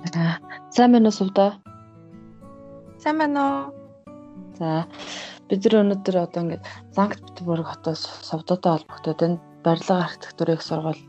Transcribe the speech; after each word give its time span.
Сайн 0.00 0.92
байна 0.92 1.08
уу 1.08 1.12
сувда? 1.12 1.60
Сайн 2.98 3.18
байна 3.20 3.40
уу? 3.44 3.60
За 4.56 4.86
бид 5.48 5.60
нар 5.64 5.74
өнөөдөр 5.84 6.16
одоо 6.24 6.40
ингээд 6.42 6.64
Санкт 6.96 7.20
Петербург 7.20 7.66
хотоос 7.68 8.08
сувдатай 8.24 8.80
холбогдоод 8.80 9.20
энэ 9.20 9.40
барилга 9.64 10.08
архитектурын 10.08 10.56
сургуульд 10.56 11.04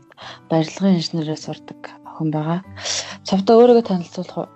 барилгын 0.52 0.98
инженерээр 1.00 1.40
сурдаг 1.40 1.80
охин 2.04 2.28
байгаа. 2.36 2.60
Сувда 3.24 3.56
өөрийгөө 3.56 3.84
танилцуулах 3.88 4.38
уу? 4.38 4.48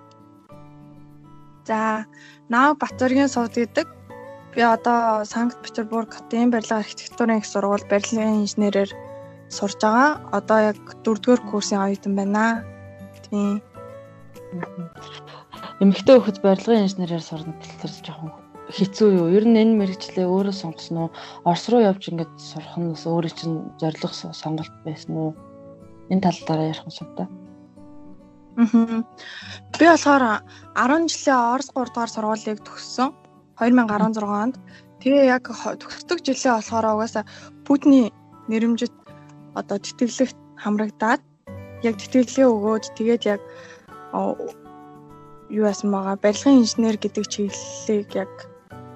За, 1.65 2.05
Нав 2.49 2.77
Батөргийн 2.77 3.33
сувд 3.33 3.57
гэдэг. 3.57 3.87
Би 4.53 4.61
одоо 4.61 5.25
Санкт 5.25 5.57
Петербург 5.65 6.13
хотын 6.13 6.53
барилга 6.53 6.77
архитектурын 6.85 7.41
их 7.41 7.49
сургууль 7.49 7.89
барилгын 7.89 8.45
инженерээр 8.45 8.93
сурж 9.49 9.81
байгаа. 9.81 10.21
Одоо 10.37 10.59
яг 10.71 10.77
4-р 11.03 11.41
курсын 11.49 11.81
оюутан 11.81 12.13
байна. 12.13 12.63
Тийм. 13.29 13.61
Эмэгтэй 15.83 16.17
хөхөд 16.17 16.39
барилгын 16.41 16.85
инженерээр 16.87 17.23
сурна 17.23 17.53
гэхэлэр 17.59 17.93
жоохон 18.05 18.31
хэцүү 18.71 19.09
юу? 19.15 19.27
Ер 19.31 19.45
нь 19.47 19.59
энэ 19.59 19.79
мэрэгчлээ 19.79 20.27
өөрөө 20.27 20.55
сонгосон 20.55 20.97
уу? 20.97 21.09
Орос 21.47 21.65
руу 21.71 21.81
явж 21.83 22.03
ингээд 22.11 22.33
сурах 22.35 22.75
нь 22.79 22.91
өөрөө 22.91 23.31
чинь 23.31 23.57
зорилго 23.79 24.11
сонголт 24.11 24.73
байсан 24.83 25.13
уу? 25.15 25.31
Энэ 26.11 26.23
тал 26.23 26.39
дараа 26.47 26.71
ярих 26.71 26.83
юм 26.83 27.09
та. 27.15 27.27
Аа. 28.57 29.03
Би 29.77 29.85
болохоор 29.85 30.23
10 30.75 31.07
жилийн 31.11 31.39
Орос 31.53 31.69
3 31.71 31.93
дугаар 31.93 32.11
сургуулийг 32.11 32.59
төгссөн. 32.65 33.13
2016 33.59 34.23
онд. 34.25 34.55
Тэгээ 34.99 35.25
яг 35.29 35.45
төгсдөг 35.47 36.19
жилээ 36.25 36.57
болохоор 36.57 36.85
угаасаа 36.97 37.23
Путиний 37.65 38.09
нэрэмжит 38.49 38.93
одоо 39.53 39.77
тэтгэлэгт 39.77 40.37
хамрагдаад 40.57 41.21
яг 41.85 41.95
тэтгэлгээ 42.01 42.47
өгөөд 42.49 42.83
тэгээд 42.97 43.23
яг 43.29 43.41
юу 44.13 45.63
яасан 45.71 45.91
байгаа 45.91 46.15
барилгын 46.19 46.59
инженер 46.61 46.97
гэдэг 46.99 47.25
чиглэлийг 47.27 48.09
яг 48.15 48.31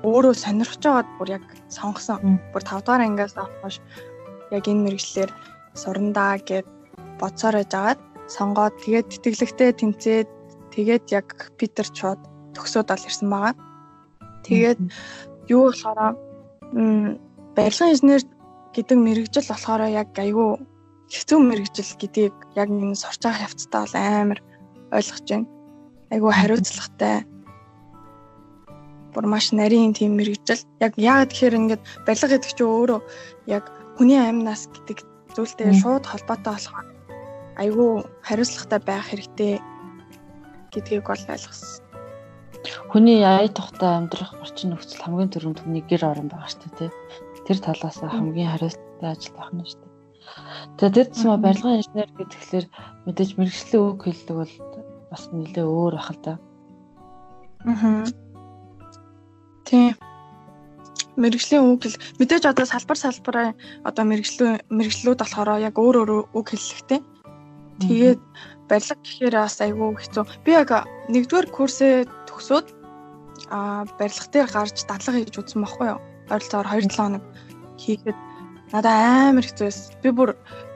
өөрөө 0.04 0.34
сонирхож 0.34 0.82
байгаад 0.84 1.10
бүр 1.18 1.30
яг 1.38 1.46
сонгосон. 1.70 2.40
Бүр 2.52 2.64
5 2.66 2.86
дугаар 2.86 3.06
ангиас 3.06 3.36
авахш 3.38 3.78
яг 4.52 4.64
энэ 4.68 4.84
мэрэгчлэр 4.86 5.32
сурандаа 5.78 6.42
гэд 6.42 6.68
бодсоор 7.20 7.56
байжгаад 7.62 8.00
сонгоод 8.28 8.76
тэгээд 8.84 9.08
тэтгэлэгтээ 9.12 9.72
тэнцээд 9.80 10.30
тэгээд 10.74 11.06
яг 11.12 11.28
Питер 11.58 11.88
чууд 11.98 12.20
төгсөөд 12.56 12.92
ол 12.92 13.08
ирсэн 13.08 13.30
байгаа. 13.30 13.56
Тэгээд 14.44 14.80
юу 15.54 15.70
болохоор 15.70 16.16
барилгын 17.56 17.92
инженер 17.94 18.22
гэдэг 18.76 18.98
мэрэгжил 18.98 19.48
болохоор 19.52 19.82
яг 20.02 20.10
айгүй 20.16 20.50
хэцүү 21.12 21.40
мэрэгжил 21.40 21.92
гэдгийг 22.00 22.36
яг 22.56 22.70
энэ 22.72 22.96
сурч 22.96 23.22
байгаа 23.24 23.44
хавцтай 23.44 23.82
бол 23.84 23.96
амар 23.96 24.40
ойлгож 24.92 25.26
байна. 25.30 25.48
Айгүй 26.12 26.32
хариуцлагатай. 26.32 27.16
Бүр 29.12 29.26
маш 29.28 29.52
нарийн 29.52 29.96
тийм 29.96 30.16
мэрэгжил. 30.20 30.64
Яг 30.80 30.96
яагаад 31.00 31.32
тэгэхээр 31.32 31.60
ингээд 31.60 31.84
барилга 32.08 32.32
гэдэг 32.32 32.52
чинь 32.56 32.68
өөрөө 32.68 33.00
яг 33.48 33.66
хүний 33.96 34.20
амьнаас 34.20 34.68
гэдэг 34.72 34.98
зүйлтэй 35.36 35.72
шууд 35.80 36.04
холбоотой 36.08 36.54
болохоор 36.56 36.88
айгүй 37.60 37.90
хариуцлагатай 38.28 38.80
байх 38.84 39.06
хэрэгтэй 39.08 39.54
гэдгийг 40.72 41.08
бол 41.08 41.24
ойлгосон. 41.28 41.84
Хүний 42.92 43.24
ая 43.24 43.48
тухтай 43.48 43.92
амьдрах 44.00 44.36
орчин 44.44 44.76
нөхцөл 44.76 45.04
хамгийн 45.04 45.32
түрүүнд 45.34 45.60
хүний 45.64 45.84
гэр 45.88 46.04
орон 46.12 46.30
байгаа 46.32 46.52
шүү 46.52 46.72
дээ. 46.78 46.92
Тэр 47.48 47.58
талаас 47.60 47.98
хамгийн 48.00 48.52
хариуцлагатай 48.54 49.10
ажил 49.12 49.36
байх 49.36 49.52
нь 49.52 49.66
шүү 49.66 49.80
дээ. 49.82 49.92
Тэгээд 50.78 50.96
тэр 50.96 51.08
тусмаа 51.12 51.38
барилгын 51.42 51.80
инженер 51.82 52.10
гэхэлэр 52.16 52.66
мэдээж 53.06 53.30
мэрэгжлийн 53.36 53.84
үг 53.84 54.00
хэллэг 54.06 54.38
бол 54.38 54.54
бас 55.12 55.28
нэлээ 55.30 55.68
өөр 55.68 55.94
бах 56.00 56.10
л 56.16 56.20
да. 56.24 56.34
Аа. 57.68 58.08
Тийм. 59.68 59.94
Мэргэжлийн 61.20 61.68
үг 61.68 61.84
хэл 61.84 62.00
мэдээж 62.18 62.48
одоо 62.48 62.66
салбар 62.66 62.98
салбараа 62.98 63.50
одоо 63.84 64.04
мэрэгжлүү 64.08 64.72
мэрэгжлүүд 64.72 65.20
болохоор 65.20 65.60
яг 65.60 65.76
өөр 65.76 65.96
өөр 66.02 66.12
үг 66.32 66.48
хэллэгтэй. 66.50 67.00
Тэгээд 67.84 68.22
барилга 68.72 68.96
гэхээр 69.04 69.36
бас 69.36 69.60
айгүй 69.60 69.90
хэцүү. 70.00 70.24
Би 70.48 70.52
яг 70.56 70.72
нэгдүгээр 71.12 71.48
курсээ 71.52 72.08
төгсөөд 72.32 72.68
а 73.52 73.84
барилга 74.00 74.28
дээр 74.32 74.48
гарч 74.48 74.78
дадлага 74.88 75.20
хийж 75.20 75.36
үзсэн 75.36 75.62
байхгүй 75.62 75.88
юу? 75.92 76.00
Ойролцоогоор 76.32 76.68
2-7 76.72 76.96
хоног 76.96 77.24
хийхэд 77.76 78.18
надад 78.72 78.96
амар 79.36 79.46
хэцүү 79.46 79.68
байсан. 79.68 79.96
Би 80.04 80.10
бүр 80.16 80.30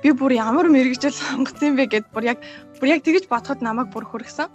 би 0.03 0.09
бүр 0.11 0.31
ямар 0.35 0.67
мэрэгжил 0.67 1.15
сонгосон 1.15 1.79
бэ 1.79 1.87
гэд 1.91 2.05
бүр 2.11 2.23
яг 2.35 2.39
бүр 2.79 2.91
яг 2.91 3.01
тэгэж 3.07 3.31
бодоход 3.31 3.63
намайг 3.63 3.89
бүр 3.91 4.05
хөргсөн. 4.07 4.51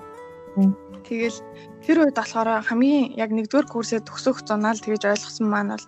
Тэгэл 1.08 1.38
тэр 1.84 2.04
үед 2.04 2.16
болохоор 2.16 2.60
хамгийн 2.68 3.16
яг 3.16 3.32
нэгдүгээр 3.32 3.66
курсээ 3.72 4.04
төгсөх 4.04 4.44
зунаал 4.44 4.76
тэгэж 4.76 5.08
ойлгосон 5.08 5.46
маань 5.48 5.72
бол 5.72 5.86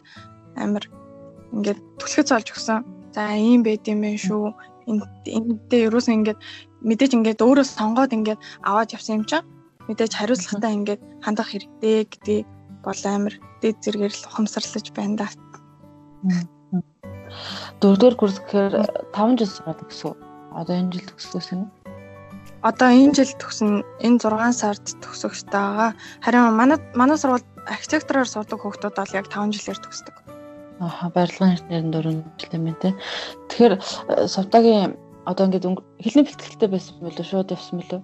амар 0.56 0.84
ингээд 1.52 1.80
түлхэц 2.00 2.28
олж 2.32 2.48
өгсөн. 2.56 2.80
За 3.12 3.36
ийм 3.36 3.60
байд 3.62 3.84
юм 3.84 4.00
бэ 4.00 4.16
шүү. 4.16 4.48
Эндээ 4.88 5.92
ерөөсөө 5.92 6.14
ингээд 6.16 6.40
мэдээж 6.80 7.12
ингээд 7.12 7.44
өөрөө 7.44 7.66
сонгоод 7.69 8.16
ингээд 8.16 8.40
аваад 8.64 8.96
явсан 8.96 9.20
юм 9.20 9.24
чинь 9.28 9.46
мэдээж 9.86 10.12
хариуцлагатай 10.16 10.72
ингээд 10.74 11.02
хандах 11.20 11.48
хэрэгтэй 11.52 12.08
гэдгийг 12.08 12.46
бол 12.82 13.00
амар 13.06 13.34
дээд 13.60 13.78
зэргээр 13.84 14.14
л 14.16 14.26
ухамсарлаж 14.26 14.86
байна 14.96 15.16
да. 15.22 15.28
Дөрөвдүгээр 17.81 18.16
курс 18.19 18.37
гэхээр 18.41 18.75
5 19.12 19.38
жил 19.38 19.50
сураад 19.50 19.81
гэсэн. 19.87 20.15
Одоо 20.53 20.75
энэ 20.76 20.93
жил 20.93 21.06
төгсгөөс 21.09 21.50
нь. 21.56 21.66
Одоо 22.62 22.88
энэ 22.94 23.15
жил 23.16 23.32
төгсөн 23.41 23.82
энэ 24.06 24.19
6 24.22 24.54
сард 24.54 24.84
төгсөх 25.03 25.34
ёстой 25.34 25.59
байгаа. 25.59 25.91
Харин 26.22 26.54
манай 26.54 26.78
манай 26.94 27.19
сургууль 27.19 27.47
архитектороор 27.66 28.28
сурдаг 28.28 28.60
хүүхдүүд 28.62 28.94
бол 28.98 29.16
яг 29.19 29.26
5 29.31 29.54
жилээр 29.56 29.81
төгсдөг. 29.82 30.15
Аа 30.82 31.10
барилгын 31.15 31.54
инженерийн 31.54 31.91
4 31.91 32.38
жил 32.38 32.53
юм 32.59 32.66
те. 32.82 32.94
Тэгэхээр 33.49 33.75
э, 33.78 34.26
сувтагийн 34.26 34.99
одоо 35.26 35.47
ингээд 35.47 35.66
хэлний 36.03 36.25
бэлтгэлтэй 36.26 36.69
байсан 36.70 36.94
юм 36.99 37.06
билүү 37.10 37.26
шууд 37.26 37.54
явсан 37.54 37.78
билүү? 37.78 38.00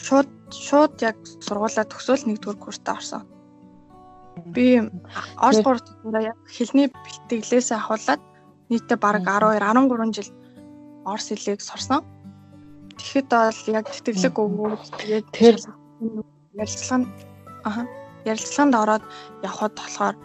Шууд 0.00 0.30
шууд 0.52 0.94
яг 1.00 1.16
сургуулаа 1.44 1.84
төгсөөл 1.88 2.28
нэгдүгээр 2.28 2.58
курстаа 2.60 2.96
орсон. 3.00 3.24
Би 4.54 4.66
Орос 5.36 5.60
3 5.62 6.12
дахь 6.12 6.24
яг 6.32 6.38
хэлний 6.46 6.88
бэлтгэлээс 6.90 7.68
ахуулаад 7.72 8.20
нийтдээ 8.70 8.98
бараг 8.98 9.24
12 9.26 9.58
13 9.58 10.16
жил 10.16 10.30
Орос 11.04 11.26
хэлийг 11.28 11.60
сурсан. 11.60 12.00
Тэгэхэд 12.96 13.28
бол 13.30 13.60
яг 13.78 13.86
тэтгэлэг 13.90 14.36
өгөөд 14.38 14.82
тэгээд 15.00 15.26
тэр 15.32 15.54
ярилцлаганд 16.54 17.08
аха 17.64 17.82
ярилцлаганд 18.24 18.74
ороод 18.82 19.04
явхад 19.42 19.72
болохоор 19.76 20.16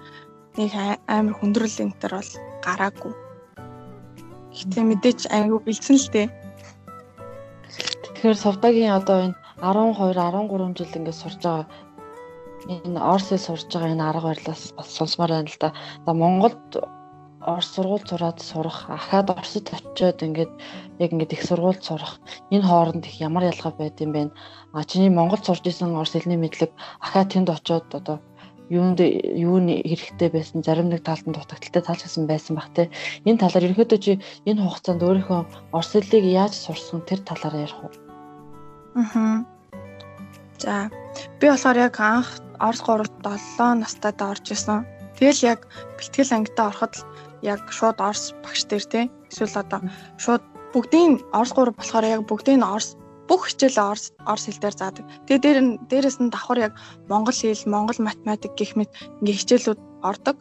нэг 0.58 0.72
амар 1.08 1.36
хүндрэл 1.36 1.84
энэ 1.84 1.98
төр 2.02 2.14
бол 2.20 2.32
гараагүй. 2.66 3.14
Гэтэ 4.56 4.80
мэдээч 4.84 5.22
айгүй 5.36 5.60
бэлдсэн 5.64 5.98
л 6.00 6.10
дээ. 6.16 6.28
Тэгэхээр 8.04 8.38
Совдагийн 8.40 8.96
одоо 9.00 9.18
энэ 9.32 9.38
12 9.60 10.16
13 10.16 10.78
жил 10.78 10.96
ингээд 10.96 11.20
сурж 11.20 11.40
байгаа 11.44 11.68
энэ 12.74 13.00
Оросыг 13.00 13.40
сурж 13.40 13.70
байгаа 13.70 13.94
энэ 13.94 14.06
арга 14.10 14.30
барилаас 14.30 14.74
бас 14.78 14.90
сонсомоор 14.98 15.32
байна 15.32 15.50
л 15.50 15.60
да. 15.62 15.70
За 16.06 16.12
Монголд 16.14 16.66
Орос 17.46 17.70
сургууль 17.76 18.08
зураад 18.10 18.42
сурах, 18.42 18.90
ахаад 18.90 19.30
Оросд 19.30 19.70
очиод 19.70 20.20
ингээд 20.26 20.54
яг 21.04 21.10
ингээд 21.14 21.36
их 21.36 21.44
сургууль 21.46 21.82
сурах 21.82 22.18
энэ 22.50 22.66
хооронд 22.66 23.06
их 23.06 23.22
ямар 23.22 23.44
ялгаа 23.52 23.74
байд 23.78 24.02
юм 24.02 24.12
бэ? 24.14 24.32
А 24.74 24.84
чиний 24.84 25.10
Монголд 25.10 25.46
сурж 25.46 25.62
исэн 25.68 25.94
Орос 25.94 26.18
хэлний 26.18 26.42
мэдлэг 26.42 26.72
ахаад 27.06 27.30
тэнд 27.34 27.50
очиод 27.54 27.86
одоо 27.94 28.18
юунд 28.70 29.00
юу 29.00 29.62
нь 29.62 29.70
хэрэгтэй 29.86 30.30
байсан 30.34 30.66
зарим 30.66 30.90
нэг 30.90 31.06
талд 31.06 31.26
нь 31.30 31.38
дутагдaltaй 31.38 31.84
талч 31.86 32.02
гэсэн 32.02 32.26
байсан 32.26 32.58
бах 32.58 32.74
те 32.74 32.90
энэ 33.22 33.38
талаар 33.46 33.70
ерөөдөө 33.70 34.00
чи 34.02 34.18
энэ 34.50 34.66
хугацаанд 34.66 35.06
өөрийнхөө 35.06 35.70
орос 35.70 35.92
хэлийг 35.94 36.26
яаж 36.26 36.54
сурсан 36.58 37.06
тэр 37.06 37.22
талаараа 37.22 37.62
ярих 37.62 37.78
уу 37.86 37.94
Аа 38.98 39.46
За 40.58 40.90
би 41.40 41.46
болохоор 41.48 41.78
яг 41.78 42.00
анх 42.00 42.30
Орос 42.60 42.82
3 42.84 43.08
7 43.58 43.82
настайд 43.84 44.20
орж 44.22 44.46
исэн. 44.52 44.86
Тэгэл 45.18 45.56
яг 45.56 45.60
бэлтгэл 45.98 46.36
ангидаа 46.36 46.68
ороход 46.70 46.94
яг 47.42 47.62
шууд 47.72 47.98
Орос 48.02 48.34
багш 48.44 48.62
дээр 48.68 48.86
те 48.92 49.02
эсвэл 49.32 49.56
одоо 49.62 49.80
шууд 50.24 50.44
бүгдийн 50.74 51.24
Орос 51.32 51.52
3 51.56 51.72
болохоор 51.78 52.06
яг 52.06 52.22
бүгдийн 52.28 52.64
Орос 52.64 52.98
бүх 53.30 53.48
хичээлээ 53.48 53.90
Орос 53.92 54.06
Орос 54.30 54.46
хэл 54.46 54.62
дээр 54.62 54.76
заадаг. 54.78 55.06
Тэгээ 55.26 55.44
дээр 55.44 55.60
нь 55.66 55.72
дээрэс 55.90 56.18
нь 56.22 56.32
давхар 56.34 56.60
яг 56.68 56.74
Монгол 57.10 57.38
хэл, 57.38 57.72
Монгол 57.74 58.00
математик 58.04 58.54
гэх 58.60 58.76
мэт 58.78 58.92
ингээ 59.20 59.40
хичээлүүд 59.40 59.80
ордог. 60.10 60.38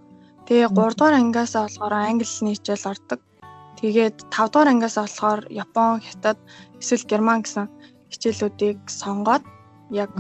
Тэгээ 0.47 0.69
3 0.75 0.99
дугаар 0.99 1.17
ангиас 1.17 1.55
болохоор 1.57 1.95
англи 1.95 2.27
хэлний 2.29 2.57
хичээл 2.57 2.91
ордог. 2.93 3.21
Тэгээд 3.79 4.17
5 4.29 4.53
дугаар 4.53 4.71
ангиас 4.73 4.97
болохоор 5.01 5.41
Япон, 5.49 6.05
Хятад, 6.05 6.39
эсвэл 6.81 7.09
Герман 7.11 7.41
гэсэн 7.43 7.67
хичээлүүдийг 8.13 8.79
сонгоод 8.91 9.45
яг 9.91 10.11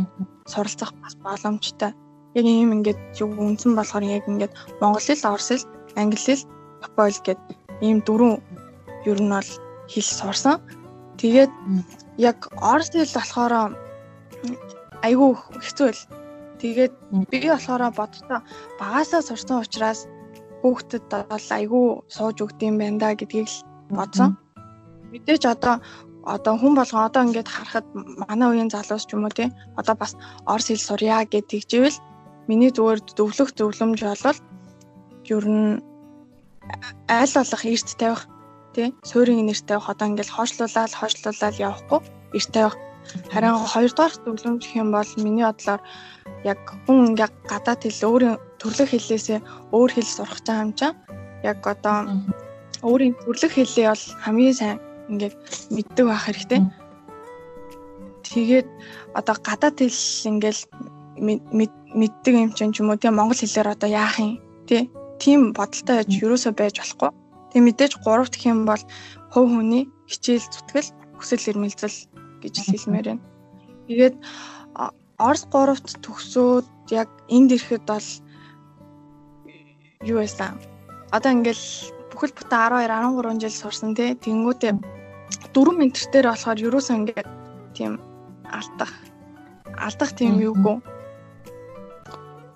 суралцах 0.46 0.92
бас 1.02 1.14
боломжтой. 1.16 1.92
Яг 2.34 2.44
ийм 2.44 2.72
ингээд 2.76 2.98
юу 3.20 3.30
үнсэн 3.38 3.76
болохоор 3.78 4.04
яг 4.04 4.24
ингээд 4.28 4.52
монгол 4.80 5.00
хэл, 5.00 5.28
орос 5.30 5.48
хэл, 5.48 5.68
англи 5.96 6.18
хэл, 6.18 6.42
япон 6.82 7.06
хэл 7.06 7.24
гэд 7.26 7.40
ийм 7.80 7.98
дөрвөн 8.06 8.42
ер 9.06 9.18
нь 9.22 9.30
бол 9.30 9.50
хэл 9.92 10.10
сурсан. 10.18 10.58
Тэгээд 11.20 11.52
яг 12.18 12.38
орос 12.58 12.90
хэл 12.90 13.16
болохоор 13.16 13.52
айгүй 15.06 15.30
хэцүү 15.62 15.88
л. 15.94 16.02
Тэгээд 16.60 16.94
би 17.30 17.38
болохоор 17.48 17.92
бодтоо 17.92 18.40
багасаа 18.80 19.22
сурсан 19.22 19.62
учраас 19.62 20.08
хүүхдэд 20.64 21.04
бол 21.12 21.46
айгүй 21.58 21.86
сууж 22.08 22.36
өгдөм 22.44 22.80
байна 22.80 22.98
да 22.98 23.08
гэдгийг 23.12 23.48
л 23.52 23.58
бодсон. 23.92 24.40
Мэдээж 25.12 25.44
одоо 25.46 25.78
одоо 26.26 26.54
хүн 26.56 26.74
болгон 26.74 27.04
одоо 27.04 27.22
ингээд 27.24 27.48
харахад 27.48 27.86
манай 27.94 28.48
үеийн 28.50 28.70
залуус 28.72 29.04
ч 29.06 29.12
юм 29.14 29.24
уу 29.24 29.32
тий. 29.32 29.48
Одоо 29.76 29.94
бас 29.94 30.16
орс 30.48 30.66
хэл 30.68 30.88
сурья 30.88 31.24
гэдэг 31.24 31.68
тэгжвэл 31.68 31.98
миний 32.48 32.70
зүгээр 32.72 33.00
зөвлөх 33.16 33.50
зөвлөмж 33.56 34.00
бол 34.04 34.38
ер 35.34 35.44
нь 35.48 35.82
айл 37.08 37.32
болох 37.36 37.64
эрт 37.64 37.88
тавих 38.00 38.22
тий. 38.74 38.88
Суурийн 39.04 39.46
нэрт 39.46 39.64
тавих 39.68 39.88
одоо 39.92 40.06
ингээд 40.08 40.34
хойшлуулаад 40.34 40.92
хойшлуулаад 40.96 41.56
явахгүй 41.60 42.00
эрт 42.36 42.50
тавих. 42.52 42.76
Харин 43.32 43.56
хоёрдугаар 43.72 44.12
зөвлөмж 44.24 44.62
юм 44.80 44.88
бол 44.96 45.10
миний 45.20 45.44
бодлоор 45.44 45.80
яг 46.44 46.60
хүн 46.86 47.12
ингээ 47.12 47.30
гадаад 47.50 47.80
хэл 47.84 48.08
өөрийн 48.08 48.36
төрлөх 48.60 48.90
хэллээсээ 48.92 49.38
өөр 49.76 49.90
хэл 49.92 50.08
сурах 50.08 50.40
гэж 50.40 50.46
байгаа 50.48 50.64
юм 50.64 50.72
чам. 50.72 50.92
Яг 51.44 51.60
одоо 51.68 51.96
өөрийн 52.80 53.14
төрлөх 53.24 53.52
хэлээ 53.56 53.88
бол 53.92 54.04
хамгийн 54.24 54.56
сайн 54.56 54.78
ингээд 55.10 55.34
мэддэг 55.74 56.04
байх 56.06 56.24
хэрэгтэй. 56.26 56.60
Тэгээд 58.24 58.68
одоо 59.14 59.34
гадаад 59.38 59.76
хэл 59.78 60.30
ингээл 60.30 60.62
мэддэг 61.94 62.34
юм 62.34 62.50
чинь 62.56 62.72
ч 62.74 62.80
юм 62.82 62.90
уу 62.90 62.98
тийм 62.98 63.14
монгол 63.16 63.38
хэлээр 63.38 63.74
одоо 63.74 63.88
яах 63.88 64.18
юм 64.18 64.40
тий 64.66 64.90
тийм 65.22 65.52
бодолтой 65.52 66.02
байж 66.02 66.10
юусоо 66.18 66.52
байж 66.52 66.74
болохгүй. 66.80 67.10
Тэг 67.52 67.60
мэдээж 67.62 67.92
гурав 68.02 68.28
дахь 68.28 68.46
юм 68.48 68.66
бол 68.66 68.82
хувь 69.30 69.50
хүний 69.52 69.84
хичээл 70.10 70.50
зүтгэл 70.50 70.90
хүсэл 71.18 71.48
эрмэлзэл 71.50 71.98
гэж 72.42 72.54
хэлмээр 72.66 73.06
байна. 73.14 73.24
Тэгээд 73.86 74.16
Орос 75.14 75.46
3-т 75.46 76.02
төгсөөд 76.02 76.66
яг 76.90 77.06
энд 77.30 77.54
ирэхэд 77.54 77.86
бол 77.86 78.08
юу 80.02 80.18
байсан? 80.18 80.58
Одоо 81.14 81.30
ингээл 81.30 81.93
бүхэл 82.14 82.36
бүтэн 82.38 82.58
12 82.86 83.18
13 83.18 83.42
жил 83.42 83.56
сурсан 83.58 83.92
тий. 83.98 84.14
Тэнгүүтээ 84.14 84.72
дөрвөн 85.54 85.78
ментертээр 85.82 86.26
болохоор 86.30 86.58
ерөөсөө 86.62 86.96
ингээд 86.98 87.28
тийм 87.74 87.98
алдах. 88.48 88.92
Алдах 89.78 90.10
тийм 90.14 90.38
юугүй. 90.38 90.78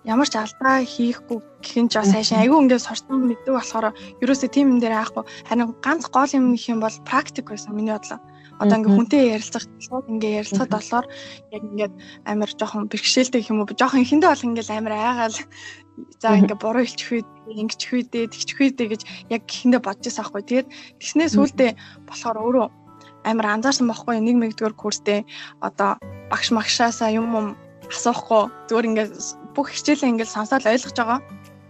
Ямар 0.08 0.28
ч 0.30 0.40
алдаа 0.40 0.80
хийхгүй 0.86 1.38
гэх 1.60 1.76
нь 1.82 1.90
ч 1.90 2.00
бас 2.00 2.14
хайшин 2.14 2.40
айгүй 2.40 2.58
ингээд 2.64 2.86
сурсан 2.86 3.28
мэддэг 3.28 3.54
болохоор 3.54 3.92
ерөөсөө 4.22 4.48
тийм 4.48 4.72
юм 4.72 4.80
дээр 4.80 4.96
аахгүй 4.96 5.24
харин 5.44 5.74
ганц 5.84 6.08
гол 6.08 6.30
юм 6.32 6.54
их 6.56 6.64
юм 6.70 6.80
бол 6.80 6.96
практик 7.04 7.50
байсан 7.52 7.76
миний 7.76 7.92
бодлоо. 7.92 8.22
Одоо 8.58 8.78
ингээ 8.78 8.94
хүнтэй 8.96 9.22
ярилцах 9.36 9.64
шууд 9.84 10.08
ингээ 10.08 10.42
ярилцахад 10.42 10.72
болохоор 10.72 11.06
яг 11.52 11.62
ингээд 11.62 11.94
амар 12.24 12.50
жоохон 12.56 12.88
бэрхшээлтэй 12.88 13.46
юм 13.52 13.60
уу? 13.62 13.70
Жоохон 13.70 14.02
ихэндээ 14.02 14.30
бол 14.32 14.46
ингээ 14.48 14.66
амар 14.80 14.94
айгаал 14.96 15.36
за 16.22 16.36
ингээ 16.38 16.58
буруу 16.58 16.84
хэлчих 16.84 17.10
үед 17.22 17.28
ингэчих 17.48 17.92
үедээ 17.94 18.24
тэгчих 18.30 18.58
үедээ 18.60 18.88
гэж 18.92 19.02
яг 19.34 19.42
ихэндээ 19.48 19.82
бодож 19.82 20.04
байсан 20.06 20.22
аахгүй 20.24 20.42
тэгээд 20.44 20.68
тэгснээс 21.00 21.32
сүулдэ 21.34 21.68
болохоор 22.08 22.38
өөрөө 22.38 22.66
амар 23.28 23.46
анзаарсан 23.58 23.86
байхгүй 23.88 24.20
нэг 24.20 24.36
мэгдгээр 24.38 24.74
курстэй 24.78 25.26
одоо 25.60 25.98
багш 26.30 26.48
магшаасаа 26.54 27.10
юм 27.12 27.28
юм 27.34 27.46
асуухгүй 27.88 28.42
зүгээр 28.68 28.88
ингээд 28.88 29.12
бүх 29.56 29.68
хичээлээ 29.72 30.12
ингээд 30.12 30.34
сонсоод 30.34 30.64
ойлгож 30.68 30.96
байгаа. 30.96 31.20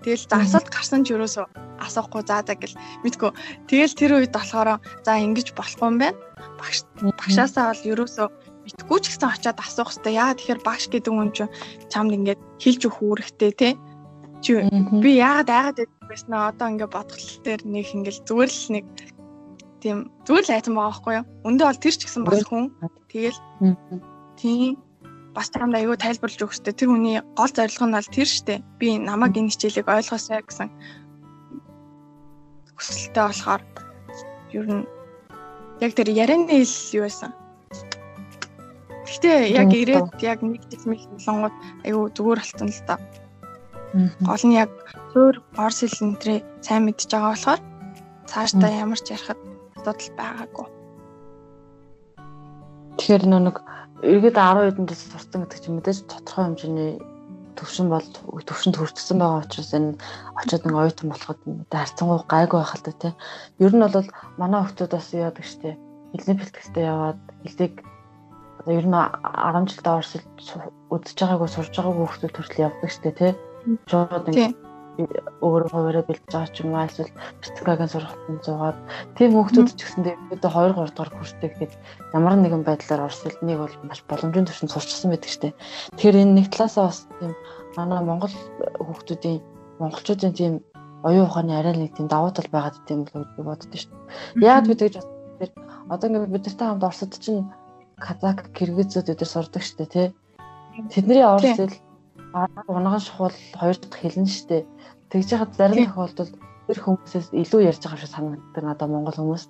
Тэгэл 0.02 0.26
за 0.30 0.36
асуулт 0.42 0.68
гарсан 0.70 1.02
ч 1.06 1.14
юусоо 1.14 1.46
асуухгүй 1.78 2.22
заадаг 2.26 2.58
гэл 2.58 2.76
мэдгүй. 3.06 3.30
Тэгэл 3.70 3.98
тэр 3.98 4.12
үед 4.18 4.32
болохоор 4.34 4.82
за 5.06 5.12
ингэж 5.18 5.54
болохгүй 5.54 5.88
юм 5.88 5.98
байна. 6.02 6.18
Багш 6.58 6.84
багшаасаа 7.02 7.70
бол 7.70 7.82
юусоо 7.86 8.28
мэдгүй 8.66 8.98
ч 9.02 9.04
гэсэн 9.14 9.30
очиад 9.30 9.58
асуух 9.62 9.90
хэрэгтэй. 9.94 10.14
Яа 10.18 10.34
тэгэхээр 10.34 10.60
багш 10.66 10.84
гэдэг 10.90 11.12
хүн 11.14 11.30
чинь 11.34 11.52
чамд 11.90 12.14
ингээд 12.14 12.40
хэлж 12.62 12.80
өгөх 12.86 13.02
үүрэгтэй 13.02 13.52
те. 13.54 13.68
Чи 14.42 14.52
би 15.02 15.10
яагаад 15.18 15.50
айгаад 15.50 15.78
байсан 16.08 16.32
аа 16.34 16.50
одоо 16.52 16.68
ингээд 16.72 16.94
бодгол 16.94 17.28
дээр 17.44 17.62
нэг 17.66 17.86
ингээд 17.96 18.26
зүгээр 18.28 18.50
л 18.50 18.66
нэг 18.74 18.84
тийм 19.82 19.98
зүгээр 20.26 20.46
л 20.46 20.54
айсан 20.54 20.74
байгаа 20.74 20.90
байхгүй 20.90 21.14
юу. 21.18 21.26
Өндөө 21.48 21.66
бол 21.68 21.82
тэр 21.82 21.94
ч 21.94 22.02
гэсэн 22.06 22.22
бас 22.24 22.42
хүн. 22.46 22.64
Тэгэл 23.10 23.40
тийм 24.38 24.78
бас 25.34 25.50
чамд 25.54 25.74
аягүй 25.74 25.98
тайлбарлаж 25.98 26.40
өгөхтэй. 26.42 26.74
Тэр 26.74 26.88
хүний 26.90 27.18
гол 27.38 27.52
зорилго 27.54 27.86
нь 27.86 27.96
бол 27.96 28.14
тэр 28.14 28.28
штэ. 28.28 28.62
Би 28.78 28.98
намайг 28.98 29.38
энэ 29.38 29.52
хичээлийг 29.54 29.86
ойлгосоо 29.86 30.42
гэсэн 30.42 30.68
хүсэлтэй 32.78 33.24
болохоор 33.26 33.62
ер 34.54 34.66
нь 34.66 34.86
яг 35.82 35.92
тэр 35.94 36.08
ярианы 36.10 36.62
хэл 36.62 36.98
юу 36.98 37.04
байсан. 37.06 37.30
Гэхдээ 39.06 39.38
яг 39.54 39.70
ирээд 39.72 40.08
яг 40.22 40.38
нэг 40.42 40.62
хэлмэл 40.70 41.06
болонгууд 41.10 41.56
аягүй 41.86 42.08
зүгээр 42.14 42.40
болтон 42.42 42.70
л 42.70 42.82
та. 42.86 42.94
Гол 43.94 44.44
нь 44.44 44.58
яг 44.58 44.70
зөөр 45.12 45.36
орс 45.56 45.80
хэл 45.80 46.12
нэрээ 46.12 46.40
сайн 46.60 46.84
мэдж 46.84 47.08
байгаа 47.08 47.32
болохоор 47.32 47.60
цаашдаа 48.28 48.70
ямар 48.84 49.00
ч 49.00 49.16
ярихад 49.16 49.40
асуудал 49.76 50.10
байгаагүй. 50.20 50.66
Тэгэхээр 52.98 53.24
нэг 53.32 53.56
эргээд 54.04 54.36
10 54.36 54.68
хэдэн 54.68 54.86
жил 54.92 55.02
сурсан 55.08 55.40
гэдэг 55.42 55.60
чинь 55.64 55.76
мэдээж 55.80 55.98
тодорхой 56.04 56.44
хэмжээний 56.44 56.92
төвшин 57.56 57.88
бол 57.90 58.06
төвшөнд 58.46 58.76
хүрчихсэн 58.78 59.18
байгаа 59.18 59.42
учраас 59.42 59.72
энэ 59.74 59.98
очиод 60.38 60.62
нэг 60.66 60.76
оюутан 60.76 61.08
болоход 61.10 61.40
харцангуй 61.72 62.18
гайгүй 62.28 62.58
байх 62.60 62.74
л 62.76 62.84
та 62.84 62.92
тийм. 62.92 63.14
Ер 63.58 63.72
нь 63.74 63.82
бол 63.82 64.06
манай 64.38 64.60
хүмүүс 64.62 64.92
бас 64.92 65.08
яадаг 65.16 65.46
штеп 65.46 65.78
хэлний 66.12 66.36
бэлтгэстэй 66.38 66.84
яваад 66.86 67.18
одоо 68.60 68.72
ер 68.74 68.86
нь 68.86 68.94
10 68.94 69.66
жилдээ 69.70 69.98
орсол 69.98 70.24
үдчихэж 70.92 71.18
байгаагүй 71.18 71.48
сурж 71.50 71.72
байгаагүй 71.74 72.04
хүмүүс 72.06 72.20
төрөл 72.22 72.64
явдаг 72.68 72.90
штеп 72.92 73.16
тийм. 73.18 73.36
Шууд 73.90 74.28
ингэ 74.28 74.54
өөрөө 74.98 75.70
хуваараа 75.70 76.04
бэлдэж 76.10 76.26
байгаа 76.34 76.50
ч 76.50 76.58
юм 76.66 76.74
уу 76.74 76.82
эсвэл 76.82 77.14
бицгагийн 77.38 77.92
сургалтанд 77.94 78.42
зугаад 78.42 78.78
тийм 79.14 79.30
хүмүүс 79.38 79.70
ч 79.78 79.80
гэсэн 79.86 80.02
тэгээд 80.02 80.42
2 80.42 80.74
3 80.74 80.74
дугаар 80.74 81.12
курстэй 81.14 81.48
гэхэд 81.54 81.72
ямар 82.18 82.34
нэгэн 82.34 82.66
байдлаар 82.66 83.06
орс 83.06 83.22
хэлнийг 83.22 83.62
бол 83.62 83.74
маш 83.86 84.02
боломжийн 84.10 84.48
түвшинд 84.50 84.74
сурчсан 84.74 85.14
байдаг 85.14 85.30
штеп. 85.30 85.54
Тэгэхээр 85.94 86.18
энэ 86.18 86.34
нэг 86.42 86.46
талаасаа 86.50 86.90
бас 86.90 87.06
тийм 87.22 87.32
манай 87.78 88.00
Монгол 88.02 88.34
хүмүүсийн 88.82 89.38
монголчуудын 89.78 90.34
тийм 90.34 90.52
оюун 91.06 91.30
ухааны 91.30 91.54
арай 91.54 91.74
нэг 91.78 91.94
тийм 91.94 92.10
давуу 92.10 92.34
тал 92.34 92.50
байгаад 92.50 92.82
тийм 92.90 93.06
л 93.06 93.12
гэж 93.14 93.38
боддоо 93.38 93.78
штеп. 93.78 93.98
Яагаад 94.42 94.66
бид 94.66 94.78
тэгж 94.82 94.96
тэр 95.38 95.50
одоо 95.86 96.06
ингээд 96.10 96.34
бид 96.34 96.44
нартай 96.46 96.66
хамт 96.66 96.82
орсод 96.82 97.14
чинь 97.22 97.46
казак, 98.02 98.50
киргизүүд 98.50 99.14
өдр 99.14 99.30
сурдаг 99.30 99.62
штеп 99.62 99.90
тий. 99.94 100.10
Тэдний 100.90 101.22
орс 101.22 101.54
хэл 101.54 101.74
унган 102.68 103.00
шухал 103.00 103.36
хоёр 103.60 103.76
дахь 103.76 104.00
хэлнэ 104.00 104.28
штеп 104.28 104.66
Тэгж 105.08 105.28
яхад 105.32 105.56
зарим 105.56 105.88
тохиолдолд 105.88 106.34
тэр 106.68 106.78
хүмүүсээс 106.84 107.32
илүү 107.32 107.60
ярьж 107.72 107.80
байгаа 107.80 108.00
шиг 108.04 108.12
санагддаг 108.12 108.64
надад 108.64 108.90
монгол 108.92 109.16
хүмүүс. 109.16 109.44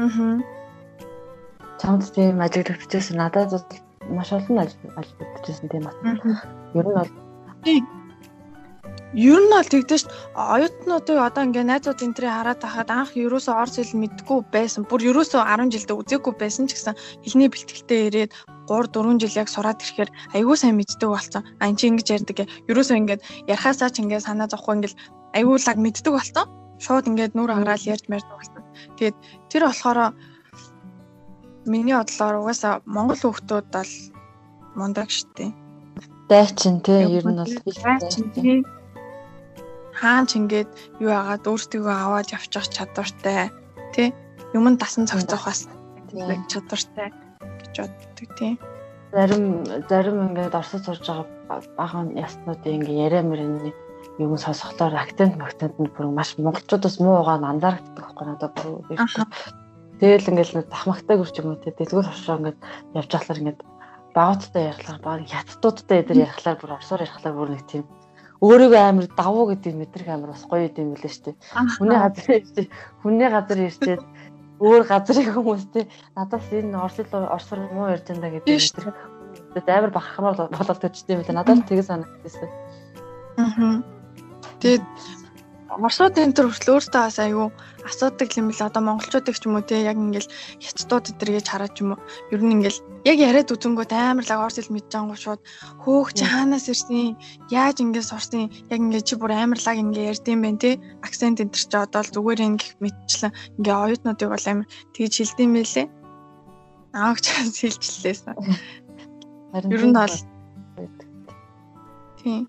Аа. 0.00 0.40
Чамд 1.76 2.08
тийм 2.08 2.40
ажил 2.40 2.64
төвчсэн 2.64 3.20
надад 3.20 3.52
маш 4.08 4.32
олон 4.32 4.64
ажил 4.64 4.80
ажил 4.96 5.20
төвчсэн 5.20 5.68
тийм 5.68 5.84
бас. 5.84 5.96
Ер 6.72 6.88
нь 6.88 6.96
бол 6.96 7.10
Ер 9.12 9.38
нь 9.44 9.52
бол 9.52 9.68
тэгдэж 9.68 10.00
ш 10.00 10.10
оюутнуудыг 10.32 11.20
одоо 11.20 11.44
ингээ 11.44 11.68
найзууд 11.68 12.00
энтрээ 12.00 12.32
хараад 12.32 12.64
тахад 12.64 12.88
анх 12.90 13.12
ерөөсөө 13.12 13.54
орс 13.54 13.76
хэл 13.76 14.00
мэдгүй 14.00 14.40
байсан. 14.50 14.88
Бүр 14.88 15.04
ерөөсөө 15.12 15.38
10 15.38 15.70
жилдээ 15.70 16.00
үзээгүй 16.00 16.34
байсан 16.34 16.64
ч 16.66 16.74
гэсэн 16.74 16.98
хэлний 17.22 17.52
бэлтгэлтэй 17.52 18.00
ирээд 18.08 18.30
3 18.68 18.88
4 18.92 19.20
жил 19.20 19.38
яг 19.42 19.48
сураад 19.48 19.82
ирэхээр 19.82 20.10
айгүй 20.36 20.56
сайн 20.56 20.76
мэддэг 20.76 21.10
болсон. 21.10 21.42
А 21.60 21.68
эн 21.68 21.76
чинь 21.76 21.96
ингэж 21.96 22.08
ярьдаг. 22.16 22.48
Ерөөсөө 22.70 22.96
ингээд 23.00 23.22
ярахаасаа 23.50 23.90
ч 23.92 24.00
ингээ 24.00 24.24
санаа 24.24 24.48
зовхгүй 24.48 24.74
ингээл 24.80 25.00
айгүй 25.36 25.56
лаг 25.60 25.78
мэддэг 25.80 26.12
болсон. 26.14 26.46
Шууд 26.84 27.08
ингээд 27.10 27.36
нүр 27.36 27.50
агараал 27.52 27.90
ярьж 27.92 28.04
мэрдэг 28.08 28.34
болсон. 28.36 28.62
Тэгээд 28.96 29.16
тэр 29.50 29.62
болохоор 29.68 29.98
миний 31.66 31.96
бодлоор 31.96 32.34
угаасаа 32.40 32.80
монгол 32.84 33.20
хүүхдүүд 33.20 33.66
бол 33.72 33.92
мундаг 34.76 35.08
штеп. 35.12 35.52
Дайчин 36.28 36.80
тий 36.80 37.04
ер 37.04 37.24
нь 37.28 37.40
бол 37.40 37.54
дайчин 37.84 38.26
тий 38.32 38.64
хаан 40.00 40.26
ч 40.26 40.40
ингээд 40.40 40.68
юу 41.04 41.12
агаад 41.14 41.46
өөртөө 41.46 41.86
аваад 41.86 42.28
явчих 42.34 42.66
чадвартай 42.74 43.52
тий 43.94 44.08
юмд 44.56 44.78
дасан 44.82 45.06
цогцох 45.06 45.46
бас 45.46 45.60
чадвартай 46.50 47.08
боддог 47.82 48.30
тийм. 48.38 48.58
Зарим 49.12 49.64
зарим 49.90 50.16
ингээд 50.28 50.54
орсод 50.54 50.84
сурж 50.84 51.06
байгаа 51.06 51.26
баахан 51.78 52.14
яснуудын 52.18 52.76
ингээд 52.78 53.02
яриа 53.06 53.22
мөрөний 53.22 53.74
юм 54.18 54.36
сонсохлоор 54.38 54.94
акцент 54.94 55.40
акцент 55.42 55.76
нь 55.78 55.90
бүр 55.94 56.06
маш 56.10 56.38
монголчуудаас 56.38 56.98
муу 57.02 57.22
угаа 57.22 57.38
анзаардаг 57.42 57.94
байхгүй 57.94 58.24
надад 58.26 58.52
бүр 58.58 58.82
Тэгэл 60.00 60.30
ингээд 60.30 60.70
дахмагтай 60.70 61.16
гүрч 61.18 61.34
юм 61.38 61.54
уу 61.54 61.62
те 61.62 61.70
дэлгүүр 61.70 62.06
хошоо 62.10 62.36
ингээд 62.38 62.58
явж 62.98 63.10
байхлаар 63.10 63.40
ингээд 63.42 63.60
багуудтай 64.14 64.62
ярихлаар 64.70 65.00
баг 65.02 65.20
хятадуудтай 65.30 65.98
эдэр 66.02 66.18
ярихлаар 66.26 66.58
бүр 66.58 66.74
орсоор 66.78 67.02
ярихлаар 67.06 67.34
бүр 67.38 67.50
нэг 67.54 67.64
тийм 67.70 67.84
өөрийгөө 68.44 68.82
амар 68.82 69.06
давуу 69.16 69.44
гэдэг 69.50 69.74
мэдрэх 69.78 70.08
амар 70.10 70.30
бас 70.34 70.44
гоё 70.44 70.68
юм 70.68 70.92
билээ 70.94 71.16
дээ. 71.24 71.34
Хүний 71.78 71.98
газар 71.98 72.30
ирчээ 72.38 72.66
хүний 73.00 73.28
газар 73.30 73.60
ирчээ 73.64 73.96
өөр 74.60 74.82
газрын 74.86 75.34
хүмүүстэй 75.34 75.84
надаас 76.14 76.46
энэ 76.52 76.78
орсол 76.78 77.26
орсор 77.26 77.58
муу 77.74 77.90
ярьж 77.90 78.06
байгаа 78.06 78.38
гэдэг 78.38 78.94
Тэгээс 79.54 79.66
амар 79.70 79.90
бахархмаар 79.90 80.36
болоод 80.50 80.80
төчтэй 80.82 81.14
юм 81.14 81.22
лээ. 81.22 81.34
Надад 81.34 81.66
тэгээс 81.66 81.90
санагдсан. 81.90 82.50
Аа. 83.38 83.82
Тэгээд 84.62 84.82
Оросууд 85.74 86.14
энэ 86.22 86.34
төр 86.38 86.46
хүртэл 86.54 86.74
өөртөө 86.78 87.02
бас 87.02 87.18
айгүй 87.18 87.48
асуудаг 87.82 88.30
юм 88.38 88.46
бэл 88.50 88.62
одоо 88.62 88.82
монголчуудыг 88.86 89.34
ч 89.34 89.42
юм 89.46 89.58
уу 89.58 89.66
те 89.66 89.82
яг 89.82 89.98
ингээл 89.98 90.30
хятадууд 90.62 91.04
энэ 91.10 91.34
гэж 91.34 91.46
хараад 91.50 91.74
юм 91.82 91.90
уу 91.94 92.00
ер 92.30 92.40
нь 92.46 92.54
ингээл 92.54 92.80
яг 93.10 93.18
яриад 93.18 93.50
үзэнгүүт 93.50 93.92
амар 93.92 94.26
лаг 94.30 94.40
орс 94.46 94.56
хэл 94.62 94.70
мэдчихэнгүү 94.70 95.18
шууд 95.18 95.42
хөөх 95.82 96.08
чи 96.14 96.24
хаанаас 96.30 96.70
ирсэн 96.70 97.18
яаж 97.50 97.76
ингээд 97.82 98.06
сурсан 98.06 98.46
яг 98.70 98.80
ингээд 98.86 99.08
чи 99.08 99.14
бүр 99.18 99.32
амар 99.34 99.58
лаг 99.58 99.76
ингээд 99.82 100.10
ярьдсан 100.14 100.38
байх 100.42 100.58
те. 100.62 100.70
Акцент 101.02 101.42
энэ 101.42 101.50
төр 101.50 101.64
чи 101.66 101.76
одоо 101.76 102.02
л 102.06 102.14
зүгээр 102.14 102.40
ингэх 102.46 102.72
мэдчлэн 102.78 103.32
ингээ 103.58 103.76
оюутнуудыг 103.82 104.28
бол 104.30 104.46
амар 104.46 104.66
тэгж 104.94 105.14
хэлдэм 105.18 105.50
байлээ. 105.58 105.86
Ааг 106.94 107.18
чаас 107.18 107.58
хэлжлээсэн 107.58 108.34
ер 109.74 109.82
нь 109.90 109.94
бол 109.98 110.16
тийм 112.22 112.46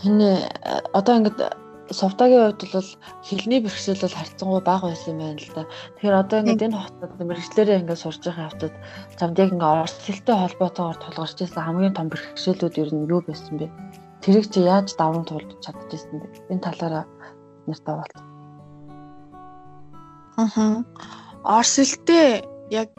Хинэ 0.00 0.48
одоо 0.96 1.14
ингээд 1.20 1.38
Совдагийн 1.90 2.54
хувьд 2.54 2.70
бол 2.70 2.90
хэлний 3.26 3.60
бэрхшээл 3.60 4.00
бол 4.06 4.14
харьцангуй 4.14 4.62
бага 4.62 4.86
байсан 4.88 5.18
юм 5.18 5.18
байна 5.18 5.42
л 5.42 5.50
да. 5.58 5.62
Тэгэхээр 5.98 6.20
одоо 6.22 6.38
ингээд 6.40 6.66
энэ 6.70 6.78
хотод 6.78 7.12
мэрэгчлэрээ 7.18 7.80
ингээд 7.82 7.98
сурж 8.00 8.22
байгаа 8.22 8.46
хавтад 8.46 8.74
чамд 9.18 9.36
яг 9.42 9.50
ингээд 9.50 9.74
орос 9.74 9.96
хэлтэй 10.06 10.36
холбоотойгоор 10.38 10.98
тулгарч 11.02 11.38
ирсэн 11.42 11.64
хамгийн 11.66 11.96
том 11.98 12.06
бэрхшээлүүд 12.08 12.78
ер 12.78 12.90
нь 12.94 13.10
юу 13.10 13.20
байсан 13.26 13.54
бэ? 13.58 13.66
Тэрийг 14.22 14.46
чи 14.54 14.60
яаж 14.62 14.88
даван 14.94 15.26
туулж 15.26 15.50
чадчихсан 15.58 16.16
бэ? 16.22 16.26
Энэ 16.54 16.62
талаараа 16.62 17.04
нартай 17.66 17.94
бол. 17.98 18.14
Аа. 20.38 20.86
Орос 21.42 21.74
хэлтэй 21.74 22.46
яг 22.70 22.94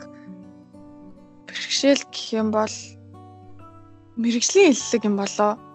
бэрхшээл 1.47 2.03
гэх 2.11 2.27
юм 2.35 2.51
бол 2.51 2.75
мэрэгжлийн 4.19 4.75
хэллэг 4.75 5.03
юм 5.07 5.15
болоо 5.15 5.70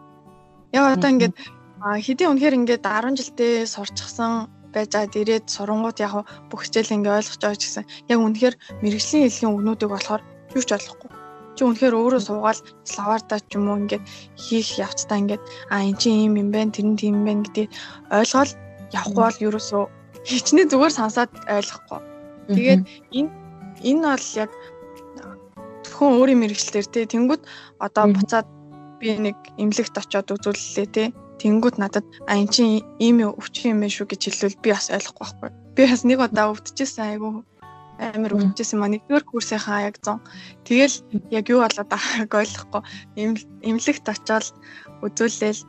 Яа 0.72 0.94
одоо 0.94 1.10
ингээд 1.10 1.34
хэдийн 1.82 2.30
үнэхээр 2.34 2.58
ингээд 2.58 2.82
10 2.82 3.18
жилдээ 3.18 3.54
сурчсан 3.68 4.50
байж 4.74 4.90
байгаад 4.92 5.14
ирээд 5.20 5.46
сурангууд 5.46 5.98
яг 6.02 6.12
бүх 6.50 6.66
хичээл 6.66 6.96
ингээ 6.96 7.18
ойлгож 7.18 7.40
байгаа 7.40 7.60
ч 7.60 7.64
гэсэн 7.64 7.84
яг 8.12 8.18
үнэхээр 8.20 8.54
мэрэгжлийн 8.82 9.24
хэлхийн 9.24 9.52
өгнүүдийг 9.54 9.90
болохоор 9.92 10.22
юу 10.56 10.64
ч 10.66 10.70
ойлгохгүй. 10.76 11.10
Чи 11.56 11.62
үнэхээр 11.64 11.94
өөрөө 11.96 12.20
суугаал 12.20 12.60
словардаа 12.84 13.40
ч 13.40 13.50
юм 13.56 13.70
уу 13.70 13.80
ингээд 13.80 14.04
хийх 14.36 14.68
явцдаа 14.76 15.16
ингээд 15.22 15.44
а 15.72 15.80
эн 15.80 15.96
чинь 15.96 16.28
ийм 16.28 16.34
юм 16.36 16.48
байна, 16.52 16.74
тэр 16.74 16.86
нь 16.92 17.00
тийм 17.00 17.14
юм 17.20 17.24
байна 17.24 17.44
гэдгийг 17.48 17.70
ойлгоод 18.12 18.50
явахгүй 18.92 19.22
бол 19.24 19.44
ерөөсөө 19.48 19.84
хичнээн 20.28 20.68
зүгээр 20.68 20.92
сонсоод 20.98 21.30
ойлгохгүй. 21.48 22.00
Тэгээд 22.52 22.82
энэ 23.16 23.30
энэ 23.88 24.02
бол 24.04 24.26
яг 24.42 24.50
зөвхөн 25.86 26.16
өөрийн 26.20 26.40
мэрэгчлэр 26.42 26.86
тий 26.92 27.04
тэнгууд 27.08 27.42
одоо 27.80 28.04
буцаад 28.12 28.46
би 29.00 29.16
нэг 29.16 29.36
эмнэлэгт 29.60 29.96
очиод 30.00 30.32
үзүүллээ 30.34 30.86
те. 30.92 31.04
Тэнгүүд 31.40 31.76
надад 31.76 32.06
а 32.24 32.36
эн 32.40 32.48
чинь 32.48 32.80
ийм 32.98 33.20
өвчин 33.20 33.76
юм 33.76 33.80
байна 33.84 33.92
шүү 33.92 34.08
гэж 34.08 34.22
хэлвэл 34.24 34.62
би 34.64 34.70
бас 34.72 34.88
ойлгохгүй 34.88 35.26
байхгүй. 35.26 35.50
Би 35.76 35.82
бас 35.84 36.02
нэг 36.08 36.18
удаа 36.24 36.52
өвдөжсэн 36.52 37.04
айгу 37.04 37.44
амар 38.00 38.32
өвдөжсэн 38.36 38.80
маа 38.80 38.92
нэгдүгээр 38.92 39.24
курсынхаа 39.28 39.88
яг 39.88 39.96
100. 40.00 40.20
Тэгэл 40.64 40.96
яг 41.32 41.44
юу 41.52 41.60
болоод 41.60 41.88
байгааг 41.92 42.32
ойлгохгүй. 42.32 42.82
Эмнэлэгт 43.68 44.06
очиод 44.08 44.56
үзүүлээл 45.04 45.60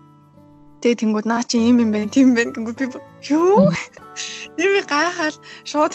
Тэгээ 0.78 1.02
тэнгууд 1.02 1.26
наа 1.26 1.42
чи 1.42 1.58
ийм 1.58 1.82
юм 1.82 1.90
байна, 1.90 2.06
тийм 2.06 2.38
байна 2.38 2.54
гэнгүүт 2.54 2.78
би 2.78 2.86
юу? 3.34 3.74
Юу 4.62 4.78
гайхаад 4.94 5.36
шууд 5.66 5.94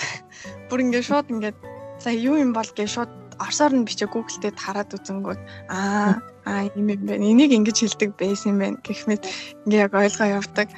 бүр 0.67 0.83
ингээ 0.91 1.07
шууд 1.07 1.31
ингээ 1.31 1.55
за 2.03 2.11
юу 2.11 2.35
юм 2.43 2.51
бол 2.51 2.67
гээ 2.67 2.91
шууд 2.91 3.22
орсоор 3.39 3.73
нь 3.73 3.87
бичээ 3.87 4.09
Google 4.11 4.39
дээр 4.43 4.57
хараад 4.59 4.91
үзэнгүүт 4.97 5.41
аа 5.71 6.21
аа 6.45 6.63
юм 6.77 6.87
юм 6.91 7.03
байна. 7.07 7.25
Энийг 7.31 7.53
ингэж 7.55 7.79
хэлдэг 7.81 8.11
байсан 8.19 8.53
юм 8.53 8.59
байна 8.61 8.79
гэх 8.83 9.07
мэт 9.07 9.23
ингээ 9.65 9.85
яг 9.87 9.93
ойлгоо 9.95 10.29
явдаг. 10.41 10.69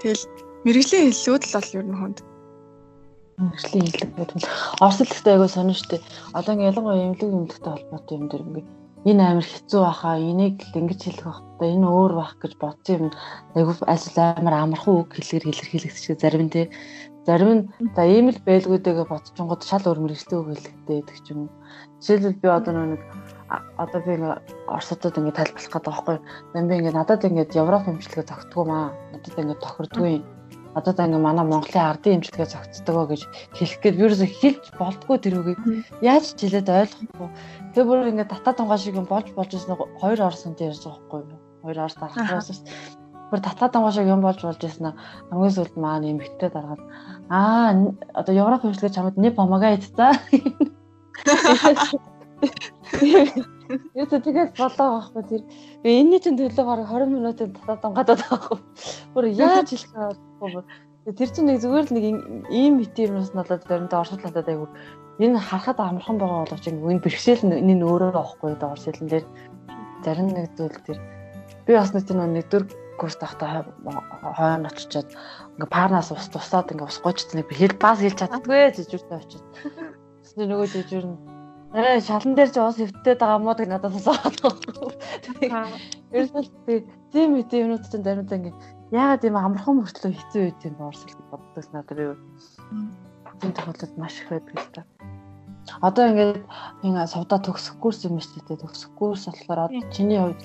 Тэгэл 0.00 0.24
мэрэгжлийн 0.66 1.08
хэллүүд 1.12 1.42
л 1.46 1.54
бол 1.56 1.76
ер 1.78 1.86
нь 1.86 1.98
хүнд. 2.00 2.18
Мэрэгжлийн 3.38 3.86
хэллүүд 3.88 4.30
бол 4.34 4.46
орсолттой 4.84 5.32
айгуу 5.34 5.50
сонир 5.50 5.78
штэ. 5.78 6.02
Одоо 6.36 6.52
ингээ 6.54 6.70
ялангуяа 6.70 7.00
эмнэлэг 7.00 7.30
эмнэлэгтэй 7.30 7.72
холбоотой 7.72 8.16
юм 8.18 8.26
дэр 8.28 8.42
ингээ 8.44 8.66
энэ 9.08 9.22
амар 9.24 9.46
хэцүү 9.48 9.80
баха 9.80 10.20
энийг 10.20 10.60
л 10.60 10.76
ингэж 10.76 11.00
хэлэх 11.08 11.24
бахта 11.24 11.64
энэ 11.64 11.88
өөр 11.88 12.12
бах 12.20 12.36
гэж 12.36 12.52
бодсон 12.60 12.96
юм 13.00 13.06
айгуу 13.56 13.74
аль 13.88 14.06
амар 14.20 14.54
амархан 14.60 14.94
үг 15.00 15.10
хэлээр 15.16 15.48
илэрхийлэгдчих 15.48 16.20
зарим 16.20 16.44
нь 16.44 16.52
те 16.52 16.68
зарим 17.30 17.50
нь 17.54 17.64
за 17.94 18.02
ийм 18.02 18.26
л 18.34 18.40
байлгүйдэгээ 18.42 19.06
бодчихгод 19.06 19.62
шал 19.62 19.86
өөр 19.86 20.02
мэрэгжлийн 20.02 20.40
үг 20.42 20.48
хэлэхтэй 20.50 20.96
гэдэг 20.98 21.18
ч 21.22 21.26
юм. 21.30 21.46
Жишээлбэл 22.02 22.42
би 22.42 22.48
одоо 22.50 22.74
нэг 22.74 23.02
одоо 23.78 24.00
би 24.02 24.10
ингээ 24.18 24.34
Оросдод 24.66 25.14
ингээ 25.14 25.38
тайлбарлах 25.38 25.70
гэдэг 25.70 25.90
байхгүй. 25.94 26.16
Би 26.50 26.58
ингээ 26.58 26.94
надад 26.98 27.22
ингээ 27.22 27.54
Европ 27.62 27.86
имчилгээ 27.86 28.26
зогтдгоо 28.26 28.64
маа. 28.66 28.86
Надад 29.14 29.38
ингээ 29.38 29.62
тохирдгүй. 29.62 30.14
Надад 30.74 30.98
ингээ 30.98 31.22
манай 31.22 31.46
Монголын 31.46 31.86
ардын 31.90 32.18
имчилгээ 32.18 32.48
зогтдгоо 32.50 33.04
гэж 33.10 33.22
хэлэх 33.54 33.78
гээд 33.78 33.98
вирус 33.98 34.22
хэлж 34.26 34.64
болтгүй 34.74 35.16
тэрүүгийг 35.22 35.60
яаж 36.02 36.34
ч 36.34 36.50
хэлээд 36.50 36.66
ойлгохгүй. 36.66 37.28
Тэр 37.74 37.84
бүр 37.86 38.10
ингээ 38.10 38.26
татаа 38.26 38.54
тунгаа 38.58 38.78
шиг 38.78 38.98
юм 38.98 39.06
болж 39.06 39.30
болж 39.38 39.50
ирсэн 39.54 39.78
хоёр 40.02 40.18
орсонтой 40.18 40.70
ярьж 40.70 40.82
байгаа 40.82 40.98
байхгүй 40.98 41.20
юу? 41.30 41.42
Хоёр 41.62 41.78
орс 41.86 41.96
дарахгүйс 41.98 42.62
бүр 43.30 43.40
татаа 43.40 43.68
тунгаа 43.70 43.92
шиг 43.94 44.06
юм 44.06 44.20
болж 44.20 44.42
болж 44.42 44.60
ирсэн 44.60 44.92
хамгийн 45.30 45.54
сүүлд 45.54 45.74
маань 45.78 46.10
эмхтэй 46.10 46.50
дараад 46.50 46.80
аа 47.30 47.74
одоо 48.14 48.34
Европ 48.34 48.64
имчилгээ 48.64 48.94
чамд 48.94 49.16
не 49.16 49.30
помогает 49.30 49.82
за 49.96 50.12
Юу 53.94 54.06
тэгээс 54.10 54.58
болоо 54.58 54.88
байхгүй 54.98 55.22
тэр. 55.30 55.42
Энийний 55.86 56.18
чинь 56.18 56.34
төлөө 56.34 56.64
бараг 56.66 56.90
20 56.90 57.06
минутын 57.14 57.54
татаад 57.54 57.94
гадаад 57.94 58.20
байгаа 58.26 58.38
байхгүй. 58.40 58.58
Бүр 59.14 59.24
яаж 59.30 59.70
хэлэх 59.70 60.18
вэ? 60.42 61.14
Тэр 61.14 61.28
чинь 61.30 61.46
нэг 61.46 61.62
зүгээр 61.62 61.86
л 61.86 61.94
нэг 61.94 62.04
ийм 62.50 62.82
бити 62.82 63.06
юмнаас 63.06 63.30
надад 63.30 63.62
заримдаа 63.68 64.02
оршил 64.02 64.18
надад 64.18 64.50
айгүй 64.50 64.66
энэ 65.20 65.38
харахад 65.38 65.78
амархан 65.80 66.16
байгаа 66.18 66.44
боловч 66.48 66.64
энэ 66.68 67.04
бэрхшээл 67.04 67.44
нь 67.44 67.56
энэ 67.72 67.84
өөрөө 67.84 68.10
байхгүй 68.16 68.56
да 68.56 68.72
оршилн 68.72 69.08
дээр 69.08 69.24
зарим 70.04 70.28
нэг 70.32 70.48
зүйл 70.56 70.78
тэр 70.86 70.98
би 71.66 71.72
бас 71.76 71.92
нэг 71.92 72.04
тийм 72.08 72.24
нэг 72.24 72.48
дөр 72.48 72.64
курс 73.00 73.16
тахта 73.16 73.64
хойно 74.36 74.68
очичоод 74.68 75.08
ингээ 75.56 75.72
парнаас 75.72 76.12
ус 76.12 76.28
тусаад 76.28 76.72
ингээ 76.76 76.90
ус 76.92 77.00
гойчт 77.00 77.32
нэг 77.32 77.48
би 77.48 77.56
хэл 77.56 77.80
бас 77.80 78.04
хэлж 78.04 78.20
чаддгүй 78.20 78.76
жижигтэй 78.76 79.18
очиод. 79.18 79.44
Тэсний 80.20 80.46
нөгөө 80.46 80.68
жижиг 80.68 81.04
нь 81.08 81.40
Арай 81.70 82.02
шалан 82.02 82.34
дээр 82.34 82.50
ч 82.50 82.58
уус 82.58 82.82
хөвтөд 82.82 83.22
байгаа 83.22 83.38
мó 83.38 83.54
гэж 83.54 83.68
надад 83.70 83.94
асууад 83.94 84.36
байгаа. 84.42 85.70
Ерөөсөө 86.10 86.74
тийм 87.14 87.38
үт 87.38 87.54
юмнууд 87.54 87.86
чинь 87.86 88.02
заримдаа 88.02 88.38
ингэ 88.42 88.50
яагаад 88.90 89.22
юм 89.22 89.38
амархан 89.38 89.78
мөртлөө 89.78 90.10
хэцүү 90.10 90.42
үед 90.50 90.60
юм 90.66 90.82
орсол 90.82 91.14
боддог 91.30 91.66
надад 91.70 91.98
юу. 92.02 92.18
Тийм 93.38 93.54
тохиолдолд 93.54 93.94
маш 94.02 94.18
их 94.18 94.34
байдаг 94.34 94.58
л 94.58 94.70
та. 94.74 94.82
Одоо 95.78 96.10
ингээд 96.10 96.42
энэ 96.82 97.06
сувда 97.06 97.38
төгсөх 97.38 97.78
курс 97.78 98.02
юм 98.02 98.18
шүү 98.18 98.42
дээ. 98.50 98.66
Төгсөх 98.66 98.90
курс 98.98 99.30
болохоор 99.30 99.70
одоо 99.70 99.82
чиний 99.94 100.18
хувьд 100.18 100.42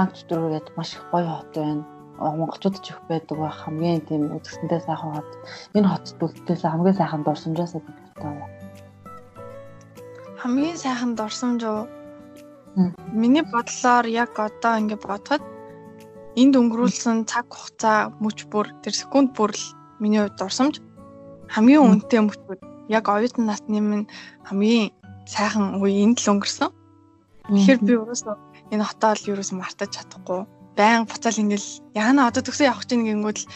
санкт 0.00 0.24
дөрөв 0.32 0.72
маш 0.76 0.96
их 0.96 1.04
гоё 1.12 1.28
хот 1.28 1.52
байна. 1.52 1.84
Монголчууд 2.16 2.80
ч 2.80 2.88
их 2.92 3.00
байдаг 3.08 3.36
байх 3.36 3.56
хамгийн 3.64 4.00
тийм 4.08 4.32
үзэсгэлэнтэй 4.36 4.80
сайхан 4.80 5.12
хот. 5.12 5.28
Энэ 5.76 5.88
хотод 5.92 6.20
үлдээс 6.24 6.62
хамгийн 6.64 6.96
сайхан 6.96 7.22
дурсамжаасаа 7.24 7.80
байдаг 7.84 8.00
хамгийн 10.40 10.76
сайхан 10.76 11.12
дурсамж 11.20 11.60
уу? 11.68 11.84
Миний 13.12 13.44
бодлоор 13.44 14.06
яг 14.08 14.32
одоо 14.40 14.74
ингээд 14.80 15.04
бодоход 15.04 15.44
энд 16.40 16.54
өнгөрүүлсэн 16.56 17.28
цаг 17.28 17.46
хугацаа 17.52 18.16
мөч 18.24 18.48
бүр 18.48 18.72
тэр 18.80 18.94
секунд 18.96 19.36
бүр 19.36 19.52
л 19.52 19.64
миний 20.00 20.20
хувьд 20.24 20.40
дурсамж 20.40 20.74
хамгийн 21.52 21.84
үнэтэй 21.84 22.20
мөчүүд 22.24 22.60
яг 22.88 23.04
оюутан 23.12 23.44
насны 23.52 23.80
минь 23.84 24.08
хамгийн 24.48 24.96
сайхан 25.28 25.76
үе 25.76 26.00
энд 26.04 26.16
л 26.24 26.30
өнгөрсөн. 26.32 26.72
Тэгэхээр 27.52 27.80
би 27.84 27.92
өөрөөсөө 28.00 28.34
энэ 28.72 28.84
хотоо 28.88 29.12
л 29.14 29.28
ерөөсөө 29.32 29.56
мартаж 29.58 29.90
чадахгүй 29.94 30.42
байн 30.80 31.04
буцаал 31.04 31.42
ингээл 31.42 31.68
яана 31.94 32.28
одоо 32.28 32.42
төгсөө 32.42 32.70
явах 32.70 32.86
чинь 32.88 33.04
гингүүд 33.04 33.38
л 33.42 33.46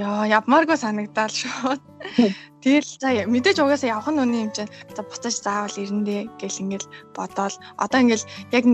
ёо 0.00 0.24
явмааргүй 0.38 0.78
санагдаал 0.80 1.34
шууд. 1.34 1.82
Тэгэл 2.62 2.90
за 3.02 3.08
мэдээж 3.26 3.58
угаасаа 3.60 3.92
явах 4.00 4.08
нь 4.08 4.22
үний 4.22 4.42
юм 4.46 4.52
чинь 4.56 4.70
за 4.96 5.02
буцааж 5.02 5.36
заавал 5.44 5.76
ирэндээ 5.76 6.20
гэл 6.40 6.62
ингээл 6.62 6.88
бодоол 7.16 7.56
одоо 7.76 7.98
ингээл 8.00 8.30
яг 8.56 8.64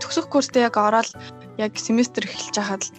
төгсөх 0.00 0.26
курстэй 0.32 0.66
яг 0.66 0.76
ороод 0.80 1.10
яг 1.60 1.72
семестр 1.78 2.26
эхэлж 2.26 2.56
хахад 2.56 2.82
л 2.82 2.92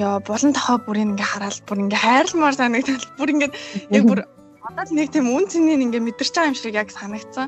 ёо 0.00 0.18
булан 0.26 0.52
тахаа 0.56 0.78
бүрийг 0.82 1.14
ингээ 1.14 1.30
хараад 1.30 1.58
бүр 1.68 1.78
ингээ 1.84 2.02
хайрламар 2.02 2.54
санагдал 2.56 3.06
бүр 3.18 3.30
ингээ 3.30 3.50
яг 3.94 4.04
бүр 4.08 4.20
одоо 4.64 4.84
л 4.88 4.96
нэг 4.96 5.08
тийм 5.12 5.28
үн 5.30 5.46
цэнийг 5.46 5.84
ингээ 5.86 6.02
мэдэрч 6.02 6.34
байгаа 6.34 6.50
юм 6.50 6.58
шиг 6.58 6.74
яг 6.74 6.88
санагдсан. 6.90 7.46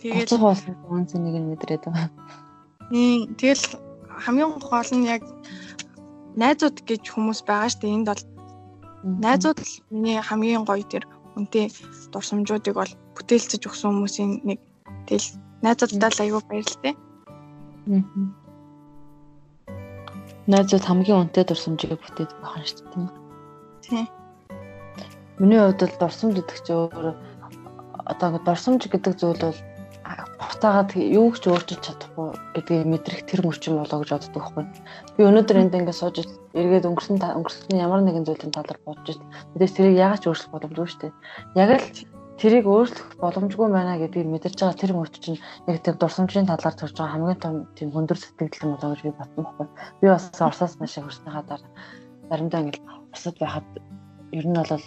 Тэгээд 0.00 0.32
үн 0.90 1.06
цэнийг 1.06 1.36
нь 1.38 1.48
мэдрээд 1.54 1.86
байгаа. 1.86 2.10
Тэгэл 2.92 3.64
хамгийн 4.24 4.52
гол 4.60 4.90
нь 4.92 5.08
яг 5.08 5.24
найзууд 6.36 6.84
гэж 6.84 7.02
хүмүүс 7.08 7.40
байгаа 7.48 7.72
штэ 7.72 7.88
энд 7.88 8.08
бол 8.12 8.22
найзууд 9.24 9.58
л 9.64 9.74
миний 9.88 10.20
хамгийн 10.20 10.68
гоё 10.68 10.84
тэр 10.84 11.04
үнтэй 11.36 11.72
дурсамжуудыг 12.12 12.76
бол 12.76 12.92
бүтээлцэж 13.16 13.62
өгсөн 13.64 13.96
хүмүүсийн 13.96 14.30
нэг 14.44 14.58
тэгэл 15.08 15.28
найзуудтай 15.64 16.10
л 16.12 16.22
аягүй 16.22 16.42
баярлалтай. 16.44 16.94
Найзууд 20.52 20.84
хамгийн 20.84 21.20
үнэтэй 21.32 21.44
дурсамжийг 21.48 21.96
бүтээж 21.96 22.30
байгаа 22.44 22.64
шүү 22.68 22.84
дээ. 22.92 23.08
Тийм. 23.88 24.06
Миний 25.40 25.58
хувьд 25.58 25.80
бол 25.80 25.96
дурсамж 25.96 26.34
гэдэг 26.36 26.58
чинь 26.60 26.76
өөр 26.76 27.16
одоо 28.04 28.38
дурсамж 28.44 28.84
гэдэг 28.84 29.16
зүйл 29.16 29.40
бол 29.40 29.58
бутаагаад 30.38 30.90
юу 30.98 31.30
ч 31.32 31.46
өөрчилж 31.46 31.82
чадахгүй 31.82 32.28
гэдгийг 32.54 32.86
мэдрэх 32.90 33.20
тэр 33.26 33.40
мөчн 33.46 33.78
болоо 33.78 33.98
гэж 34.02 34.10
боддог 34.12 34.32
байхгүй. 34.34 34.64
Би 35.16 35.22
өнөөдөр 35.26 35.60
энд 35.62 35.76
ингээд 35.78 36.00
сууж 36.00 36.16
эргээд 36.54 36.88
өнгөрсөн 36.90 37.22
өнгөрсөн 37.22 37.78
ямар 37.78 38.02
нэгэн 38.02 38.26
зүйлийн 38.26 38.52
талаар 38.54 38.80
бодож 38.82 39.16
байна. 39.16 39.34
Мэдээж 39.54 39.72
тэрийг 39.72 39.96
яагаад 40.02 40.22
ч 40.22 40.26
өөрчлөх 40.26 40.52
боломжгүй 40.52 40.86
шүү 40.90 41.00
дээ. 41.02 41.12
Яг 41.62 41.70
л 41.78 41.86
тэрийг 42.42 42.66
өөрчлөх 42.66 43.08
боломжгүй 43.22 43.68
байна 43.70 43.94
гэдгийг 44.02 44.28
мэдэрч 44.28 44.58
байгаа 44.58 44.80
тэр 44.82 44.92
мөчн 44.98 45.36
яг 45.70 45.78
тэр 45.86 45.96
дурсамжийн 45.98 46.50
талаар 46.50 46.74
төрж 46.74 46.94
байгаа 46.98 47.14
хамгийн 47.14 47.38
том 47.38 47.54
тийм 47.78 47.94
хөндөр 47.94 48.18
сэтгэл 48.18 48.66
юм 48.66 48.72
болоо 48.74 48.90
гэж 48.98 49.02
би 49.06 49.12
бодсон 49.14 49.42
байхгүй. 49.46 49.66
Би 50.02 50.06
бас 50.10 50.24
Оросоос 50.42 50.74
маш 50.82 50.98
их 50.98 51.06
хурцныхаа 51.06 51.44
дараа 51.46 51.70
заримдаа 52.28 52.60
ингээд 52.66 52.82
Оросод 53.14 53.36
байхад 53.38 53.66
ер 54.32 54.46
нь 54.48 54.58
бол 54.58 54.82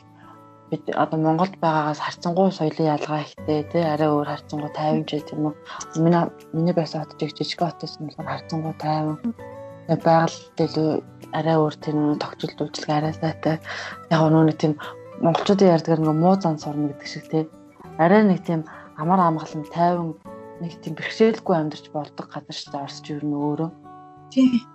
бид 0.69 0.89
одоо 0.89 1.19
Монголд 1.19 1.55
байгаагаас 1.61 2.01
харьцангуй 2.01 2.49
соёлын 2.51 2.93
ялгаа 2.95 3.21
ихтэй 3.21 3.63
тий 3.69 3.83
арай 3.85 4.09
өөр 4.09 4.27
харьцангуй 4.33 4.71
тайван 4.73 5.05
ч 5.05 5.21
гэдэм 5.21 5.45
үү. 5.45 5.53
Миний 6.01 6.25
миний 6.53 6.73
байсан 6.73 7.05
хот 7.05 7.13
жиг 7.21 7.37
жижиг 7.37 7.61
хотос 7.61 8.01
нь 8.01 8.09
болохоор 8.09 8.31
харьцангуй 8.33 8.73
тайван. 8.81 9.17
Байгальд 9.85 10.57
илүү 10.57 10.89
арай 11.37 11.57
өөр 11.61 11.75
тийм 11.77 12.17
тогтцол 12.17 12.65
үйлчлэг 12.65 12.89
арай 12.89 13.13
сайтай. 13.13 13.55
Яг 14.09 14.19
нөгөө 14.25 14.57
тийм 14.57 14.73
монголчуудын 15.21 15.73
ярьдгаар 15.77 16.01
нөгөө 16.01 16.17
муу 16.17 16.35
зан 16.41 16.57
сурна 16.57 16.89
гэдэг 16.89 17.07
шиг 17.13 17.25
тий. 17.29 17.43
Арай 18.01 18.25
нэг 18.25 18.41
тийм 18.41 18.65
амар 18.97 19.21
амгалан 19.21 19.69
тайван 19.69 20.17
нэг 20.65 20.73
тийм 20.81 20.97
бэрхшээлгүй 20.97 21.55
амьдарч 21.55 21.93
болдог 21.93 22.25
газар 22.25 22.57
шүү 22.57 22.71
дээ. 22.73 22.85
Орсч 22.89 23.05
юу 23.13 23.21
нэ 23.21 23.37
өөрөө. 23.37 23.69
Тий. 24.33 24.65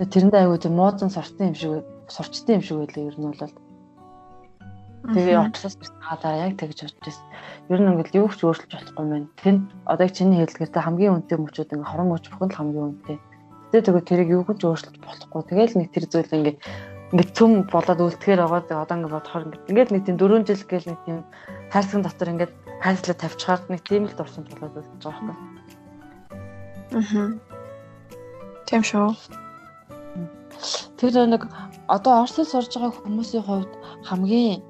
Тэрэндээ 0.00 0.40
айгуу 0.48 0.58
тийм 0.64 0.74
муу 0.80 0.96
зан 0.96 1.12
сурцсан 1.12 1.52
юм 1.52 1.56
шиг 1.60 1.84
сурчсан 2.08 2.56
юм 2.56 2.64
шиг 2.64 2.76
байлаа 2.80 3.04
ер 3.04 3.16
нь 3.20 3.28
бол 3.28 3.65
Тэгээ 5.06 5.38
очлоос 5.38 5.76
гадаа 6.02 6.34
яг 6.50 6.58
тэгж 6.58 6.78
бодож 6.82 6.98
байсан. 7.04 7.26
Ер 7.70 7.80
нь 7.80 7.90
ингээл 7.94 8.18
юу 8.26 8.28
ч 8.34 8.42
өөрчилж 8.42 8.72
болохгүй 8.74 9.02
юм 9.06 9.10
байна. 9.14 9.28
Тэнд 9.38 9.62
одоо 9.86 10.08
чиний 10.10 10.38
хэлдгээртэй 10.42 10.82
хамгийн 10.82 11.14
үнэтэй 11.14 11.38
мөчүүд 11.38 11.74
ингээ 11.78 11.90
хорон 11.90 12.08
мөч 12.10 12.24
бүхэн 12.26 12.50
л 12.50 12.58
хамгийн 12.58 12.86
үнэтэй. 12.90 13.18
Тэгээ 13.70 13.86
тэгээ 13.86 14.08
тэрийг 14.08 14.30
юу 14.34 14.42
ч 14.50 14.62
өөрчилж 14.66 14.96
болохгүй. 14.98 15.42
Тэгээл 15.46 15.78
нэг 15.78 15.88
тэр 15.94 16.04
зүйл 16.10 16.34
ингээ 16.34 16.56
ингээ 17.14 17.34
цөм 17.38 17.50
болоод 17.70 18.00
үлдэхээр 18.02 18.40
байгаа. 18.42 18.82
Одоо 18.82 18.96
ингээ 18.98 19.14
бодохоор 19.14 19.44
ингээ 19.46 19.62
ингээд 19.70 19.90
нэг 19.94 20.02
тийм 20.10 20.16
4 20.18 20.42
жил 20.42 20.64
гээл 20.66 20.90
нэг 20.90 21.00
тийм 21.06 21.18
хайрцаг 21.70 22.00
дотор 22.02 22.28
ингээ 22.34 22.50
хайрцлаа 22.82 23.16
тавьчихаар 23.16 23.60
нэг 23.70 23.80
тийм 23.86 24.02
л 24.10 24.16
дурсан 24.18 24.42
болоод 24.42 24.74
үлдэж 24.74 25.02
байгаа 25.06 25.22
юм. 25.22 25.38
Аа. 26.98 27.30
Тийм 28.66 28.82
шүү. 28.82 29.14
Тэр 30.98 31.14
нэг 31.30 31.46
одоо 31.86 32.26
Оросд 32.26 32.42
сурж 32.42 32.74
байгаа 32.74 32.90
хүмүүсийн 32.90 33.44
хувьд 33.46 33.72
хамгийн 34.08 34.62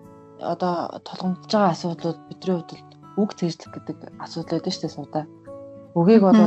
одоо 0.53 0.75
толгомдож 1.09 1.53
байгаа 1.53 1.73
асуудлууд 1.75 2.19
бидний 2.29 2.55
хувьд 2.57 2.71
үг 3.21 3.31
цэжлэх 3.39 3.71
гэдэг 3.75 3.99
асуудал 4.25 4.53
байдаг 4.61 4.73
шүү 4.73 4.83
дээ 4.85 4.97
суудаа. 4.97 5.25
Үгийг 5.99 6.23
бол 6.23 6.41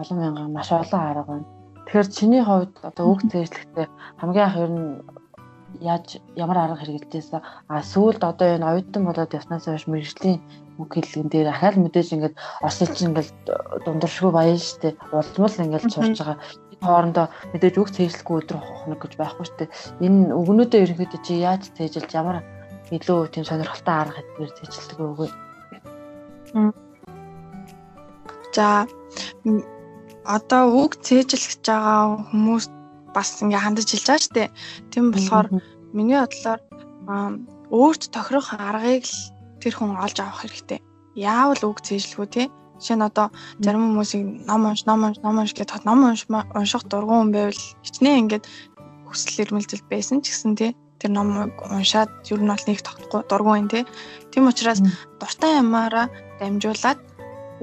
олон 0.00 0.18
мянган 0.18 0.52
маш 0.52 0.70
олон 0.72 1.00
арга 1.00 1.24
байна. 1.28 1.46
Тэгэхээр 1.86 2.08
чиний 2.16 2.42
хувьд 2.44 2.74
одоо 2.88 3.04
үг 3.12 3.20
цэжлэхдээ 3.30 3.86
хамгийн 4.20 4.46
анх 4.46 4.56
ер 4.64 4.70
нь 4.70 4.88
яаж 5.80 6.20
ямар 6.36 6.58
арга 6.58 6.80
хэрэгжилжсэн 6.80 7.42
а 7.68 7.82
сүүлд 7.82 8.22
одоо 8.22 8.48
энэ 8.54 8.68
оюутан 8.70 9.02
болоод 9.06 9.34
яснаас 9.34 9.64
хойш 9.66 9.86
мэрэгжлийн 9.90 10.38
үг 10.78 10.90
хэллэгэн 10.94 11.30
дээр 11.30 11.48
ахаал 11.50 11.78
мэдээж 11.82 12.08
ингээд 12.14 12.34
орсолч 12.62 12.96
ингээд 13.02 13.30
дундуршгүй 13.86 14.30
баян 14.34 14.58
штэ 14.58 14.94
улмал 15.10 15.54
ингээд 15.62 15.90
сурж 15.90 16.18
байгаа 16.18 16.38
хоорондоо 16.84 17.26
мэдээж 17.52 17.74
үг 17.80 17.88
цээжлэхгүй 17.96 18.36
өдөр 18.44 18.58
хоног 18.60 19.00
гэж 19.00 19.12
байхгүй 19.16 19.44
шүү 19.48 19.58
дээ. 19.58 19.70
Энэ 20.04 20.20
өгнүүдээ 20.36 20.84
ерөнхийдөө 20.84 21.20
чи 21.24 21.34
яаж 21.40 21.62
цээжилж 21.76 22.10
ямар 22.12 22.44
илүү 22.92 23.18
тийм 23.32 23.44
сонирхолтой 23.48 23.94
арга 23.96 24.20
хэлбэр 24.20 24.52
цээжилдэг 24.60 24.98
үгүй. 25.00 25.30
За 28.54 28.86
одоо 30.24 30.62
үг 30.84 30.92
цээжлэх 31.00 31.42
гэж 31.58 31.62
байгаа 31.64 32.22
хүмүүс 32.30 32.66
бас 33.16 33.28
ингээ 33.42 33.64
хандаж 33.64 33.88
хэлж 33.88 34.06
байгаа 34.06 34.24
шүү 34.24 34.36
дээ. 34.36 34.48
Тийм 34.92 35.04
болохоор 35.10 35.46
миний 35.96 36.18
бодлоор 36.20 36.60
өөрт 37.74 38.02
тохирох 38.14 38.48
аргыг 38.54 39.04
л 39.04 39.18
тэр 39.60 39.74
хүн 39.74 39.96
олж 39.96 40.16
авах 40.20 40.44
хэрэгтэй. 40.44 40.80
Яавал 41.16 41.62
үг 41.70 41.78
цээжлэхүү 41.82 42.26
те 42.30 42.42
Жишээ 42.84 43.00
нь 43.00 43.08
одоо 43.08 43.32
зарим 43.64 43.96
хүмүүсийг 43.96 44.44
ном 44.44 44.68
унш, 44.68 44.84
ном 44.84 45.08
унш, 45.08 45.16
ном 45.24 45.40
унш 45.40 45.56
гэдэг 45.56 45.88
ном 45.88 46.04
унш 46.04 46.28
унших 46.28 46.84
дургуун 46.84 47.32
байвал 47.32 47.56
хичнээн 47.80 48.28
ингээд 48.28 48.44
хүсэл 49.08 49.48
эрмэлзэл 49.48 49.88
байсан 49.88 50.20
ч 50.20 50.28
гэсэн 50.28 50.52
тий 50.52 50.76
тэр 51.00 51.16
номыг 51.16 51.56
уншаад 51.64 52.12
ер 52.28 52.40
нь 52.44 52.52
бол 52.52 52.64
нэг 52.68 52.80
тогтохгүй 52.84 53.22
дургуун 53.24 53.64
юм 53.64 53.68
тий. 53.72 53.84
Тийм 54.32 54.52
учраас 54.52 54.84
дуртай 55.20 55.64
ямаараа 55.64 56.12
дамжуулаад 56.40 57.00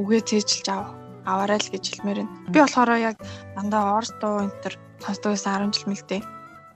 үгээ 0.01 0.21
цээжилж 0.25 0.67
ав 0.73 0.97
аваарай 1.25 1.57
л 1.57 1.73
гэж 1.73 1.84
хэлмээр 1.86 2.19
байна. 2.21 2.34
Би 2.53 2.60
болохоор 2.62 2.91
яг 2.97 3.17
дандаа 3.53 3.97
орс 3.97 4.13
дуу 4.21 4.45
энэ 4.45 4.57
төр 4.62 4.73
сонсдог 5.01 5.34
байсан 5.34 5.69
10 5.69 5.73
жил 5.73 5.89
мэлтэй. 5.89 6.21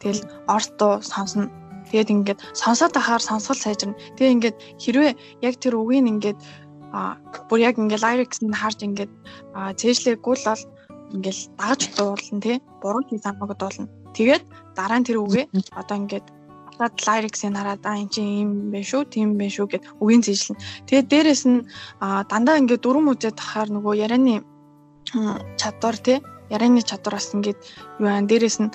Тэгэл 0.01 0.21
орс 0.49 0.69
дуу 0.77 1.01
сонсно. 1.01 1.49
Тэгээд 1.89 2.13
ингээд 2.13 2.39
сонсоод 2.58 2.97
ахаар 2.97 3.21
сонсгол 3.21 3.62
сайжирна. 3.62 3.97
Тэгээ 4.17 4.36
ингээд 4.36 4.58
хэрвээ 4.81 5.13
яг 5.45 5.55
тэр 5.62 5.77
үгийг 5.77 6.10
ингээд 6.10 6.38
а 6.95 7.19
бүр 7.49 7.60
яг 7.67 7.75
ингээ 7.75 8.03
lyrics-ыг 8.05 8.55
харж 8.55 8.79
ингээд 8.88 9.12
цээжлээгүй 9.79 10.36
л 10.39 10.47
бол 10.47 10.63
ингээл 11.15 11.41
дагаж 11.60 11.81
дуулна 11.97 12.39
тий 12.45 12.58
буруу 12.81 13.03
хий 13.08 13.19
замагд 13.19 13.60
болно. 13.60 13.91
Тэгээд 14.15 14.43
дараа 14.77 14.99
нь 14.99 15.08
тэр 15.08 15.19
үгээ 15.19 15.45
одоо 15.75 15.95
ингээд 15.99 16.27
хатад 16.71 16.95
lyrics-ыг 17.08 17.51
хараад 17.55 17.84
аа 17.84 17.99
эн 17.99 18.10
чинь 18.10 18.31
ийм 18.39 18.51
байх 18.71 18.88
шүү, 18.88 19.03
тийм 19.12 19.36
байх 19.39 19.51
шүү 19.55 19.67
гэд 19.71 19.84
үгийн 20.03 20.23
цээжлэн. 20.25 20.58
Тэгээд 20.88 21.08
дээрэс 21.12 21.43
нь 21.51 21.60
дандаа 22.31 22.60
ингээд 22.60 22.84
дүрм 22.84 23.12
үзээд 23.12 23.39
тахаар 23.39 23.69
нөгөө 23.75 23.93
ярианы 24.05 24.36
чадвар 25.60 25.97
тий 25.99 26.17
ярианы 26.49 26.81
чадвар 26.84 27.15
бас 27.17 27.31
ингээд 27.36 27.60
юу 27.99 28.08
аа 28.08 28.21
дээрэс 28.23 28.58
нь 28.63 28.71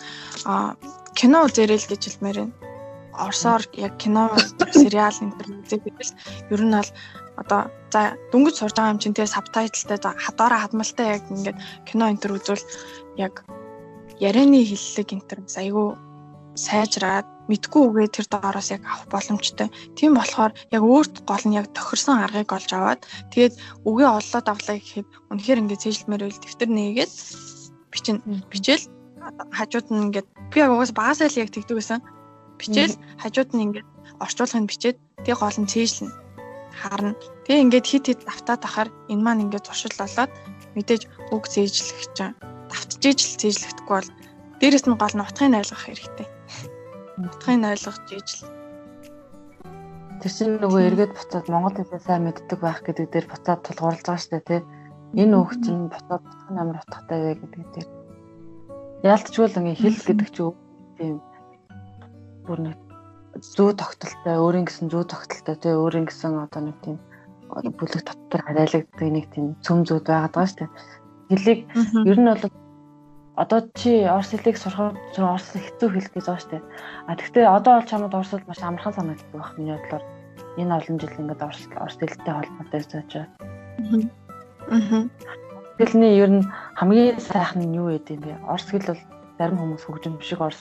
кино 1.19 1.39
үзээрэй 1.47 1.79
л 1.81 1.91
гэж 1.91 2.03
хэлмээр 2.05 2.39
байна. 2.41 2.55
Орсоор 3.21 3.63
яг 3.77 3.99
кино 4.01 4.33
сериал 4.73 5.13
төр 5.13 5.49
үзээд 5.61 5.83
байвал 5.85 6.13
ер 6.55 6.63
нь 6.65 6.75
бол 6.79 6.91
одоо 7.41 7.73
за 7.93 8.15
дөнгөж 8.31 8.55
сурж 8.61 8.75
байгаа 8.77 8.95
юм 8.95 9.01
чинь 9.03 9.17
тэгээ 9.17 9.35
сабтайтлтай 9.35 9.99
хадаараа 10.25 10.61
хадмалтай 10.63 11.07
яг 11.17 11.25
ингээд 11.33 11.59
кино 11.89 12.05
энтер 12.13 12.37
үзвэл 12.37 12.65
яг 13.17 13.43
ярианы 14.21 14.61
хиллэг 14.63 15.09
энтер 15.17 15.39
айгүй 15.57 15.97
сайжраад 16.55 17.27
мэдгүй 17.51 17.83
үгээ 17.89 18.09
тэр 18.15 18.27
доороос 18.31 18.69
яг 18.71 18.83
авах 18.85 19.09
боломжтой. 19.11 19.69
Тийм 19.97 20.15
болохоор 20.15 20.53
яг 20.71 20.83
өөрт 20.83 21.25
гол 21.27 21.45
нь 21.49 21.57
яг 21.59 21.67
тохирсон 21.75 22.23
аргыг 22.23 22.53
олж 22.53 22.71
аваад 22.71 23.01
тэгээд 23.33 23.55
үгээ 23.89 24.09
оллоод 24.19 24.47
авлаа 24.47 24.77
гэхэд 24.79 25.09
үнэхээр 25.31 25.61
ингээд 25.63 25.83
цээжлэмээр 25.83 26.27
үйл 26.27 26.43
дэвтэр 26.43 26.71
нээгээд 26.71 27.13
бичин 27.91 28.17
бичээл 28.53 28.87
хажууд 29.57 29.87
нь 29.91 30.03
ингээд 30.11 30.29
би 30.53 30.57
яг 30.63 30.71
угаас 30.71 30.93
багасаа 30.95 31.27
л 31.27 31.41
яг 31.43 31.51
тэгдэг 31.51 31.77
байсан. 31.79 32.01
Бичээл 32.61 32.95
хажууд 33.19 33.51
нь 33.57 33.65
ингээд 33.67 33.89
орчуулгыг 34.23 34.71
бичээд 34.71 34.97
тэгээ 35.25 35.39
гол 35.43 35.59
нь 35.59 35.71
цээжлэнэ 35.71 36.30
харна. 36.81 37.13
Тэгээ 37.45 37.65
ингээд 37.65 37.87
хит 37.87 38.05
хит 38.09 38.21
давтаад 38.25 38.63
ахаар 38.65 38.89
энэ 39.13 39.25
маань 39.25 39.45
ингээд 39.45 39.69
зуршил 39.69 39.95
болоод 40.01 40.33
мэдээж 40.75 41.03
үг 41.35 41.45
зээжлэх 41.53 42.01
чинь 42.17 42.35
давтжээж 42.71 43.19
л 43.21 43.39
зээжлэхдэггүй 43.41 43.97
бол 43.97 44.11
дээрэс 44.61 44.85
нь 44.89 44.97
гол 44.97 45.15
нь 45.17 45.25
утгыг 45.25 45.55
ойлгох 45.61 45.83
хэрэгтэй. 45.85 46.29
Утгыг 47.21 47.65
ойлгож 47.69 48.07
ижил. 48.17 48.49
Тэр 50.21 50.33
чинь 50.37 50.61
нөгөө 50.61 50.81
эргээд 50.89 51.13
буцаад 51.17 51.47
монгол 51.49 51.77
хэлээ 51.77 52.01
сайн 52.05 52.23
мэддэг 52.29 52.59
байх 52.61 52.81
гэдэг 52.85 53.07
дээр 53.09 53.27
буцаад 53.33 53.61
тулгуурлаж 53.65 54.05
байгаа 54.05 54.21
шүү 54.21 54.33
дээ 54.37 54.49
тий. 54.49 54.61
Энэ 55.17 55.35
үг 55.41 55.51
чинь 55.65 55.89
буцаад 55.89 56.23
утга 56.29 56.51
нь 56.53 56.61
амар 56.61 56.81
утгатай 56.85 57.19
вэ 57.25 57.33
гэдэг 57.41 57.65
дээр. 57.73 57.89
Яалтчгүй 59.09 59.47
л 59.49 59.59
ингээ 59.59 59.81
хэл 59.81 60.01
гэдэг 60.07 60.29
чинь 60.29 60.57
тийм 61.01 61.17
бүр 62.45 62.59
нэг 62.69 62.90
зүү 63.41 63.71
тогтолтой 63.81 64.37
өөрийн 64.37 64.67
гэсэн 64.69 64.93
зүү 64.93 65.05
тогтолтой 65.09 65.57
тий 65.57 65.73
өөрийн 65.73 66.07
гэсэн 66.07 66.45
одоо 66.45 66.61
нэг 66.61 66.77
тийм 66.85 66.97
бүлэг 67.51 68.03
дотор 68.07 68.41
харайлагддаг 68.47 69.09
нэг 69.11 69.27
тийм 69.35 69.57
цөм 69.65 69.83
зүүд 69.89 70.07
байгаад 70.07 70.35
байгаа 70.37 70.51
шүү 70.51 70.59
дээ. 70.61 70.71
Хэлийг 71.31 71.61
ер 72.07 72.19
нь 72.21 72.31
бол 72.31 72.45
одоо 73.41 73.61
чи 73.75 74.05
орс 74.05 74.31
хэлийг 74.31 74.57
сурахад 74.61 74.97
орс 75.17 75.49
хэцүү 75.57 75.89
хэл 75.89 76.13
гэж 76.15 76.25
байгаа 76.29 76.43
шүү 76.45 76.53
дээ. 76.53 76.63
А 77.09 77.17
тэгвэл 77.17 77.57
одоо 77.57 77.73
бол 77.81 77.91
чамд 77.91 78.15
орс 78.15 78.31
хэл 78.31 78.47
маш 78.47 78.61
амархан 78.63 78.95
санагддаг 78.95 79.33
байх 79.33 79.53
миний 79.57 79.75
бодлоор. 79.75 80.05
Энэ 80.61 80.77
олон 80.77 80.97
жил 81.01 81.19
ингээд 81.19 81.43
орс 81.43 81.61
орс 81.81 81.97
хэлтэй 81.97 82.35
холбоотой 82.35 82.71
байж 82.71 82.91
байгаа. 82.93 83.25
Аа. 84.69 85.09
Хэлний 85.81 86.13
ер 86.21 86.31
нь 86.31 86.45
хамгийн 86.77 87.17
сайхан 87.19 87.65
нь 87.65 87.77
юу 87.81 87.89
вэ 87.89 88.05
гэдэм 88.05 88.21
бэ? 88.21 88.33
Орс 88.53 88.69
хэл 88.69 88.85
бол 88.85 89.03
зарим 89.41 89.59
хүмүүс 89.59 89.85
хөгжим 89.89 90.21
шиг 90.21 90.41
орс 90.45 90.61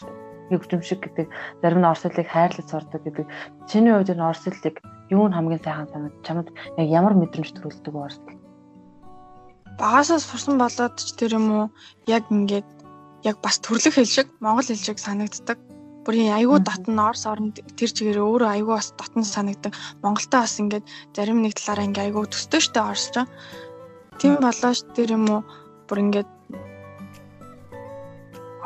хөвжимшиг 0.49 0.99
гэдэг 1.05 1.27
зарим 1.61 1.79
нь 1.81 1.89
орос 1.89 2.03
хэлийг 2.03 2.29
хайрлаж 2.29 2.67
сурдаг 2.67 3.01
гэдэг. 3.05 3.25
Чиний 3.69 3.93
хувьд 3.93 4.13
энэ 4.13 4.25
орос 4.25 4.43
хэлийг 4.45 4.75
юу 5.13 5.25
нь 5.29 5.35
хамгийн 5.35 5.61
сайхан 5.61 5.89
санагд 5.93 6.17
чамд 6.25 6.47
яг 6.77 6.87
ямар 6.89 7.13
мэдрэмж 7.17 7.49
төрүүлдэг 7.53 7.93
орос 7.93 8.19
хэл? 8.25 8.41
Багасаа 9.79 10.19
сурсан 10.19 10.57
болоод 10.59 10.95
ч 10.99 11.15
тэр 11.15 11.39
юм 11.39 11.47
уу 11.49 11.65
яг 12.05 12.27
ингээд 12.29 12.67
яг 13.23 13.37
бас 13.43 13.59
төрлөх 13.59 13.95
хэл 13.95 14.05
шиг 14.05 14.27
монгол 14.43 14.67
хэл 14.67 14.79
шиг 14.79 14.99
санагддаг. 14.99 15.57
Бүрийн 16.05 16.33
айгүй 16.35 16.59
дотн 16.63 16.99
орс 16.99 17.23
оронд 17.27 17.59
тэр 17.77 17.89
чигээр 17.91 18.19
өөрөө 18.23 18.49
айгүй 18.49 18.75
бас 18.75 18.91
дотн 18.95 19.23
санагдаг. 19.23 19.75
Монголтой 20.03 20.39
бас 20.41 20.55
ингээд 20.59 20.85
зарим 21.15 21.43
нэг 21.43 21.53
талаараа 21.55 21.87
ингээд 21.87 22.05
айгүй 22.09 22.23
төстэй 22.27 22.61
штэ 22.63 22.79
орсч. 22.79 23.15
Тийм 24.19 24.39
болоош 24.39 24.79
тэр 24.95 25.15
юм 25.15 25.25
уу 25.29 25.41
бүр 25.87 25.99
ингээд 26.03 26.29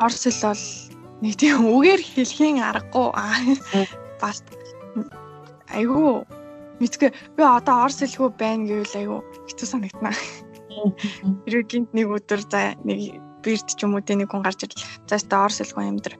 орс 0.02 0.22
хэл 0.26 0.50
бол 0.50 0.64
нэг 1.24 1.40
тийм 1.40 1.64
үгээр 1.64 2.02
хэлхийн 2.04 2.60
аргагүй. 2.60 3.08
Бас. 4.20 4.44
Айгүй 5.72 6.28
мэдгүй. 6.80 7.10
Би 7.36 7.42
одоо 7.42 7.88
орс 7.88 8.04
хэлгүй 8.04 8.28
байна 8.36 8.68
гэвэл 8.68 8.98
айгүй 9.00 9.20
хэцүү 9.48 9.68
санагдана. 9.72 10.12
Хэрэг 11.48 11.64
гинт 11.72 11.90
нэг 11.96 12.12
өдөр 12.12 12.44
за 12.44 12.76
нэг 12.84 13.16
бирд 13.40 13.68
ч 13.72 13.80
юм 13.80 13.96
уу 13.96 14.04
тэ 14.04 14.20
нэг 14.20 14.28
хүн 14.28 14.44
гарч 14.44 14.68
ирэл 14.68 14.84
заастаа 15.08 15.48
орс 15.48 15.64
хэлгүй 15.64 15.84
амьдр 15.88 16.14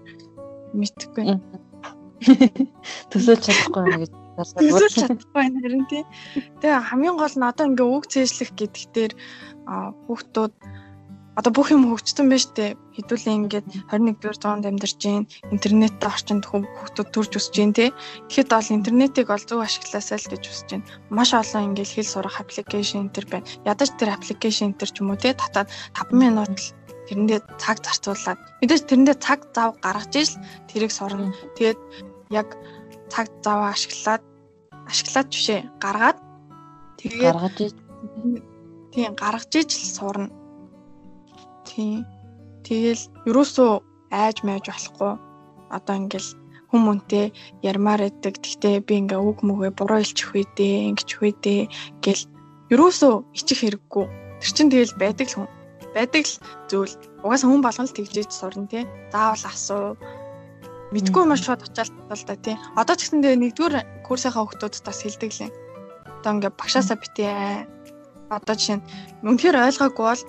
мэдхгүй. 0.73 1.37
Төсөөлж 3.13 3.45
чадахгүй 3.45 3.83
байна 3.85 4.01
гэж 4.09 4.13
төсөөлж 4.57 4.95
чадахгүй 4.97 5.35
байна 5.37 5.61
харин 5.61 5.85
тий. 5.91 6.03
Тэгээ 6.65 6.81
хамгийн 6.89 7.17
гол 7.21 7.37
нь 7.37 7.45
одоо 7.45 7.65
ингээ 7.69 7.89
үг 7.93 8.05
цээжлэх 8.09 8.51
гэдэг 8.57 8.85
дээр 8.95 9.13
хүүхдүүд 10.09 10.53
одоо 11.35 11.51
бүх 11.51 11.75
юм 11.75 11.91
хөгжсөн 11.91 12.31
байж 12.31 12.47
тээ. 12.55 12.79
Хэдүүлээ 12.95 13.35
ингээд 13.35 13.67
21-р 13.91 14.37
зуунд 14.39 14.65
амьдарч 14.71 14.99
гин 15.03 15.27
интернеттэй 15.51 16.07
орчинд 16.07 16.47
хүүхдүүд 16.47 17.09
төрж 17.11 17.33
өсөж 17.39 17.55
гин 17.59 17.73
тээ. 17.75 17.91
Тэгэхэд 18.31 18.55
бол 18.55 18.71
интернетийг 18.79 19.29
ол 19.35 19.43
зөв 19.43 19.61
ашигласаа 19.67 20.19
л 20.23 20.31
гэж 20.31 20.43
хүсэж 20.47 20.69
байна 20.71 20.87
маш 21.11 21.31
олон 21.35 21.75
ингээд 21.75 21.91
хэл 21.91 22.07
сурах 22.07 22.39
аппликейшн 22.39 23.11
төр 23.11 23.27
байна. 23.27 23.49
Ядаж 23.67 23.91
тэр 23.99 24.15
аппликейшн 24.15 24.79
төр 24.79 24.91
ч 24.95 24.97
юм 25.03 25.11
уу 25.11 25.19
тээ. 25.19 25.35
Татаад 25.35 25.69
5 25.99 26.15
минут 26.15 26.55
л 26.55 26.71
тэрэндээ 27.11 27.41
цаг 27.59 27.83
зарцуулаад. 27.83 28.39
Мэдээж 28.63 28.83
тэрэндээ 28.87 29.17
цаг 29.19 29.41
зав 29.51 29.75
гаргаж 29.83 30.15
ижил 30.15 30.39
тэрийг 30.71 30.93
сурна. 30.95 31.35
Тэгээд 31.59 31.81
яг 32.31 32.49
цаг 33.13 33.27
заваа 33.45 33.75
ашиглаад 33.75 34.23
ашиглаад 34.87 35.29
жишээ 35.35 35.61
гаргаад 35.83 36.19
тэгээд 37.03 37.35
гаргаж 37.35 37.57
тийм 38.95 39.13
гаргаж 39.19 39.53
ижил 39.53 39.91
сурна. 39.99 40.44
Тийм. 41.75 42.07
Тэгэл 42.63 43.03
юусоо 43.27 43.83
айж 44.15 44.47
майж 44.47 44.71
болохгүй. 44.71 45.19
Одоо 45.75 45.95
ингээл 45.99 46.31
хүмүүнтэй 46.71 47.35
ярмаар 47.67 48.07
идэг. 48.07 48.39
Гэхдээ 48.39 48.87
би 48.87 48.95
ингээ 49.03 49.19
үг 49.19 49.43
мөгөө 49.43 49.75
буруу 49.75 49.99
илчих 49.99 50.31
үедээ, 50.31 50.95
ингэчих 50.95 51.21
үедээ 51.23 51.61
гэл 51.99 52.23
юусоо 52.71 53.27
ичих 53.35 53.59
хэрэггүй. 53.67 54.07
Тэр 54.39 54.53
чин 54.55 54.71
тэгэл 54.71 54.95
байдаг 55.03 55.27
л 55.35 55.35
хүн 55.35 55.49
байдаг 55.95 56.25
л 56.27 56.35
зүйл. 56.71 56.95
Угаасаа 57.27 57.49
хүн 57.51 57.63
болгон 57.63 57.87
л 57.91 57.97
тэгжээж 57.97 58.31
сурна 58.31 58.71
тий. 58.71 58.87
Заавал 59.11 59.45
асуу. 59.51 59.99
Мэдгүй 60.95 61.25
маш 61.27 61.43
шууд 61.43 61.63
очиад 61.67 61.91
л 61.91 62.25
да 62.27 62.37
тий. 62.39 62.57
Одоо 62.79 62.95
ч 62.95 63.11
гэсэн 63.11 63.23
тэгээ 63.23 63.43
нэгдүгээр 63.51 63.75
курсынхаа 64.07 64.47
хүмүүс 64.47 64.83
бас 64.87 64.99
хэлдэг 65.03 65.33
лээ. 65.35 65.51
Одоо 66.23 66.31
ингээ 66.39 66.53
багшаасаа 66.55 66.99
битээ. 67.03 67.67
Одоо 68.31 68.55
жишээ 68.55 68.79
нь 68.79 68.87
үнэхээр 69.27 69.59
ойлгоогүй 69.59 70.07
бол 70.07 70.23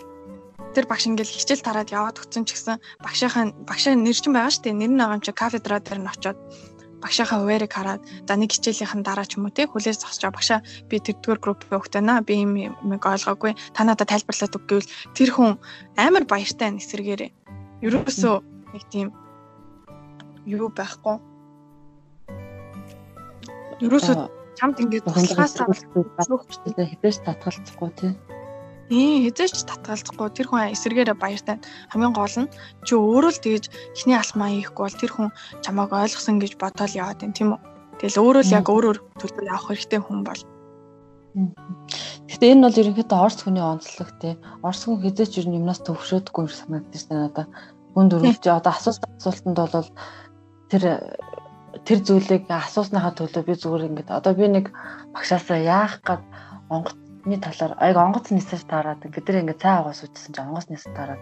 тэр 0.76 0.86
багш 0.92 1.08
ингээл 1.08 1.32
хичээл 1.32 1.64
тараад 1.64 1.90
яваад 1.96 2.20
өгсөн 2.20 2.44
ч 2.44 2.60
гэсэн 2.60 2.78
багшийнхаа 3.00 3.56
багшаа 3.64 3.96
нэр 3.96 4.18
чинь 4.20 4.36
байгаа 4.36 4.52
шүү 4.52 4.64
дээ. 4.68 4.76
Нэр 4.76 4.92
нь 4.92 5.00
байгаа 5.00 5.16
юм 5.16 5.24
чи 5.24 5.32
кафедра 5.32 5.80
дээр 5.80 6.00
нь 6.04 6.12
очиод 6.12 6.38
багшийнхаа 7.00 7.40
хуваарийг 7.40 7.72
хараад 7.72 8.02
за 8.28 8.34
нэг 8.36 8.52
хичээлийнхэн 8.52 9.02
дараа 9.08 9.24
ч 9.24 9.40
юм 9.40 9.48
уу 9.48 9.56
те 9.56 9.64
хүлээж 9.72 10.04
зогсож 10.04 10.28
багшаа 10.36 10.60
би 10.92 11.00
тэрдгээр 11.00 11.40
групп 11.40 11.64
өгтөнө 11.72 12.28
би 12.28 12.44
юм 12.44 12.54
юм 12.60 12.76
ойлгоогүй. 13.00 13.56
Та 13.72 13.88
надад 13.88 14.12
тайлбарлаад 14.12 14.58
өг 14.58 14.64
гэвэл 14.68 14.92
тэр 15.16 15.30
хүн 15.32 15.56
амар 15.96 16.28
баяртай 16.28 16.70
нэсэргээрээ 16.76 17.32
ерөөсөө 17.86 18.36
нэг 18.76 18.84
тийм 18.92 19.08
юу 20.44 20.68
байхгүй. 20.74 21.16
Ерөөсөө 23.86 24.16
чамд 24.60 24.80
ингээд 24.84 25.06
туслахаасаа 25.08 25.68
хэдэж 26.90 27.16
татгалцахгүй 27.24 27.92
тий 28.00 28.12
Ээ 28.94 29.34
хязгаарч 29.34 29.66
татгалзахгүй 29.66 30.30
тэр 30.30 30.48
хүн 30.50 30.70
эсэргээрээ 30.78 31.18
баяртай 31.18 31.58
хамгийн 31.90 32.14
гол 32.14 32.36
нь 32.46 32.52
чи 32.86 32.94
өөрөө 32.94 33.32
л 33.34 33.42
тэгэж 33.42 33.66
ихний 33.98 34.14
алхмаа 34.14 34.54
хийхгүй 34.54 34.84
бол 34.86 35.02
тэр 35.02 35.12
хүн 35.14 35.30
чамайг 35.66 35.90
ойлгосон 35.90 36.38
гэж 36.38 36.54
бодоол 36.62 36.94
яваад 36.94 37.18
байна 37.18 37.34
тийм 37.34 37.50
үү. 37.58 37.62
Тэгэл 37.98 38.22
өөрөө 38.22 38.44
л 38.46 38.56
яг 38.62 38.68
өөрөөр 38.70 38.98
төлбөр 39.18 39.46
авах 39.50 39.68
хэрэгтэй 39.74 40.02
хүн 40.06 40.22
бол. 40.22 40.42
Гэхдээ 42.30 42.54
энэ 42.54 42.66
бол 42.70 42.80
ерөнхийдөө 42.86 43.20
орс 43.26 43.40
хүний 43.42 43.66
онцлог 43.66 44.10
тий. 44.22 44.34
Орс 44.62 44.82
хүн 44.86 45.02
хязгаарч 45.02 45.34
ер 45.42 45.48
нь 45.50 45.58
юмнаас 45.58 45.82
төвшөөдгүй 45.82 46.44
юм 46.46 46.54
санагдаж 46.54 47.04
байна 47.10 47.24
надаа. 47.26 47.46
Хүн 47.98 48.08
дөрөвч 48.14 48.44
одоо 48.54 48.70
асуусан 48.70 49.10
асуултанд 49.18 49.58
бол 49.58 49.90
тэр 50.70 50.84
тэр 51.86 52.00
зүйлийг 52.06 52.46
асуусныхаа 52.50 53.14
төлөө 53.18 53.44
би 53.46 53.54
зүгээр 53.58 53.88
ингээд 53.90 54.10
одоо 54.14 54.34
би 54.38 54.46
нэг 54.48 54.66
багшаасаа 55.14 55.60
яах 55.60 56.00
гад 56.08 56.22
онгоц 56.70 57.05
Миний 57.26 57.42
талаар 57.42 57.74
аяг 57.82 57.98
онгоц 57.98 58.30
нисэж 58.30 58.70
таарад 58.70 59.02
бид 59.02 59.26
нар 59.26 59.42
ингээд 59.42 59.62
цай 59.62 59.82
угаас 59.82 60.06
үтсэн 60.06 60.30
чинь 60.30 60.46
онгоц 60.46 60.70
нисэж 60.70 60.94
таарад 60.94 61.22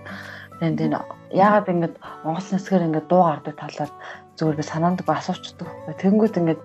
тэгээд 0.59 0.83
энэ 0.83 0.99
яагаад 1.31 1.71
ингээд 1.71 1.95
онгоц 2.27 2.47
нисгээр 2.51 2.87
ингээд 2.91 3.07
дуу 3.07 3.23
гардаг 3.23 3.55
талаар 3.55 3.91
зүгээр 4.35 4.59
би 4.59 4.63
санаандгүй 4.67 5.15
асуучдаг 5.15 5.63
байхгүй. 5.63 5.95
Тэнгүүд 6.03 6.39
ингээд 6.43 6.61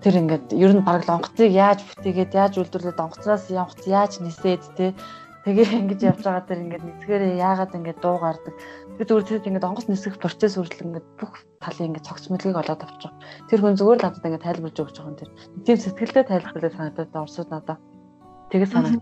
тэр 0.00 0.14
ингээд 0.24 0.46
ер 0.56 0.72
нь 0.72 0.86
бараг 0.88 1.04
онгоцыг 1.04 1.52
яаж 1.52 1.84
бүтээгээд 1.84 2.32
яаж 2.32 2.54
үйлдвэрлээд 2.64 3.04
онгоцноос 3.04 3.44
онгоц 3.52 3.82
яаж 3.84 4.12
нисээд 4.24 4.64
те 4.72 4.96
тэгээ 5.44 5.68
ингэж 5.84 6.00
явж 6.08 6.22
байгаа 6.24 6.48
тэр 6.48 6.64
ингээд 6.64 6.86
нэгсгээрээ 6.86 7.42
яагаад 7.44 7.76
ингээд 7.76 8.00
дуу 8.00 8.16
гардаг. 8.24 8.54
Би 8.96 9.02
зүгээр 9.04 9.26
тэр 9.26 9.48
ингээд 9.52 9.68
онгоц 9.68 9.86
нисэх 9.92 10.16
процесс 10.16 10.56
үржил 10.56 10.86
ингээд 10.88 11.06
бүх 11.20 11.44
талын 11.60 11.92
ингээд 11.92 12.08
цогц 12.08 12.24
мэлгийг 12.30 12.56
олоод 12.56 12.82
авчих. 12.82 13.12
Тэр 13.50 13.60
хүн 13.60 13.76
зүгээр 13.76 13.98
л 14.00 14.04
надад 14.06 14.26
ингээд 14.26 14.46
тайлбарж 14.46 14.76
өгч 14.80 14.96
байгаа 14.96 15.10
юм 15.10 15.18
тэр. 15.18 15.30
Тийм 15.66 15.78
сэтгэлдээ 15.82 16.24
тайлбарлаж 16.30 16.72
санагдаад 16.78 17.20
орсууд 17.26 17.50
надад 17.50 17.78
Тэгээд 18.52 18.68
санаа. 18.68 19.00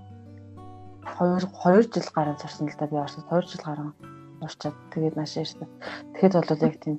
2 1.19 1.43
2 1.43 1.91
жил 1.91 2.09
гарan 2.15 2.39
сурсан 2.39 2.71
л 2.71 2.79
да 2.79 2.87
би 2.87 2.97
орсон. 3.03 3.27
2 3.27 3.51
жил 3.51 3.67
гарan 3.67 3.91
урчаад 4.39 4.77
тэгээд 4.95 5.19
маш 5.19 5.35
ярьсан. 5.35 5.67
Тэгэхэд 6.15 6.39
бол 6.39 6.63
яг 6.71 6.77
тийм 6.79 6.97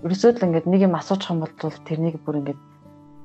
ерөөсөө 0.00 0.30
л 0.32 0.44
ингээд 0.48 0.64
нэг 0.64 0.80
юм 0.88 0.96
асуучих 0.96 1.28
юм 1.28 1.44
бол 1.44 1.52
тэрнийг 1.84 2.16
бүр 2.24 2.40
ингээд 2.40 2.60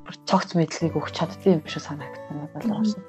бүр 0.04 0.16
цогц 0.28 0.60
мэдлэгийг 0.60 1.00
өгч 1.00 1.16
чаддсан 1.16 1.56
юм 1.56 1.64
шиг 1.72 1.88
санагдсан 1.88 2.36
надад 2.36 2.68
орсон. 2.68 3.04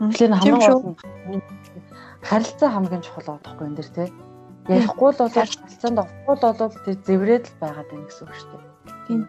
Тэгэхээр 0.00 0.32
хамгийн 0.32 0.60
гол 0.64 0.84
нь 0.88 1.44
харилцаа 2.24 2.70
хамгийн 2.72 3.04
чухал 3.04 3.36
болохгүй 3.36 3.66
энэ 3.68 3.78
дэр 3.84 3.90
тий. 3.92 4.08
Ярихгүй 4.72 5.10
л 5.12 5.20
бол 5.20 5.36
харилцаанд 5.36 6.00
орохгүй 6.00 6.34
л 6.40 6.44
бол 6.56 6.72
тэр 6.88 6.96
зэврээд 7.04 7.44
л 7.52 7.58
байгаад 7.60 7.88
байна 7.92 8.08
гэсэн 8.08 8.24
үг 8.24 8.32
шүү 8.32 8.48
дээ. 8.48 8.64
Тийм 9.04 9.20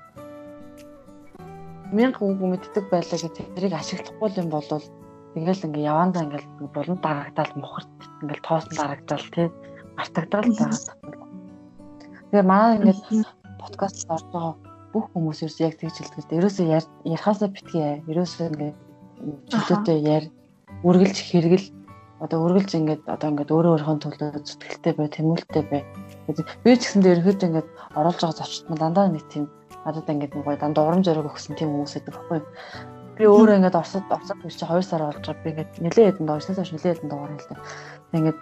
мянга 1.92 2.22
үг 2.26 2.40
мэддэг 2.42 2.86
байлаа 2.90 3.20
гэж 3.20 3.34
тэрийг 3.56 3.74
ашиглахгүй 3.78 4.30
юм 4.42 4.50
бол 4.50 4.66
тэгэл 4.66 5.66
ингээ 5.68 5.90
явандаа 5.92 6.24
ингээл 6.26 6.48
болон 6.74 6.98
дарагдал 7.04 7.52
мухарт 7.60 7.90
ингээл 8.24 8.46
тоосон 8.48 8.74
дарагдал 8.80 9.26
тий 9.36 9.48
мартагдал 9.98 10.48
байгаа. 10.60 11.30
Тэгэхээр 12.32 12.46
манай 12.46 12.76
ингээд 12.78 13.00
подкаст 13.60 14.10
орж 14.10 14.26
байгаа 14.34 14.56
бүх 14.94 15.06
хүмүүс 15.12 15.40
ерөөс 15.44 15.60
яг 15.64 15.76
тэгж 15.80 15.96
хэлдэг. 16.00 16.40
Ерөөсөө 16.40 16.66
ярихаасаа 17.12 17.50
битгий. 17.52 18.04
Ерөөсөө 18.12 18.48
ингээд 18.52 18.76
чөлөөтэй 19.52 20.00
яар 20.04 20.26
үргэлж 20.88 21.18
хэрэгэл 21.30 21.68
одоо 22.24 22.40
үргэлж 22.48 22.72
ингээд 22.80 23.04
одоо 23.12 23.28
ингээд 23.32 23.52
өөрөө 23.52 23.72
өөрийнхөө 23.76 24.04
төлөө 24.04 24.30
зүтгэлтэй 24.48 24.94
бай, 24.96 25.08
тэмүүлэлтэй 25.12 25.64
бай. 25.68 25.82
Би 26.64 26.72
ч 26.80 26.82
гэсэндээ 26.84 27.14
ерөөхдөө 27.20 27.48
ингээд 27.50 27.70
оруулж 28.00 28.20
байгаа 28.24 28.40
зочд 28.40 28.64
маань 28.68 28.82
дандаа 28.84 29.08
нэг 29.12 29.26
тийм 29.28 29.46
надад 29.86 30.10
ингээд 30.10 30.34
нэг 30.36 30.46
гоё 30.46 30.58
дандаа 30.58 30.84
урам 30.90 31.04
зориг 31.06 31.30
өгсөн 31.30 31.56
тийм 31.56 31.70
хүмүүс 31.72 31.94
байдаг 31.96 32.14
байхгүй 32.18 32.38
юу. 32.42 32.48
Би 33.16 33.24
өөрөө 33.30 33.58
ингээд 33.62 33.80
Оросд 33.80 34.10
Оросд 34.12 34.42
гэж 34.42 34.56
чи 34.60 34.66
2 34.66 34.82
сар 34.82 35.02
болж 35.06 35.24
байгаа. 35.24 35.44
Би 35.46 35.50
ингээд 35.54 35.72
нэлээд 35.80 36.08
хэдэн 36.20 36.28
дооснаас 36.28 36.58
хойш 36.60 36.72
нэлээд 36.74 36.98
хэдэн 37.00 37.12
доор 37.14 37.32
хэлдэг. 37.32 37.60
Ингээд 38.18 38.40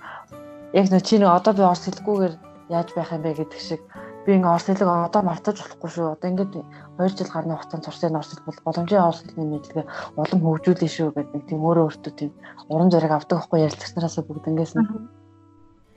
яг 0.74 0.86
нөө 0.90 1.02
чи 1.04 1.16
нэг 1.20 1.30
одоо 1.30 1.54
би 1.54 1.64
Орос 1.68 1.84
хэлгүүгээр 1.86 2.34
яаж 2.74 2.90
байх 2.96 3.12
юм 3.14 3.22
бэ 3.22 3.32
гэдэг 3.38 3.62
шиг 3.62 3.82
би 4.26 4.30
ингээд 4.34 4.54
Орос 4.56 4.66
хэлэг 4.72 4.90
одоо 4.90 5.22
мартаж 5.22 5.58
болохгүй 5.62 5.90
шүү. 5.94 6.08
Одоо 6.16 6.28
ингээд 6.32 6.54
2 6.98 7.12
жил 7.12 7.30
гарны 7.30 7.54
хугацаанд 7.60 7.86
сурсан 7.86 8.18
Орос 8.18 8.32
хэл 8.34 8.48
бол 8.48 8.66
боломжийн 8.66 9.04
Орос 9.04 9.22
хэлний 9.22 9.50
мэдлэгээ 9.52 9.86
улам 10.18 10.40
хөгжүүлээ 10.42 10.90
шүү 10.90 11.10
гэдэг 11.12 11.42
тийм 11.52 11.62
өөрөө 11.62 11.86
өөртөө 11.92 12.14
тийм 12.18 12.32
урам 12.72 12.90
зориг 12.90 13.12
авдаг 13.14 13.38
байхгүй 13.44 13.60
ярилцлагчнараас 13.68 14.18
бүгднгээс 14.26 14.74
нь. 14.80 14.88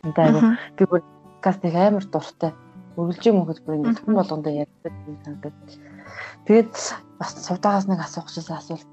Ингээд 0.04 0.20
айгу 0.20 0.40
би 0.76 0.84
бүр 0.84 1.00
подкастыг 1.46 1.74
амар 1.78 2.04
дуртай 2.10 2.52
үргэлжийн 2.96 3.36
мөхөд 3.36 3.60
бүр 3.62 3.76
ингээд 3.76 4.00
хүн 4.02 4.14
болгондоо 4.16 4.52
ярьдаг 4.64 4.94
юм 5.04 5.16
санагдав. 5.24 5.54
Тэгээд 6.48 6.72
бас 7.20 7.30
цувтаагаас 7.44 7.86
нэг 7.88 8.00
асуух 8.00 8.26
гэсэн 8.32 8.56
асуулт. 8.56 8.88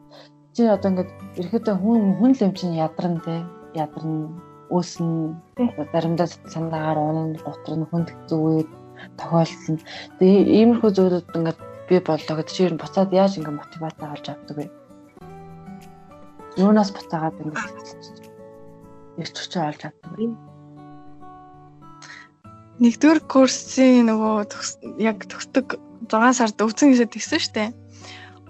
Чи 0.54 0.68
одоо 0.68 0.89
ингээд 0.92 1.12
ерөөдөө 1.39 1.76
хүн 1.80 2.02
хүн 2.20 2.32
л 2.36 2.44
юм 2.44 2.54
чинь 2.54 2.76
ядарна 2.76 3.24
те. 3.24 3.36
Ядарна,өөснө, 3.74 5.34
заримдаа 5.94 6.28
санаагаар 6.54 7.00
унана, 7.00 7.39
готрно, 7.42 7.86
хүнд 7.89 8.10
зүүгээд 8.30 8.70
тохиолдол 9.18 9.72
нь. 9.74 9.86
Тэгээ 10.20 10.44
иймэрхүү 10.60 10.92
зүйлүүд 10.94 11.36
ингээд 11.38 11.60
би 11.89 11.96
боллоо 12.00 12.36
гэдэг 12.38 12.54
чинь 12.54 12.82
буцаад 12.82 13.10
яаж 13.16 13.34
ингээд 13.39 13.60
мотивац 13.60 13.98
авч 13.98 14.26
авдаг 14.30 14.56
вэ? 14.58 14.66
Юунаас 16.62 16.92
буцаагаад 16.94 17.42
ингээд 17.42 17.72
ирч 19.22 19.36
хүч 19.38 19.54
олж 19.58 19.82
авдаг 19.89 20.12
вэ? 20.18 20.53
Нэгдүгээр 22.82 23.22
курсын 23.30 24.10
нөгөө 24.10 24.36
яг 24.98 25.26
төгсдөг 25.30 25.78
6 26.10 26.38
сард 26.38 26.58
өвцөн 26.58 26.90
гэсэд 26.94 27.14
тэгсэн 27.14 27.42
штэ. 27.42 27.66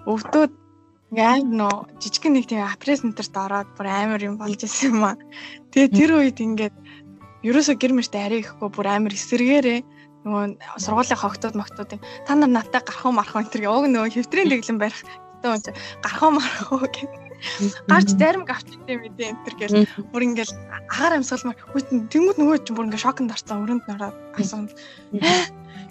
Өвдөөд 0.08 0.52
ингээд 1.12 1.46
нөө 1.46 1.74
жижиг 2.00 2.24
нэг 2.32 2.48
тийм 2.48 2.64
апрес 2.64 3.04
центрт 3.04 3.36
ороод 3.36 3.68
бүр 3.76 3.86
амар 3.86 4.22
юм 4.24 4.40
болж 4.40 4.64
исэн 4.64 4.96
юм 4.96 5.04
аа. 5.04 5.16
Тэгээ 5.70 5.92
тэр 5.92 6.10
үед 6.18 6.38
ингээд 6.40 6.76
ерөөсө 7.44 7.76
гэр 7.76 7.92
мөртөө 7.94 8.20
арай 8.24 8.40
ихгүй 8.40 8.68
бүр 8.72 8.88
амар 8.88 9.12
эсэргээрээ 9.12 9.80
нөгөө 10.24 10.80
сургуулийн 10.80 11.20
хогтууд 11.20 11.54
могтуудын 11.60 12.00
та 12.24 12.32
нар 12.34 12.48
надтай 12.48 12.80
гарах 12.80 13.04
уу 13.04 13.12
марах 13.12 13.36
уу 13.36 13.44
энэ 13.44 13.68
уг 13.68 13.84
нөгөө 13.92 14.16
хэвтрийн 14.16 14.48
дэглэн 14.48 14.80
барих 14.80 15.04
гэдэг 15.04 15.52
юм 15.52 15.60
чи 15.60 15.70
гарах 16.00 16.22
уу 16.24 16.32
марах 16.32 16.68
уу 16.72 16.88
гэх 16.88 17.23
гарч 17.90 18.08
зарим 18.16 18.44
авчтай 18.48 18.96
мэдээ 18.98 19.30
энэ 19.32 19.42
төр 19.44 19.54
гэл. 19.58 19.74
Бүр 20.12 20.22
ингээл 20.26 20.54
агаар 20.90 21.18
амьсгалмаар 21.18 21.58
хүйтэн 21.72 22.08
тэнгууд 22.08 22.38
нөгөө 22.40 22.58
чинь 22.64 22.76
бүр 22.76 22.86
ингээ 22.88 23.04
шокнд 23.04 23.34
орцсон 23.34 23.62
өрөнд 23.64 23.84
нороод 23.88 24.16
асуунд. 24.38 24.70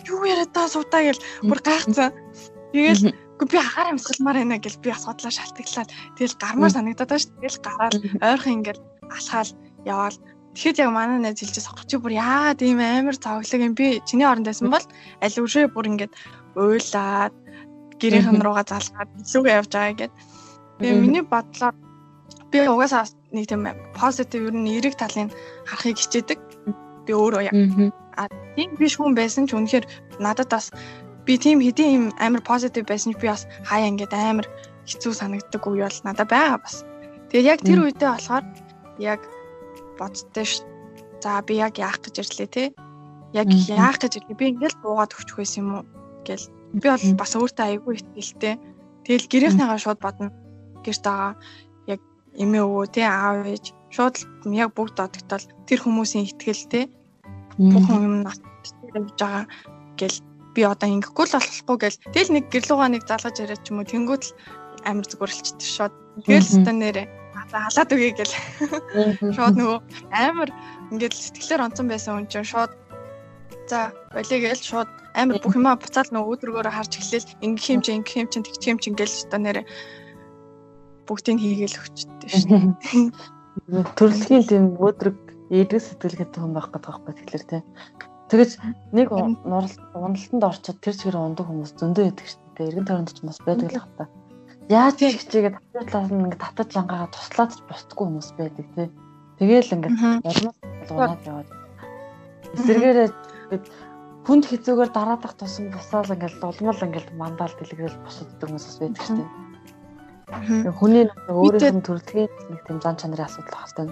Юу 0.07 0.23
яриад 0.25 0.51
та 0.55 0.67
суудаа 0.67 1.01
гэл. 1.05 1.21
Бүр 1.45 1.59
гайхацсан 1.61 2.11
тэгэл 2.73 3.13
Үгүй 3.43 3.49
би 3.49 3.57
агаар 3.59 3.91
амьсгалмаар 3.91 4.37
байна 4.39 4.55
гэл 4.61 4.79
би 4.79 4.89
асуудлаа 4.93 5.33
шалтгаглаад 5.33 5.89
тэгэл 6.15 6.39
гармаар 6.39 6.71
санагдаад 6.71 7.09
байна 7.11 7.23
шүү. 7.23 7.35
Тэгэл 7.41 7.59
гараад 7.65 7.93
ойрхон 8.23 8.55
ингээл 8.61 8.81
алхаал 9.09 9.51
яваал. 9.83 10.17
Тэгэхэд 10.53 10.81
яг 10.85 10.91
манай 10.93 11.19
найз 11.19 11.41
хэлжээс 11.41 11.67
чи 11.89 11.97
бүр 11.97 12.13
яагаад 12.13 12.61
ийм 12.61 12.79
амар 12.79 13.17
цавглаг 13.17 13.61
юм 13.67 13.73
би 13.73 13.99
чиний 14.05 14.29
оронд 14.29 14.47
байсан 14.47 14.69
бол 14.69 14.85
аль 15.19 15.41
үшээ 15.43 15.65
бүр 15.73 15.89
ингээд 15.91 16.13
уйлаад 16.55 17.33
гэрийнхэн 17.97 18.37
руугаа 18.37 18.65
залгаад 18.69 19.09
илүүгээ 19.17 19.57
явж 19.59 19.71
байгаа 19.73 19.97
гэд. 19.97 20.13
Тэгээ 20.83 20.99
миний 20.99 21.23
бодлоор 21.23 21.75
би 22.51 22.59
угаасаа 22.67 23.07
нэг 23.31 23.47
тийм 23.47 23.63
позитив 23.95 24.51
ер 24.51 24.55
нь 24.55 24.67
эерэг 24.67 24.99
талын 24.99 25.31
харахыг 25.63 25.97
хичээдэг. 25.97 26.39
Би 27.07 27.11
өөрөө 27.15 27.41
яг 27.47 27.55
а 28.19 28.27
тийм 28.59 28.75
биш 28.77 28.99
хүн 28.99 29.15
байсан 29.15 29.47
ч 29.47 29.55
үнэхээр 29.55 29.87
надад 30.19 30.51
бас 30.51 30.69
би 31.25 31.39
тийм 31.39 31.63
хэдийн 31.63 31.91
юм 31.95 32.05
амар 32.19 32.43
позитив 32.43 32.83
байсан 32.85 33.15
ч 33.15 33.23
би 33.23 33.31
бас 33.31 33.47
хаяа 33.63 33.89
ингээд 33.89 34.13
амар 34.13 34.47
хэцүү 34.85 35.13
санагддаг 35.15 35.63
үе 35.63 35.87
бол 35.87 35.99
надад 36.03 36.27
байгаа 36.29 36.59
бас. 36.59 36.83
Тэгээд 37.31 37.49
яг 37.49 37.59
тэр 37.63 37.79
үедээ 37.81 38.11
болохоор 38.11 38.45
яг 38.99 39.21
боддоо 39.97 40.45
ш. 40.45 40.61
За 41.23 41.39
би 41.47 41.63
яг 41.63 41.79
яах 41.79 42.03
гэж 42.03 42.15
ирлээ 42.21 42.49
те. 42.51 42.63
Яг 43.31 43.47
яах 43.49 43.97
гэж 43.97 44.19
ирлээ. 44.19 44.37
Би 44.37 44.45
ингээд 44.51 44.77
буугаад 44.83 45.15
өгчих 45.15 45.39
байсан 45.39 45.63
юм 45.63 45.71
уу 45.79 45.83
гэл. 46.27 46.51
Би 46.75 46.85
бол 46.91 47.05
бас 47.15 47.31
өөртөө 47.33 47.65
айгүй 47.65 48.03
ихтэй. 48.19 48.59
Тэгэл 49.07 49.31
гэрийнхнийгаа 49.31 49.79
шууд 49.79 49.99
бодно. 50.03 50.42
Гэрт 50.83 51.03
байгаа 51.03 51.31
яг 51.87 52.01
эмээ 52.37 52.63
өвөө 52.63 52.85
те 52.93 53.03
аав 53.07 53.47
ээж. 53.47 53.65
Шууд 53.95 54.15
яг 54.51 54.69
бүгд 54.77 54.97
одогтол 54.99 55.45
тэр 55.67 55.79
хүмүүсийн 55.81 56.27
ихтгэл 56.27 56.65
те. 56.69 56.81
Бүхэн 57.57 58.03
юм 58.03 58.15
нат 58.27 58.41
явж 58.93 59.17
байгаа 59.17 59.45
гэл 59.97 60.19
би 60.53 60.61
одоо 60.63 60.89
ингэхгүй 60.89 61.25
л 61.25 61.35
болохгүй 61.37 61.77
гэл. 61.81 62.01
Тэгэл 62.13 62.33
нэг 62.37 62.45
гэрлуугаа 62.53 62.89
нэг 62.93 63.03
залгаж 63.09 63.35
яриад 63.41 63.61
ч 63.65 63.73
юм 63.73 63.81
уу 63.81 63.89
тэнгууд 63.89 64.23
л 64.23 64.35
амар 64.85 65.05
зүгөрлчихдээ 65.09 65.69
шууд. 65.73 65.93
Тэгэл 66.25 66.45
ста 66.45 66.71
нэрээ 66.73 67.07
халаад 67.53 67.89
үгүй 67.93 68.11
гэл. 68.17 68.35
Шууд 69.33 69.55
нөгөө 69.57 69.79
амар 70.13 70.49
ингээд 70.93 71.13
сэтгэлээр 71.13 71.65
онцон 71.65 71.87
байсан 71.89 72.13
хүн 72.17 72.29
чинь 72.29 72.49
шууд 72.49 72.71
за 73.69 73.93
болиё 74.13 74.37
гээл 74.41 74.63
шууд 74.69 74.89
амар 75.13 75.37
бүх 75.41 75.53
юмаа 75.57 75.77
буцаал 75.77 76.09
нөгөө 76.09 76.29
өөдрөгөөр 76.33 76.69
харж 76.69 76.93
эхлээл. 76.97 77.29
Ингэх 77.45 77.67
юм 77.73 77.81
чинь 77.85 77.97
ингэх 78.01 78.17
юм 78.21 78.29
чинь 78.29 78.45
тэгчих 78.45 78.71
юм 78.73 78.79
чинь 78.81 78.97
гээл 78.97 79.13
ста 79.13 79.37
нэрээ 79.37 79.65
бүгдийг 81.07 81.39
хийгээл 81.39 81.79
өгчтэй 81.79 82.29
шүү 82.31 82.49
дээ 82.49 83.85
төрөлхийн 83.97 84.43
тийм 84.49 84.65
өөдрөг 84.79 85.17
эерэг 85.53 85.81
сэтгэл 85.83 86.19
гэдэг 86.19 86.41
юм 86.41 86.53
байх 86.57 86.67
гэдэг 86.73 86.89
байхгүй 86.89 87.13
тэгэхээр 87.13 87.45
тийм 87.49 87.63
Тэгэж 88.33 88.51
нэг 88.97 89.13
уналтанд 89.13 90.41
орчод 90.41 90.81
тэр 90.81 90.97
чигээр 90.97 91.21
ундаг 91.21 91.45
хүмүүс 91.45 91.77
зөндөө 91.77 92.09
идэг 92.09 92.27
шүү 92.33 92.41
дээ. 92.57 92.65
Эргэн 92.65 92.87
тойронд 92.89 93.13
ч 93.13 93.21
бас 93.21 93.37
байдаг 93.45 93.69
л 93.69 93.83
хата. 93.85 94.09
Яаж 94.73 94.97
ч 94.97 95.13
хичээгээд 95.21 95.59
татварлаас 95.61 96.09
нь 96.09 96.17
ингээд 96.17 96.41
татаж 96.41 96.69
лангаа 96.73 97.13
туслаад 97.13 97.51
ч 97.53 97.61
босдгүй 97.69 98.05
хүмүүс 98.09 98.29
байдаг 98.33 98.65
тий. 98.73 98.87
Тэгээл 99.37 99.73
ингээд 99.77 99.95
улмал 100.25 100.57
болгоод 100.89 101.23
яваад. 101.29 101.49
Эсэргээрээ 102.57 103.07
ингээд 103.13 103.65
хүнд 104.25 104.43
хизүүгээр 104.49 104.91
дараадах 104.97 105.33
тусам 105.37 105.69
бусаал 105.69 106.09
ингээд 106.17 106.41
улмал 106.41 106.85
ингээд 106.89 107.09
мандаал 107.13 107.53
дэлгэрэл 107.53 108.01
босддог 108.01 108.49
хүмүүс 108.49 108.65
бас 108.65 108.77
байдаг 108.81 109.03
шүү 109.05 109.17
дээ. 109.21 109.29
Хүний 110.79 111.07
өөрийнх 111.29 111.77
нь 111.77 111.85
төрөлхийн 111.85 112.31
нэг 112.49 112.61
тийм 112.65 112.79
зан 112.81 112.97
чанарын 112.97 113.27
асуудал 113.29 113.57
багтай. 113.57 113.87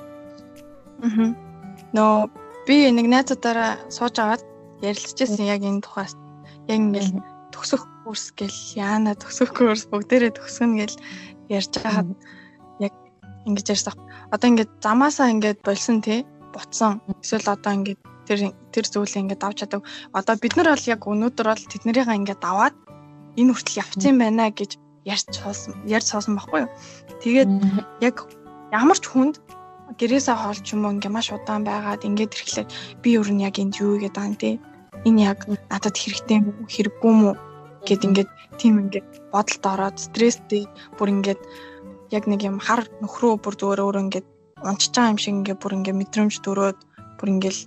Аа. 1.05 1.33
Нөө 1.95 2.13
би 2.67 2.75
нэг 2.91 3.07
найзуудаараа 3.09 3.77
сууж 3.93 4.15
аваад 4.19 4.43
ярилцчихсан 4.81 5.45
яг 5.45 5.61
энэ 5.61 5.85
тухаас 5.85 6.17
яг 6.67 6.79
ингээл 6.81 7.21
төгсөх 7.53 7.85
курс 8.03 8.33
гэл 8.33 8.57
яана 8.75 9.13
төгсөх 9.15 9.53
курс 9.53 9.85
бүгдээрээ 9.91 10.33
төгсгөн 10.37 10.73
гэл 10.81 10.97
ярьж 11.49 11.73
байхад 11.83 12.09
яг 12.79 12.93
ингэж 13.45 13.67
ярьсан. 13.73 13.95
Одоо 14.33 14.47
ингээд 14.49 14.71
замаасаа 14.81 15.29
ингээд 15.33 15.59
болсон 15.61 16.01
тий 16.01 16.25
буцсан. 16.53 17.01
Эсвэл 17.21 17.53
одоо 17.53 17.71
ингээд 17.77 18.01
тэр 18.27 18.39
тэр 18.73 18.85
зүйлээ 18.89 19.21
ингээд 19.23 19.45
авч 19.45 19.57
чадав. 19.61 19.81
Одоо 20.13 20.35
бид 20.41 20.53
нар 20.57 20.73
бол 20.73 20.85
яг 20.89 21.01
өнөөдөр 21.05 21.47
бол 21.49 21.69
тэднэрийгээ 21.69 22.19
ингээд 22.19 22.41
аваад 22.41 22.75
энэ 23.37 23.51
хүртэл 23.53 23.81
явцсан 23.83 24.15
байна 24.17 24.49
гэж 24.49 24.71
ярьж 25.05 25.27
суусан 25.33 25.73
ярьж 25.85 26.07
суусан 26.09 26.35
байхгүй 26.37 26.65
юу. 26.65 26.71
Тэгээд 27.21 27.51
яг 28.01 28.15
ямар 28.71 28.97
ч 28.99 29.05
хүнд 29.09 29.35
гэрээсээ 29.99 30.35
хоолч 30.37 30.65
юм 30.73 30.85
уу 30.85 30.93
ингээ 30.95 31.11
маш 31.11 31.27
удаан 31.33 31.63
байгаад 31.67 32.05
ингээд 32.07 32.35
ирэхлээр 32.35 32.67
би 33.01 33.09
ер 33.19 33.29
нь 33.33 33.43
яг 33.43 33.55
энд 33.59 33.75
юу 33.81 33.99
гэдэг 33.99 34.21
аа 34.21 34.35
тий 34.39 34.55
энэ 35.07 35.21
яг 35.31 35.39
надад 35.71 35.95
хэрэгтэй 35.97 36.37
юм 36.39 36.47
уу 36.53 36.67
хэрэггүй 36.69 37.11
юм 37.11 37.21
уу? 37.33 37.35
Гэд 37.87 38.01
ингээд 38.07 38.29
тийм 38.61 38.75
ингээд 38.85 39.07
бодолд 39.33 39.63
ороод 39.65 39.97
стресстэй 39.97 40.63
бүр 40.97 41.09
ингээд 41.09 41.41
яг 42.13 42.23
нэг 42.29 42.41
юм 42.45 42.57
хар 42.61 42.85
нөхрөө 43.01 43.41
бүр 43.41 43.55
зүгээр 43.57 43.81
өөр 43.81 44.01
ингээд 44.05 44.27
унчиж 44.61 44.91
байгаа 44.93 45.13
юм 45.13 45.19
шиг 45.19 45.33
ингээд 45.41 45.61
бүр 45.61 45.75
ингээд 45.77 45.99
мэдрэмж 45.99 46.35
төрөөд 46.45 46.79
бүр 47.17 47.29
ингээд 47.33 47.57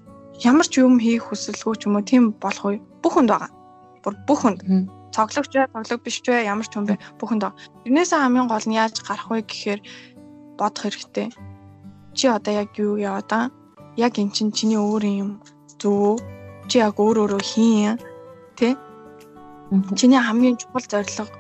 ямар 0.47 0.67
ч 0.71 0.75
юм 0.79 1.03
хийх 1.03 1.27
хүсэлгүй 1.29 1.75
ч 1.79 1.83
юм 1.91 1.99
уу 1.99 2.05
тийм 2.07 2.25
болох 2.39 2.65
үе 2.71 2.79
бүхэнд 3.03 3.31
байгаа. 3.31 3.51
Бүр 4.03 4.15
бүхэнд 4.29 4.61
цоглогч 5.15 5.53
бай, 5.55 5.69
цоглог 5.71 6.01
биш 6.03 6.19
бай, 6.27 6.45
ямар 6.45 6.67
ч 6.67 6.75
юм 6.75 6.85
бэ 6.91 6.99
бүхэнд 7.19 7.43
байгаа. 7.47 7.59
Тэрнээсээ 7.87 8.21
хамгийн 8.21 8.49
гол 8.51 8.67
нь 8.67 8.79
яаж 8.79 8.95
гарах 9.07 9.31
вэ 9.31 9.47
гэхээр 9.47 9.81
бодох 10.59 10.83
хэрэгтэй. 10.83 11.29
Чи 12.19 12.25
одоо 12.27 12.53
яг 12.63 12.71
юу 12.75 12.99
яваад 12.99 13.29
байгаа? 13.31 13.51
Яг 13.97 14.19
эн 14.19 14.31
чинь 14.35 14.51
чиний 14.51 14.79
өөрийн 14.79 15.17
юм 15.23 15.31
зөв 15.79 16.19
чи 16.67 16.83
яг 16.83 16.99
өөр 16.99 17.31
өөрөө 17.31 17.43
хийн 17.43 17.99
тэ? 18.59 18.75
Чиний 19.99 20.19
хамгийн 20.19 20.59
чухал 20.59 20.87
зорилго 20.91 21.31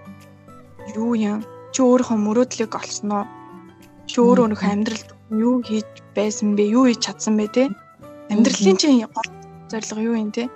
юу 0.95 1.13
юм? 1.19 1.43
Чи 1.75 1.83
өөрийнхөө 1.83 2.19
мөрөөдлийг 2.23 2.73
олсноо 2.79 3.27
чи 4.07 4.23
өөр 4.23 4.39
өөрийнхөө 4.47 4.71
амьдралд 4.71 5.09
юу 5.35 5.59
хийж 5.67 5.89
байсан 6.15 6.55
бэ? 6.55 6.63
Юу 6.71 6.87
хийж 6.87 7.03
чадсан 7.03 7.35
бэ 7.39 7.47
те 7.51 7.65
амьдралын 8.31 8.77
чинь 8.79 9.05
гол 9.07 9.31
зорилго 9.71 10.01
юу 10.01 10.15
юм 10.17 10.31
те 10.33 10.49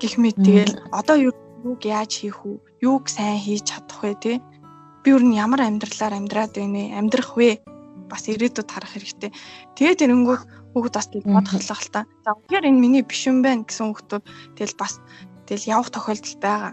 гэх 0.00 0.18
мэт 0.18 0.36
тэгэл 0.38 0.74
одоо 0.92 1.16
юу 1.30 1.32
юуг 1.64 1.80
яаж 1.86 2.10
хийх 2.18 2.42
үү 2.44 2.56
юуг 2.82 3.06
сайн 3.08 3.38
хийж 3.38 3.70
чадах 3.70 4.02
вэ 4.02 4.14
те 4.18 4.32
би 5.02 5.08
өөр 5.14 5.24
нь 5.26 5.38
ямар 5.38 5.62
амьдралаар 5.66 6.14
амьдраад 6.18 6.52
байна 6.58 6.98
амьдрах 6.98 7.34
вэ 7.38 7.62
бас 8.10 8.28
ирээдүйд 8.28 8.68
харах 8.68 8.92
хэрэгтэй. 8.92 9.30
Тэгээд 9.74 10.04
эрэнгүү 10.04 10.36
хүүхд 10.76 10.94
бас 10.94 11.08
тийм 11.08 11.24
бодохлох 11.32 11.80
л 11.80 11.90
та. 11.94 12.00
За 12.24 12.36
үнэхээр 12.36 12.68
энэ 12.68 12.82
миний 12.82 13.02
биш 13.02 13.24
юм 13.24 13.40
байна 13.40 13.64
гэсэн 13.64 13.88
хүүхдүүд 13.88 14.24
тэгэл 14.60 14.76
бас 14.76 15.00
тэгэл 15.48 15.70
явах 15.72 15.88
тохиолдол 15.88 16.36
байгаа. 16.44 16.72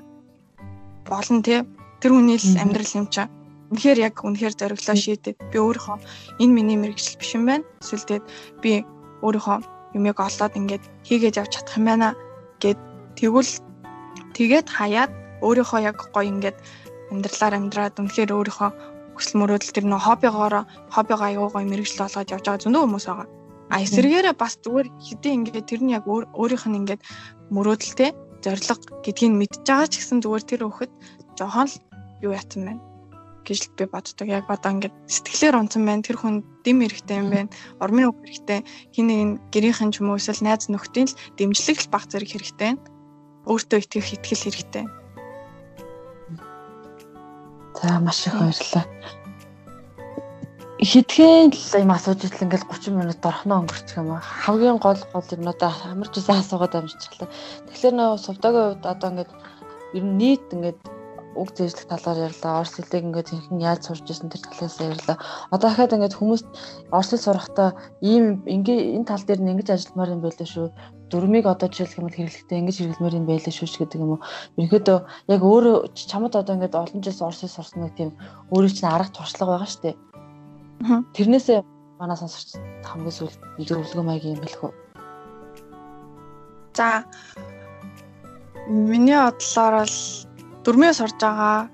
Болон 1.08 1.40
тий 1.48 1.64
тэр 2.04 2.12
хүний 2.12 2.38
л 2.38 2.60
амьдрал 2.60 2.94
юм 3.00 3.08
чаа. 3.08 3.28
Үнэхээр 3.72 4.00
яг 4.04 4.16
үнэхээр 4.20 4.56
зориглоо 4.60 4.98
шийдээд 5.00 5.38
би 5.52 5.58
өөрийнхөө 5.64 5.98
энэ 6.44 6.54
миний 6.54 6.78
мэрэгжил 6.78 7.20
биш 7.22 7.32
юм 7.40 7.44
байна. 7.48 7.66
Эсвэл 7.80 8.08
тэгээд 8.08 8.26
би 8.60 8.72
өөрийнхөө 9.24 9.58
юмыг 9.96 10.18
олоод 10.20 10.54
ингээд 10.60 10.84
хийгээд 11.08 11.40
явж 11.40 11.52
чадах 11.56 11.78
юм 11.80 11.86
байна 11.88 12.08
гэд 12.60 12.80
тэгвэл 13.16 13.69
тэгээд 14.38 14.68
хаяад 14.70 15.12
өөрийнхөө 15.46 15.82
яг 15.90 15.98
гоё 16.14 16.28
ингээд 16.30 16.58
амьдралаар 17.12 17.54
амьдраад 17.58 17.96
үнэхээр 18.00 18.32
өөрийнхөө 18.36 18.70
хүсэл 19.16 19.40
мөрөөдөл 19.40 19.76
тэр 19.76 19.86
нөө 19.90 20.02
хоббигоороо 20.06 20.64
хоббигоо 20.94 21.28
аягүй 21.28 21.50
гоё 21.52 21.66
мэрэгжил 21.68 22.04
болгоод 22.04 22.32
явж 22.34 22.46
байгаа 22.46 22.64
зөндөө 22.64 22.84
хүмүүс 22.84 23.06
байгаа. 23.10 23.28
А 23.70 23.76
эсвэргээрээ 23.86 24.36
бас 24.40 24.54
зүгээр 24.64 24.88
хэдийн 25.06 25.38
ингээд 25.46 25.70
тэр 25.70 25.82
нь 25.84 25.94
яг 25.98 26.04
өөрийнх 26.10 26.66
нь 26.70 26.80
ингээд 26.82 27.02
мөрөөдөлтэй 27.54 28.12
зориг 28.44 28.82
гэдгийг 29.06 29.34
мэдж 29.36 29.56
байгаа 29.68 29.88
ч 29.92 29.94
гэсэн 30.00 30.24
зүгээр 30.24 30.44
тэр 30.48 30.62
хөхөд 30.66 30.92
жоохон 31.38 31.68
л 31.68 31.76
юу 32.26 32.34
ятсан 32.34 32.62
байна 32.66 32.82
гэж 33.50 33.62
би 33.78 33.86
боддог. 33.90 34.28
Яг 34.30 34.46
одоо 34.50 34.72
ингээд 34.78 34.96
сэтгэлээр 35.10 35.60
унтсан 35.60 35.84
байна. 35.86 36.06
Тэр 36.06 36.18
хүн 36.22 36.46
дэм 36.64 36.86
хэрэгтэй 36.86 37.18
юм 37.18 37.30
байна. 37.34 37.50
Ормын 37.82 38.14
үг 38.14 38.18
хэрэгтэй. 38.22 38.60
Хин 38.94 39.06
нэг 39.10 39.42
гэрийнхэн 39.50 39.90
ч 39.92 40.02
юм 40.02 40.14
уу 40.14 40.22
эсвэл 40.22 40.46
найз 40.46 40.70
нөхдийн 40.70 41.10
л 41.10 41.18
дэмжлэг 41.38 41.78
л 41.82 41.92
баг 41.92 42.06
зэрэг 42.06 42.30
хэрэгтэй 42.30 42.78
байна. 42.78 42.82
Өөртөө 43.50 43.80
итгэх 43.82 44.14
итгэл 44.14 44.44
хэрэгтэй. 44.46 44.86
За 47.82 48.00
маш 48.00 48.28
их 48.28 48.38
баярлалаа. 48.38 48.86
Хэдхэн 50.80 51.52
л 51.52 51.76
юм 51.82 51.92
асууж 51.92 52.24
итэл 52.24 52.46
ингээл 52.48 52.70
30 52.72 52.96
минут 52.96 53.20
орхноо 53.26 53.66
өнгөрчих 53.66 54.00
юм 54.00 54.16
аа. 54.16 54.24
Хамгийн 54.24 54.80
гол 54.80 55.02
гол 55.12 55.28
юм 55.36 55.50
одоо 55.50 55.72
хамарч 55.74 56.14
исэн 56.16 56.40
асуугаад 56.40 56.78
амжчихлаа. 56.78 57.28
Тэгэхээр 57.68 57.96
нөө 58.00 58.10
сувдагийн 58.16 58.80
хувьд 58.80 58.86
одоо 58.88 59.10
ингээд 59.12 59.32
ер 59.98 60.04
нь 60.08 60.16
нийт 60.16 60.48
ингээд 60.56 60.80
үг 61.36 61.50
зээжлэх 61.54 61.90
талаар 61.92 62.30
ярьлаа. 62.30 62.62
Орос 62.64 62.74
хэлийг 62.78 63.06
ингээд 63.10 63.30
хэрхэн 63.30 63.60
яаж 63.62 63.82
сурч 63.86 64.06
ирсэн 64.10 64.30
тэр 64.30 64.42
талаас 64.48 64.78
ярьлаа. 64.82 65.18
Одоо 65.54 65.68
дахиад 65.70 65.96
ингээд 65.98 66.18
хүмүүс 66.18 66.44
орос 66.94 67.10
хэл 67.14 67.26
сурахдаа 67.26 67.70
ийм 68.02 68.42
ингээ 68.48 68.98
энэ 68.98 69.10
тал 69.10 69.24
дээр 69.26 69.42
нь 69.44 69.52
ингэж 69.54 69.70
ажилламаар 69.76 70.14
юм 70.16 70.22
байлаа 70.26 70.48
шүү. 70.50 70.68
Дөрмийг 71.10 71.46
одоо 71.50 71.70
жишээлх 71.70 71.98
юм 71.98 72.06
бол 72.06 72.18
хэрэглэхдээ 72.18 72.60
ингэж 72.62 72.78
хэрэглэмээр 72.80 73.18
юм 73.18 73.26
байлаа 73.26 73.54
шүү 73.54 73.82
гэдэг 73.82 74.02
юм 74.02 74.14
уу. 74.14 74.22
Ерөнхийдөө 74.62 74.98
яг 75.34 75.42
өөрөө 75.42 75.76
чамд 75.98 76.34
одоо 76.38 76.54
ингээд 76.54 76.78
олон 76.78 77.02
жил 77.02 77.26
орос 77.26 77.42
хэл 77.42 77.58
сурсан 77.58 77.82
нэг 77.82 77.94
тийм 77.98 78.14
өөрөө 78.54 78.72
чинь 78.74 78.94
арга 78.94 79.10
туршлага 79.10 79.58
байгаа 79.58 79.70
шүү 79.74 79.84
дээ 79.86 79.98
Тэрнээсээ 80.80 81.60
манай 82.00 82.16
сонсогч 82.16 82.56
хамгийн 82.88 83.12
сүүлд 83.12 83.40
зөвлөгөө 83.68 84.06
маягийн 84.08 84.40
юм 84.40 84.44
хэлэх 84.48 84.64
үү? 84.64 84.74
За 86.72 87.04
миний 88.72 89.20
бодлоор 89.20 89.84
л 89.84 89.98
дөрмөө 90.70 90.94
сурж 90.94 91.18
байгаа. 91.18 91.66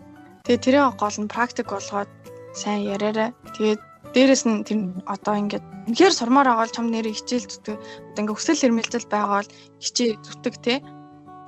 Тэгээ 0.47 0.63
тэрийн 0.63 0.95
гол 0.95 1.17
нь 1.19 1.27
практик 1.27 1.67
болгоод 1.67 2.07
сайн 2.55 2.87
яриараа. 2.87 3.35
Тэгээд 3.59 3.81
дээрэс 4.15 4.43
нь 4.47 4.63
тэр 4.63 4.79
одоо 5.03 5.35
ингээд 5.35 5.65
үнэхээр 5.91 6.15
сурмаар 6.15 6.47
байгаа 6.47 6.63
бол 6.63 6.75
чам 6.79 6.87
нэрээ 6.87 7.19
хичээл 7.19 7.51
зүтдэг. 7.51 7.75
Одоо 7.75 8.19
ингээд 8.23 8.37
хүсэл 8.39 8.65
эрмэлзэл 8.71 9.11
байгаа 9.11 9.43
бол 9.43 9.51
хичээ 9.83 10.09
зүтдэг 10.23 10.55
те. 10.63 10.73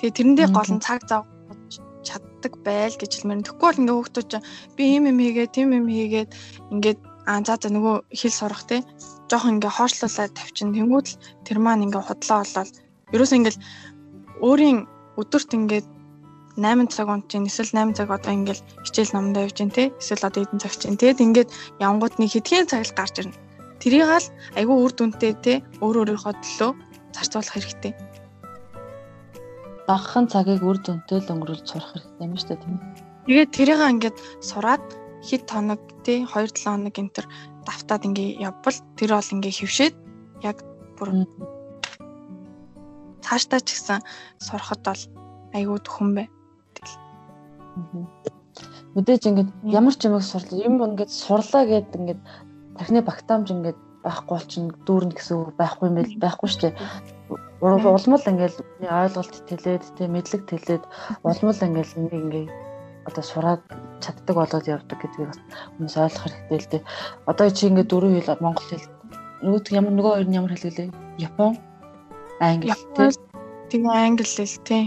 Тэгээ 0.03 0.17
тэрэндээ 0.19 0.47
гол 0.51 0.71
нь 0.75 0.83
цаг 0.83 1.07
зав 1.07 1.23
чаддаг 2.03 2.53
байл 2.67 2.95
гэж 2.99 3.11
хэлмээр. 3.15 3.47
Тэгэхгүй 3.47 3.63
бол 3.63 3.79
ингээд 3.79 3.95
хүүхдүүд 3.95 4.27
чинь 4.27 4.47
би 4.75 4.83
ийм 4.91 5.03
юм 5.07 5.19
хийгээд, 5.23 5.55
тийм 5.55 5.69
юм 5.71 5.87
хийгээд 5.87 6.29
ингээд 6.75 6.99
аа 7.31 7.39
за 7.47 7.55
за 7.55 7.71
нөгөө 7.71 7.95
хэл 8.11 8.35
сурах 8.35 8.63
те 8.67 8.83
жоохон 9.27 9.59
ингээ 9.59 9.75
хоошлуулаад 9.75 10.31
тавьчин 10.35 10.71
тэнгууд 10.71 11.07
л 11.11 11.19
тэр 11.43 11.57
маань 11.59 11.85
ингээ 11.87 12.03
худлаа 12.07 12.43
болоод 12.43 12.71
ерөөс 13.11 13.31
ингээл 13.35 13.59
өөрийн 14.47 14.79
өдөрт 15.19 15.51
ингээд 15.59 15.87
8 16.57 16.89
цаг 16.89 17.07
унт 17.07 17.29
чинь 17.29 17.45
эсвэл 17.45 17.69
8 17.69 17.93
цаг 17.93 18.09
одоо 18.09 18.33
ингээл 18.33 18.65
хичээл 18.81 19.13
номдоо 19.13 19.45
явж 19.45 19.55
чинь 19.61 19.69
те 19.69 19.93
эсвэл 20.01 20.25
одоо 20.25 20.41
эдэн 20.41 20.57
цаг 20.57 20.73
чинь 20.73 20.97
тэгэд 20.97 21.21
ингээд 21.21 21.49
явангууд 21.77 22.17
нэг 22.17 22.33
хэдхэн 22.33 22.65
цаг 22.65 22.81
л 22.81 22.97
гарч 22.97 23.15
ирнэ. 23.21 23.37
Тэрийг 23.77 24.09
л 24.09 24.27
айгүй 24.57 24.77
үр 24.81 24.91
дүнтэй 24.97 25.33
те 25.37 25.53
өөр 25.85 26.01
өөрийнхөө 26.01 26.33
төлөө 26.33 26.71
зарцуулах 27.13 27.53
хэрэгтэй. 27.53 27.93
Багахан 29.85 30.25
цагийг 30.33 30.65
үр 30.65 30.81
дүнтэй 30.81 31.21
л 31.21 31.29
өнгөрүүлж 31.29 31.65
сурах 31.69 31.93
хэрэгтэй 31.93 32.25
юм 32.25 32.33
шүү 32.33 32.49
дээ 32.49 32.61
тийм. 32.65 32.75
Тэгээд 33.29 33.51
тэрийг 33.53 33.81
ингээд 33.93 34.17
сураад 34.41 34.83
хэд 35.21 35.45
хоног 35.45 35.81
тий 36.01 36.25
2 36.25 36.57
7 36.57 36.73
хоног 36.73 36.95
энтер 36.97 37.25
давтаад 37.69 38.01
ингээ 38.09 38.41
явбал 38.41 38.77
тэр 38.97 39.11
бол 39.13 39.33
ингээ 39.35 39.53
хөвшөөд 39.61 39.95
яг 40.41 40.57
бүр 40.97 41.09
цаашдаа 43.21 43.61
ч 43.61 43.75
гэсэн 43.75 43.99
сурахад 44.39 44.81
бол 44.87 45.01
айгүй 45.53 45.79
төхөн 45.83 46.11
бай. 46.17 46.27
Мэдээж 48.95 49.23
ингээд 49.29 49.49
ямар 49.69 49.93
ч 49.93 50.01
юмыг 50.09 50.23
сурлаа 50.25 50.59
юм 50.67 50.81
ингээд 50.81 51.11
сурлаа 51.11 51.63
гэд 51.69 51.93
ингээд 51.97 52.21
тархины 52.77 53.01
багтаамж 53.05 53.47
ингээд 53.53 53.79
байхгүй 54.05 54.33
болчин 54.33 54.65
дүүрнэ 54.87 55.13
гэсэн 55.17 55.35
үг 55.37 55.49
байхгүй 55.59 55.85
юм 55.89 55.95
байл 55.97 56.13
байхгүй 56.23 56.47
шүү 56.49 56.61
дээ. 56.63 56.75
Улмал 57.61 58.29
ингээд 58.31 58.55
ойлголт 58.81 59.35
тэлээд 59.49 59.83
тэ 59.97 60.09
мэдлэг 60.09 60.41
тэлээд 60.49 60.83
улмал 61.27 61.61
ингээд 61.67 61.91
энийг 61.97 62.13
ингээд 62.25 62.49
одоо 63.07 63.23
сураад 63.23 63.61
чаддаг 64.03 64.35
болоод 64.35 64.65
явдаг 64.67 64.97
гэдгийг 64.99 65.29
бас 65.29 65.39
хүмүүс 65.77 65.95
ойлгох 65.97 66.25
хэрэгтэй 66.25 66.59
л 66.59 66.71
дээ. 66.71 66.83
Одоо 67.29 67.47
чи 67.53 67.63
ингээд 67.69 67.91
дөрөв 67.91 68.11
хэл 68.17 68.43
монгол 68.43 68.67
хэл 68.67 68.87
нөгөөд 69.45 69.65
ямар 69.77 69.93
нөгөө 69.93 70.13
хоёр 70.13 70.27
нь 70.27 70.37
ямар 70.37 70.51
хэл 70.53 70.67
гэлээ? 70.67 70.89
Япон, 71.27 71.53
англи 72.41 72.73
тий. 72.97 73.09
Тэгээ 73.69 73.93
англи 73.93 74.25
хэл 74.25 74.57
тий. 74.65 74.83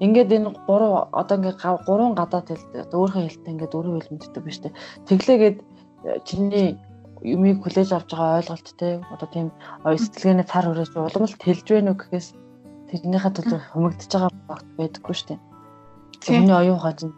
Ингээд 0.00 0.32
энэ 0.32 0.50
гурав 0.66 1.12
одоо 1.12 1.36
ингээд 1.36 1.60
гурван 1.86 2.14
гадаад 2.16 2.48
хэл 2.48 2.64
өөрийнхөө 2.96 3.24
хэлтэй 3.28 3.52
ингээд 3.52 3.72
дөрөв 3.72 3.94
хэл 4.00 4.12
мэддэг 4.16 4.42
ба 4.44 4.52
штэ. 4.52 4.76
Тэглээгээд 5.08 5.58
э, 5.60 6.18
чиний 6.24 6.80
юмыг 7.20 7.60
хүлээж 7.60 7.92
авч 7.92 8.08
байгаа 8.16 8.40
ойлголт 8.40 8.68
те 8.80 9.04
одоо 9.12 9.28
тийм 9.28 9.48
сэтгэлгээний 9.84 10.46
цар 10.48 10.64
хүрээж 10.64 10.92
уламжлалт 10.96 11.44
хэлж 11.44 11.66
байна 11.68 11.92
уу 11.92 12.00
гэхээс 12.00 12.28
тэрнийхээ 12.88 13.32
төлөө 13.36 13.60
хумигдж 13.76 14.08
байгаа 14.08 14.32
багт 14.48 14.68
байдаггүй 14.80 15.16
штэ. 15.20 15.36
Өмнө 16.32 16.54
оюун 16.64 16.80
ухаан 16.80 17.12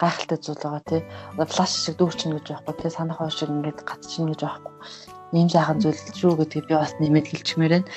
гайхалтай 0.00 0.38
зүйл 0.40 0.60
байгаа 0.60 0.84
тий. 0.84 1.02
Одоо 1.32 1.46
флаш 1.48 1.72
шиг 1.72 1.96
дүүрчин 1.96 2.36
гэж 2.36 2.46
байхгүй 2.52 2.74
тий. 2.80 2.90
Санах 2.92 3.18
хоо 3.20 3.32
шиг 3.32 3.48
ингээд 3.48 3.80
гацчихна 3.84 4.32
гэж 4.32 4.40
байхгүй. 4.44 4.74
Ийм 5.36 5.48
сайхан 5.48 5.78
зүйл 5.80 6.00
шүү 6.20 6.36
гэдгийг 6.40 6.66
би 6.68 6.74
бас 6.74 6.92
нэмээд 7.00 7.26
хэлчихмээр 7.28 7.72
байна. 7.80 7.88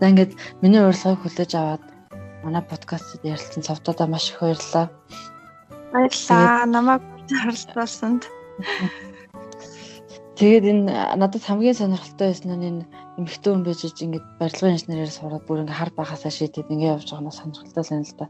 За 0.00 0.04
ингээд 0.08 0.32
миний 0.62 0.80
урилгыг 0.80 1.20
хүлээж 1.20 1.52
аваад 1.56 1.84
манай 2.44 2.62
подкастт 2.62 3.20
ярилцсан 3.24 3.62
цавтуудаа 3.62 4.06
маш 4.06 4.30
их 4.30 4.40
баярлалаа. 4.40 4.86
Баярлалаа. 5.92 6.66
Намайг 6.66 7.02
харилцаасанд. 7.28 8.22
Тэгээд 10.40 10.64
энэ 10.72 11.16
надад 11.20 11.44
хамгийн 11.44 11.76
сонирхолтой 11.76 12.32
байсан 12.32 12.56
нь 12.56 12.66
энэ 12.70 12.84
эмхтэн 13.20 13.60
хүн 13.60 13.64
байж 13.66 13.80
ингээд 13.84 14.26
барилгын 14.40 14.72
инженерээр 14.72 15.12
сураад 15.12 15.44
бүр 15.44 15.60
ингээд 15.62 15.80
хар 15.80 15.92
багасаа 15.92 16.32
шийдээд 16.32 16.72
ингээд 16.72 16.92
явж 16.96 17.08
байгаа 17.12 17.28
нь 17.28 17.36
сонирхолтой 17.36 17.84
байна 17.84 18.08
л 18.08 18.16
да. 18.16 18.26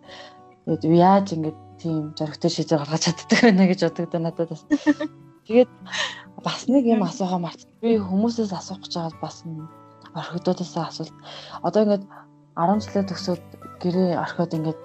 Тэгээд 0.67 0.83
яаж 0.91 1.27
ингэж 1.39 1.57
тийм 1.79 1.97
зөрөгтэй 2.19 2.51
шийдвэр 2.51 2.83
гаргаж 2.83 3.03
чаддаг 3.07 3.39
байна 3.47 3.65
гэж 3.71 3.81
бодогдоо 3.87 4.21
надад 4.27 4.51
бас. 4.51 4.63
Тэгээд 5.47 5.71
бас 6.43 6.61
нэг 6.67 6.85
юм 6.91 7.03
асуухаа 7.07 7.39
март. 7.39 7.61
Би 7.79 7.95
хүмүүсээс 8.03 8.53
асуух 8.59 8.83
гэж 8.83 8.93
байгаа 8.99 9.23
бас 9.23 9.37
орхигдуудаас 10.19 10.75
асуулт. 10.77 11.15
Одоо 11.63 11.81
ингэж 11.87 12.03
10 12.59 12.83
жилээ 12.85 13.05
төгсөөд 13.07 13.45
гэрээ 13.83 14.21
орхиод 14.21 14.53
ингэж 14.57 14.79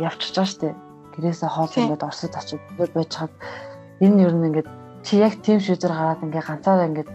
явчихж 0.00 0.34
байгаа 0.36 0.48
штеп. 0.52 0.76
Гэрээсээ 1.14 1.50
хоол 1.52 1.72
ингэж 1.76 2.02
орсод 2.02 2.34
очиж 2.34 2.60
байж 2.78 3.12
хаад 3.14 3.32
энэ 4.00 4.22
ер 4.24 4.32
нь 4.34 4.46
ингэж 4.48 4.66
чи 5.04 5.20
яг 5.22 5.34
тийм 5.44 5.60
шийдвэр 5.60 5.94
гараад 5.94 6.24
ингээ 6.26 6.44
ганцаараа 6.48 6.88
ингээ 6.90 7.06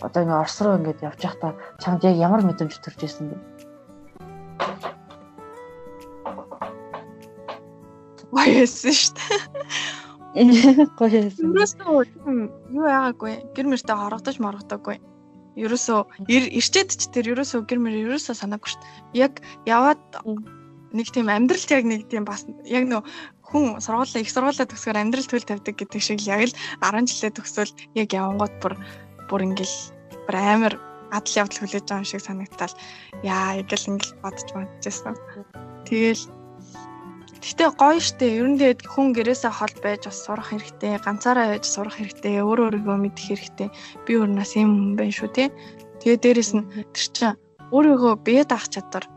одоо 0.00 0.20
ингээ 0.24 0.42
орс 0.44 0.56
руу 0.60 0.78
ингээ 0.78 1.04
явж 1.08 1.20
байхдаа 1.22 1.52
чамд 1.82 2.04
яг 2.08 2.16
ямар 2.16 2.42
мэдрэмж 2.44 2.74
төрж 2.80 3.00
ирсэн 3.04 3.26
бэ? 3.30 3.36
гоё 8.30 8.54
байсан 8.62 8.92
шүү 8.94 9.14
дээ. 9.18 9.40
Гоё 10.98 11.18
байсан. 11.26 11.44
Юурээсөө 11.50 11.90
юу 12.70 12.86
яагаагүй 12.86 13.34
гэр 13.54 13.66
мөртөө 13.70 13.96
хорогдож 13.98 14.36
моргодоогүй. 14.38 14.96
Ерөөсөө 15.58 16.30
ирчээд 16.30 16.90
ч 16.94 17.10
тэр 17.10 17.34
ерөөсөө 17.34 17.66
гэр 17.66 17.80
мөр 17.82 17.94
ерөөсөө 18.06 18.34
санаагүй 18.38 18.70
шүү 18.70 18.80
дээ. 18.80 19.26
Яг 19.26 19.32
яваад 19.66 20.00
нэг 20.92 21.06
тийм 21.14 21.28
амьдралт 21.30 21.70
яг 21.70 21.84
нэг 21.86 22.10
тийм 22.10 22.24
бас 22.26 22.46
яг 22.66 22.84
нөө 22.90 23.02
хүн 23.50 23.78
сургуулаа 23.82 24.22
их 24.22 24.30
сургуулаа 24.30 24.66
төгсгөр 24.66 24.98
амьдрал 24.98 25.28
төл 25.30 25.46
тавьдаг 25.46 25.74
гэдэг 25.78 26.02
шиг 26.02 26.20
яг 26.26 26.50
л 26.50 26.54
10 26.82 27.10
жилээ 27.10 27.32
төгсөөл 27.34 27.72
яг 27.98 28.08
явангууд 28.14 28.54
бүр 28.62 28.74
бүр 29.30 29.40
ингээл 29.46 29.76
бүр 30.26 30.36
амар 30.36 30.74
адал 31.10 31.38
явдал 31.42 31.60
хүлээж 31.62 31.86
байгаа 31.86 32.06
шиг 32.06 32.22
санагтал 32.22 32.74
яа 33.22 33.58
яг 33.58 33.70
л 33.70 33.90
ингээл 33.90 34.22
бодож 34.22 34.48
бодчихсон. 34.54 35.16
Тэгэл 35.86 36.24
Гэтэ 37.40 37.72
гоё 37.80 37.96
штэ. 38.04 38.36
Ер 38.36 38.52
нь 38.52 38.60
тэгээд 38.60 38.84
хүн 38.84 39.16
гэрээсээ 39.16 39.48
хол 39.48 39.72
байж 39.80 40.04
бас 40.04 40.28
сурах 40.28 40.52
хэрэгтэй. 40.52 41.00
Ганцаараа 41.00 41.56
байж 41.56 41.64
сурах 41.64 41.96
хэрэгтэй. 41.96 42.44
Өөр 42.44 42.68
өөрийгөө 42.68 42.96
мэдэх 43.00 43.26
хэрэгтэй. 43.32 43.68
Би 44.04 44.12
өөрнөөс 44.20 44.52
юм 44.60 44.70
хүн 44.76 44.92
байх 45.00 45.16
шүү 45.16 45.30
тий. 45.32 45.48
Тэгээд 46.04 46.20
дээрэс 46.20 46.52
нь 46.52 46.68
тэр 46.92 47.06
чинь 47.16 47.40
өөрийгөө 47.72 48.12
бие 48.28 48.44
даах 48.44 48.68
чадвар 48.68 49.08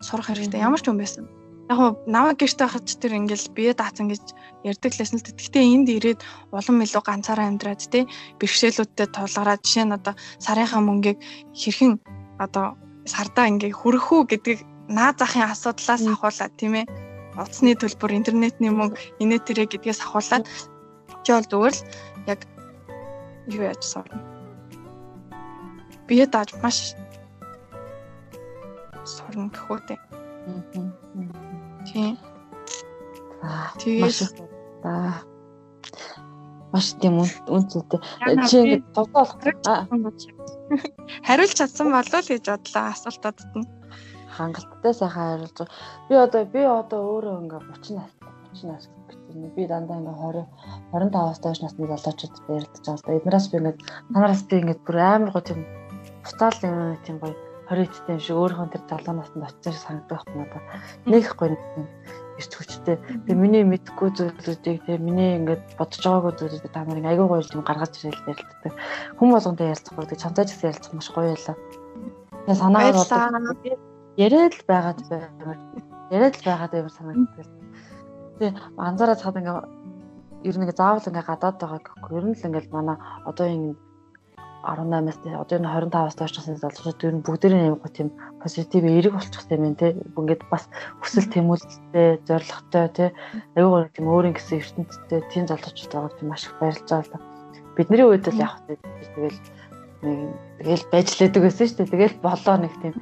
сурах 0.00 0.32
хэрэгтэй. 0.32 0.60
Ямар 0.60 0.80
ч 0.80 0.88
хүн 0.88 1.00
байсан. 1.00 1.24
Яг 1.70 2.02
намайг 2.08 2.40
гэрте 2.40 2.66
хахад 2.66 2.88
тэр 2.88 3.14
ингээл 3.20 3.54
бие 3.54 3.72
даацсан 3.76 4.10
гэж 4.10 4.24
ярьдаг 4.66 4.92
лсэн 4.96 5.20
л 5.20 5.28
гэхдээ 5.28 5.64
энд 5.70 5.88
ирээд 5.92 6.20
улам 6.50 6.82
илүү 6.82 7.02
ганцаараа 7.06 7.46
амьдраад 7.46 7.78
тий 7.86 8.10
бэрхшээлүүдтэй 8.42 9.06
тулгараад 9.06 9.62
жишээ 9.62 9.86
нь 9.86 9.94
одоо 9.94 10.14
сарынхаа 10.42 10.82
мөнгийг 10.82 11.22
хэрхэн 11.54 12.02
одоо 12.42 12.74
сардаа 13.06 13.46
ингээ 13.46 13.70
хүрэх 13.70 14.06
үү 14.10 14.22
гэдэг 14.34 14.58
наад 14.90 15.22
захын 15.22 15.46
асуудлаас 15.46 16.02
ахуулаад 16.02 16.52
тийм 16.58 16.74
ээ 16.82 16.86
утасны 17.38 17.78
төлбөр, 17.78 18.12
интернетний 18.18 18.72
мөнгө, 18.74 18.98
инээ 19.22 19.40
тэрэ 19.46 19.64
гэдгээс 19.70 20.02
ахуулаад 20.02 20.44
чи 21.22 21.30
бол 21.30 21.46
зүгээр 21.46 21.74
л 21.78 21.82
яг 22.26 22.40
юу 23.46 23.62
яаж 23.64 23.82
сурна. 23.86 24.18
Бие 26.10 26.26
дааж 26.26 26.52
маш 26.58 26.98
сурна 29.04 29.48
гэхүү 29.54 29.78
дээ. 29.88 29.98
Тийм. 31.88 32.14
Тэгээд 33.80 34.36
аа 34.84 35.24
маш 36.72 36.94
тийм 37.00 37.20
үнцэнтэй. 37.24 38.00
Чи 38.46 38.56
ингэ 38.62 38.78
тоглоох. 38.94 39.36
Хариулж 41.26 41.52
чадсан 41.58 41.90
болов 41.90 42.22
л 42.22 42.30
гэж 42.30 42.44
бодлоо 42.46 42.84
асуултуудад 42.94 43.52
нь. 43.58 43.68
хангалттай 44.40 44.94
сайхан 44.94 45.26
хариулж. 45.26 45.58
Би 46.08 46.14
одоо 46.14 46.44
би 46.54 46.62
одоо 46.64 47.00
өөрөө 47.12 47.36
ингээ 47.42 47.60
30 47.66 47.98
нас 47.98 48.10
30 48.54 48.70
нас 48.70 48.84
гэсэн. 49.08 49.50
Би 49.56 49.62
дандаа 49.66 49.98
ингээ 50.00 50.16
20 50.16 50.46
25-аас 50.94 51.38
доош 51.42 51.58
насны 51.60 51.84
залуучуудад 51.90 52.48
ярилдаж 52.48 52.84
байгаа. 52.86 53.16
Эднээс 53.18 53.46
би 53.50 53.56
ингээ 53.58 53.76
танараас 54.14 54.42
би 54.48 54.56
ингээ 54.62 54.78
бүр 54.86 54.96
амар 55.02 55.30
гоо 55.34 55.42
тийм 55.44 55.60
бутаал 56.24 56.58
юм 56.62 56.96
тийм 57.04 57.16
гоё 57.18 57.34
20-тэй 57.70 58.18
юм 58.18 58.20
шиг 58.20 58.36
өөрийнхөө 58.36 58.68
тэр 58.74 58.82
залуу 58.90 59.14
наснд 59.14 59.46
очиж 59.46 59.76
санагдах 59.78 60.26
юм 60.26 60.42
надаа. 60.42 60.62
Нэг 61.06 61.24
гоё 61.38 61.54
ирч 62.40 62.52
хүчтэй. 62.56 62.96
Тэгээ 62.98 63.38
миний 63.38 63.62
мэдхгүй 63.62 64.10
зүйлүүдийг 64.16 64.82
тэгээ 64.82 64.98
миний 64.98 65.30
ингээд 65.38 65.78
бодож 65.78 66.00
байгаагүй 66.02 66.32
зүйлүүдийг 66.34 66.72
та 66.74 66.82
нарыг 66.82 67.06
айгүй 67.06 67.26
гоё 67.30 67.46
юм 67.54 67.62
гаргаж 67.62 67.94
ирэл 68.02 68.26
ярилцдаг. 68.26 68.72
Хүм 69.22 69.28
болгонтой 69.30 69.66
ярилцахгүй 69.70 70.04
тэгээ 70.08 70.24
чанцаач 70.24 70.48
гэсэн 70.50 70.68
ярилцах 70.72 70.94
маш 70.98 71.08
гоё 71.14 71.28
байлаа. 71.30 71.56
Тэгээ 72.48 72.58
санаагаар 72.58 72.96
бодож 72.98 73.90
яриад 74.16 74.54
л 74.58 74.64
байгаад 74.66 74.98
баймар. 75.06 75.58
Яриад 76.10 76.34
л 76.34 76.46
байгаад 76.48 76.72
баймар 76.74 76.94
санагддаг. 76.96 77.48
Тэгээ 78.40 78.52
анзаараа 78.80 79.20
цаад 79.20 79.38
ингээд 79.38 79.68
ер 80.48 80.56
нь 80.56 80.64
ингээ 80.64 80.80
заавал 80.80 81.06
ингээ 81.06 81.28
гадаад 81.28 81.56
байгаа 81.60 81.80
гэхгүй. 81.84 82.18
Ер 82.18 82.26
нь 82.26 82.34
л 82.34 82.46
ингээл 82.48 82.74
манай 82.74 82.96
одоо 83.28 83.46
энэ 83.46 83.76
18-аас 84.62 85.18
одоо 85.24 85.56
энэ 85.56 85.68
25-аас 85.68 86.16
доош 86.20 86.32
насны 86.36 86.56
залуучууд 86.60 87.04
ер 87.04 87.14
нь 87.16 87.24
бүгдээрээ 87.24 87.80
гоо 87.80 87.90
тийм 87.90 88.08
позитив 88.42 88.84
эерэг 88.84 89.16
болчих 89.16 89.44
юм 89.48 89.62
байна 89.64 89.80
те. 89.80 89.96
Ингээд 90.16 90.42
бас 90.52 90.68
хүсэл 91.00 91.32
тэмүүлэлтэй, 91.32 92.20
зоригтой 92.28 92.86
те. 92.92 93.06
Аюугаар 93.56 93.88
тийм 93.96 94.06
өөрийн 94.12 94.36
гэсэн 94.36 94.60
ертөнцтэй 94.60 95.20
тийм 95.32 95.44
залуучууд 95.48 95.92
байгаа 95.92 96.12
тийм 96.20 96.28
маш 96.28 96.44
их 96.44 96.54
баярлж 96.60 96.84
байгаа 96.84 97.04
л 97.08 97.12
да. 97.12 97.18
Бидний 97.76 98.04
үед 98.04 98.28
л 98.28 98.36
яг 98.36 98.60
тэгэл 98.68 99.40
нэг 100.04 100.28
тэгэл 100.60 100.84
байж 100.92 101.08
лээдэг 101.16 101.42
байсан 101.44 101.66
шүү 101.66 101.78
дээ. 101.80 101.92
Тэгэл 101.96 102.16
болоо 102.20 102.56
нэг 102.60 102.72
тийм 102.84 102.94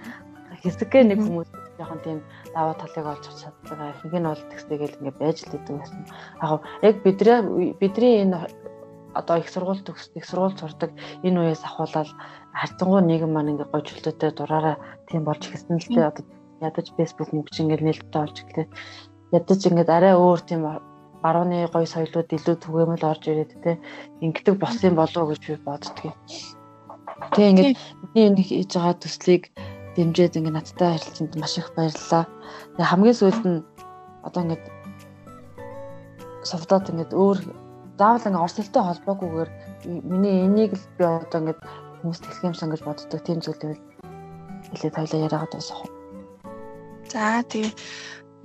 хэсэггээ 0.63 1.05
нэг 1.11 1.19
хүмүүс 1.23 1.51
жоохон 1.79 2.01
тийм 2.03 2.19
даваа 2.55 2.75
талыг 2.75 3.07
олж 3.07 3.25
чаддаг. 3.39 3.79
Ихэнх 3.99 4.15
нь 4.19 4.27
бол 4.27 4.45
тэгстэйгээл 4.51 4.99
ингээд 4.99 5.19
байж 5.23 5.39
лээдэг 5.47 5.75
байсан. 5.79 6.03
Яг 6.43 6.63
яг 6.83 6.97
бидний 7.03 7.75
бидний 7.79 8.15
энэ 8.27 8.47
одоо 9.15 9.37
их 9.39 9.49
сургууль 9.49 9.85
төгс 9.85 10.11
их 10.15 10.25
сургууль 10.25 10.59
сурдаг. 10.59 10.91
Энэ 11.23 11.41
үеэс 11.41 11.63
ахуулаад 11.65 12.11
харцангуй 12.53 13.03
нийгэм 13.05 13.33
маань 13.33 13.53
ингээ 13.57 13.71
чөлөөтэй 13.73 14.31
дураараа 14.35 14.77
тийм 15.09 15.25
болж 15.25 15.43
ихсэн 15.49 15.79
л 15.81 15.89
дээ. 15.89 16.09
Одоо 16.11 16.25
ядаж 16.61 16.87
фэйсбુક 16.97 17.31
мөнгө 17.33 17.53
чинь 17.55 17.71
ингээ 17.71 17.87
нээлттэй 17.87 18.21
болж 18.21 18.37
ирлээ 18.43 18.67
ядаж 19.33 19.61
ингээ 19.67 19.89
арай 19.89 20.15
өөр 20.17 20.41
тийм 20.41 20.63
барууны 21.23 21.69
гой 21.69 21.87
соёлууд 21.87 22.33
илүү 22.33 22.57
түгээмэл 22.65 23.05
орж 23.11 23.23
ирээд 23.29 23.53
те 23.61 23.73
ингэдэг 24.25 24.57
бос 24.57 24.81
юм 24.81 24.97
болов 24.97 25.23
уу 25.23 25.31
гэж 25.33 25.43
би 25.45 25.57
боддгийг. 25.69 26.17
Тэгээ 27.35 27.51
ингээ 27.53 27.71
миний 28.15 28.27
энэ 28.33 28.43
хийж 28.49 28.71
байгаа 28.73 28.97
төслийг 28.97 29.43
дэмжиж 29.95 30.33
ингээ 30.39 30.55
надтай 30.57 30.97
харилцсанд 30.97 31.35
маш 31.37 31.55
их 31.61 31.69
баярлалаа. 31.77 32.25
Тэгээ 32.79 32.91
хамгийн 32.91 33.19
сүүлд 33.19 33.45
нь 33.45 33.61
одоо 34.25 34.41
ингээ 34.47 34.61
софтод 36.49 36.89
ингээ 36.89 37.13
өөр 37.13 37.39
заавал 37.99 38.27
ингээ 38.29 38.45
орс 38.47 38.57
хэлтэй 38.57 38.83
холбоогүйгээр 38.87 39.51
миний 40.07 40.47
энийг 40.47 40.73
л 40.79 40.87
би 40.99 41.05
одоо 41.05 41.39
ингээ 41.43 41.59
хүмүүст 42.01 42.25
хэлэх 42.25 42.47
юмсан 42.49 42.71
гэж 42.71 42.83
боддог 42.87 43.21
тийм 43.27 43.39
зүйлийг 43.43 43.81
хэлээд 44.71 44.95
хоёлаа 44.97 45.25
яриагаад 45.27 45.53
дуусах. 45.53 45.83
За 47.11 47.43
тэгээ 47.43 47.73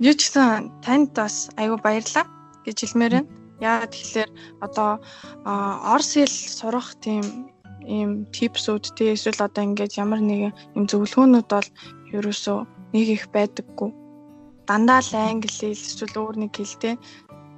юу 0.02 0.14
ч 0.18 0.20
гэсэн 0.26 0.74
танд 0.82 1.14
бас 1.14 1.52
айгүй 1.60 1.78
баярлаа 1.78 2.26
гэж 2.66 2.76
хэлмээр 2.82 3.12
байна. 3.14 3.30
Яагаад 3.62 3.92
тэгэхээр 3.94 4.30
одоо 4.66 4.90
орс 5.94 6.10
хэл 6.18 6.36
сурах 6.58 6.98
тийм 7.04 7.22
ийм 7.86 8.26
типсүүд 8.34 8.84
тий 8.96 9.14
эсвэл 9.14 9.46
одоо 9.46 9.62
ингээд 9.62 10.00
ямар 10.00 10.20
нэгэн 10.24 10.52
юм 10.74 10.84
зөвлөгөөнүүд 10.90 11.48
бол 11.52 11.68
ерөөсөө 12.16 12.58
нэг 12.96 13.06
их 13.16 13.24
байдаггүй. 13.30 13.90
Дандаа 14.66 15.00
л 15.04 15.12
англи 15.14 15.52
хэл 15.52 15.76
эсвэл 15.76 16.16
өөр 16.18 16.36
нэг 16.42 16.52
хэлтэй 16.56 16.96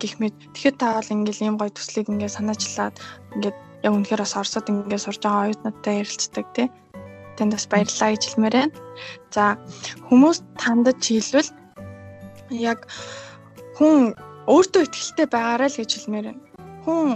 гих 0.00 0.14
мэд 0.20 0.34
тэгэхэд 0.54 0.76
та 0.80 0.96
бол 0.96 1.12
ингээл 1.14 1.44
ийм 1.46 1.56
гоё 1.58 1.72
төслийг 1.72 2.06
ингээд 2.12 2.36
санаачлаад 2.36 2.94
ингээд 3.34 3.56
яг 3.86 3.92
үнэхээр 3.92 4.22
бас 4.24 4.34
орсод 4.36 4.66
ингээд 4.70 5.04
сурж 5.04 5.20
байгаа 5.22 5.44
оюутнуудтай 5.46 5.94
ярилцдаг 6.02 6.46
тий. 6.56 6.68
Тэнд 7.36 7.52
бас 7.52 7.66
баярлалаа 7.68 8.10
гэж 8.12 8.22
хэлмээр 8.24 8.56
байна. 8.56 8.74
За 9.34 9.44
хүмүүс 10.08 10.38
тандаж 10.56 11.00
хэлвэл 11.04 11.50
яг 12.50 12.80
хүн 13.76 14.16
өөртөө 14.48 14.82
ихтэй 14.88 15.26
байгаарай 15.28 15.68
л 15.68 15.80
гэж 15.80 15.90
хэлмээр 15.92 16.26
байна. 16.32 16.42
Хүн 16.84 17.06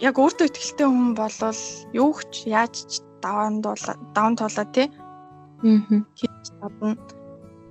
яг 0.00 0.14
өөртөө 0.16 0.46
ихтэй 0.48 0.86
хүн 0.88 1.12
болвол 1.16 1.62
юу 1.92 2.12
ч 2.32 2.48
яаж 2.48 2.74
ч 2.88 3.04
даван 3.20 3.60
дуулаа 3.64 3.96
даван 4.14 4.34
туулаа 4.36 4.66
тий. 4.72 4.88
Аа. 5.64 6.04
хийж 6.18 6.34
чадна. 6.52 6.96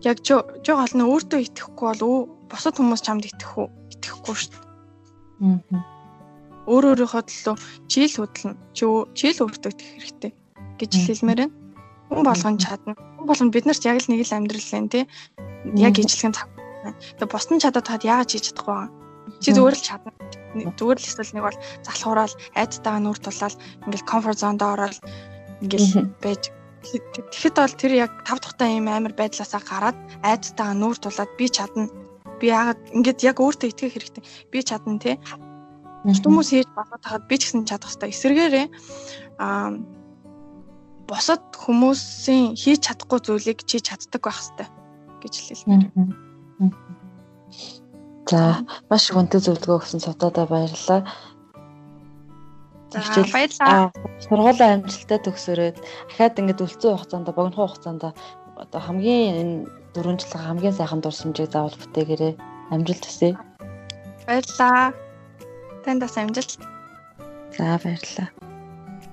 Яг 0.01 0.18
жоо 0.26 0.41
гол 0.66 0.93
нь 0.97 1.07
өөртөө 1.09 1.39
итгэхгүй 1.47 1.88
бол 2.01 2.30
бусад 2.49 2.78
хүмүүс 2.78 3.01
чамд 3.05 3.26
итгэх 3.30 3.57
үү? 3.57 3.68
Итгэхгүй 4.06 4.36
шүү 4.38 4.51
дээ. 4.53 4.64
Аа. 5.41 5.82
Өөр 6.70 6.86
өөрийнхөө 6.93 7.24
төлөө 7.26 7.56
чийл 7.89 8.14
чи 8.74 8.86
чийл 9.18 9.39
өөртөө 9.41 9.72
итгэх 9.74 9.91
хэрэгтэй 9.97 10.32
гэж 10.78 10.91
хэлмээр 10.93 11.39
байна. 11.45 11.53
Хүн 12.10 12.26
болгон 12.26 12.58
чадна. 12.62 12.93
Хүн 13.18 13.28
болгон 13.30 13.49
бид 13.53 13.66
нарт 13.66 13.86
яг 13.86 13.97
л 14.01 14.10
нэг 14.10 14.22
л 14.26 14.38
амьдрал 14.38 14.70
лэн 14.74 14.89
тий. 14.89 15.03
Яг 15.78 15.97
ижлэгэн 15.97 16.34
цаг. 16.34 16.49
Тэгээ 17.18 17.30
бусдын 17.30 17.62
чадаад 17.62 17.86
хаад 17.89 18.06
яагаад 18.06 18.30
хийж 18.30 18.45
чадахгүй 18.49 18.74
байгаа. 18.74 18.93
Чи 19.41 19.49
зүгээр 19.53 19.76
л 19.78 19.86
чадна. 19.86 20.12
Зүгээр 20.78 20.99
л 21.01 21.10
эсвэл 21.10 21.34
нэг 21.34 21.43
бол 21.45 21.60
залхуурал 21.86 22.34
айдтайгаа 22.53 23.01
нүүр 23.01 23.20
тулаад 23.22 23.56
ингээл 23.86 24.10
комфорт 24.10 24.39
зонд 24.41 24.62
ороод 24.62 24.97
ингээл 25.66 26.14
байж 26.22 26.53
Тэгэхэд 26.86 27.58
бол 27.58 27.74
тэр 27.74 27.93
яг 27.97 28.12
тав 28.30 28.38
дахтай 28.38 28.78
ийм 28.78 28.86
амар 28.86 29.18
байдлаасаа 29.18 29.62
гараад 29.66 29.97
айдтайгаа 30.22 30.78
нүүр 30.78 30.97
тулаад 31.01 31.32
би 31.34 31.49
чадна 31.49 31.89
би 32.40 32.52
яагаад 32.52 32.82
ингээд 32.96 33.20
яг 33.24 33.38
өөртөө 33.40 33.70
итгэх 33.72 33.94
хэрэгтэй. 33.96 34.24
Би 34.52 34.58
чадна 34.64 35.00
тий. 35.00 35.16
Хүмүүс 36.06 36.50
хийж 36.54 36.70
болоод 36.76 37.02
тахад 37.02 37.26
би 37.26 37.36
ч 37.40 37.50
гэсэн 37.50 37.66
чадах 37.66 37.90
хэрэгтэй. 37.90 38.14
Эсвэргээрээ 38.14 38.68
аа 39.42 39.74
босод 41.10 41.42
хүмүүсийн 41.54 42.58
хийж 42.58 42.86
чадахгүй 42.86 43.20
зүйлийг 43.22 43.60
чи 43.70 43.78
чаддаг 43.82 44.22
байх 44.26 44.38
хэрэгтэй 44.42 44.68
гэж 45.22 45.34
хэлсэн. 45.38 45.82
За 48.26 48.66
маш 48.90 49.10
их 49.10 49.18
үнэтэй 49.18 49.42
зөвлөгөө 49.42 49.78
өгсөн 49.86 50.02
цотоодоо 50.02 50.46
баярлалаа. 50.50 51.06
За 52.90 53.22
баярлалаа. 53.30 53.94
Сургуулийн 54.26 54.82
амжилттай 54.82 55.20
төгсөрөөд 55.22 55.78
ахаад 56.10 56.40
ингээд 56.42 56.64
үлцэн 56.66 56.98
хугацаанд 56.98 57.30
богино 57.38 57.70
хугацаанд 57.70 58.04
одоо 58.58 58.82
хамгийн 58.82 59.34
энэ 59.42 59.85
дөрвөн 59.96 60.20
жил 60.20 60.36
хамгийн 60.36 60.76
сайхан 60.76 61.02
дурсамжийг 61.02 61.50
заавал 61.52 61.80
бүтээгээрэй. 61.80 62.34
Амжилт 62.74 63.04
хүсье. 63.08 63.32
Баярлалаа. 64.28 64.91
Танд 65.84 66.02
бас 66.04 66.18
амжилт. 66.20 66.60
За 67.56 67.80
баярлалаа. 67.84 68.45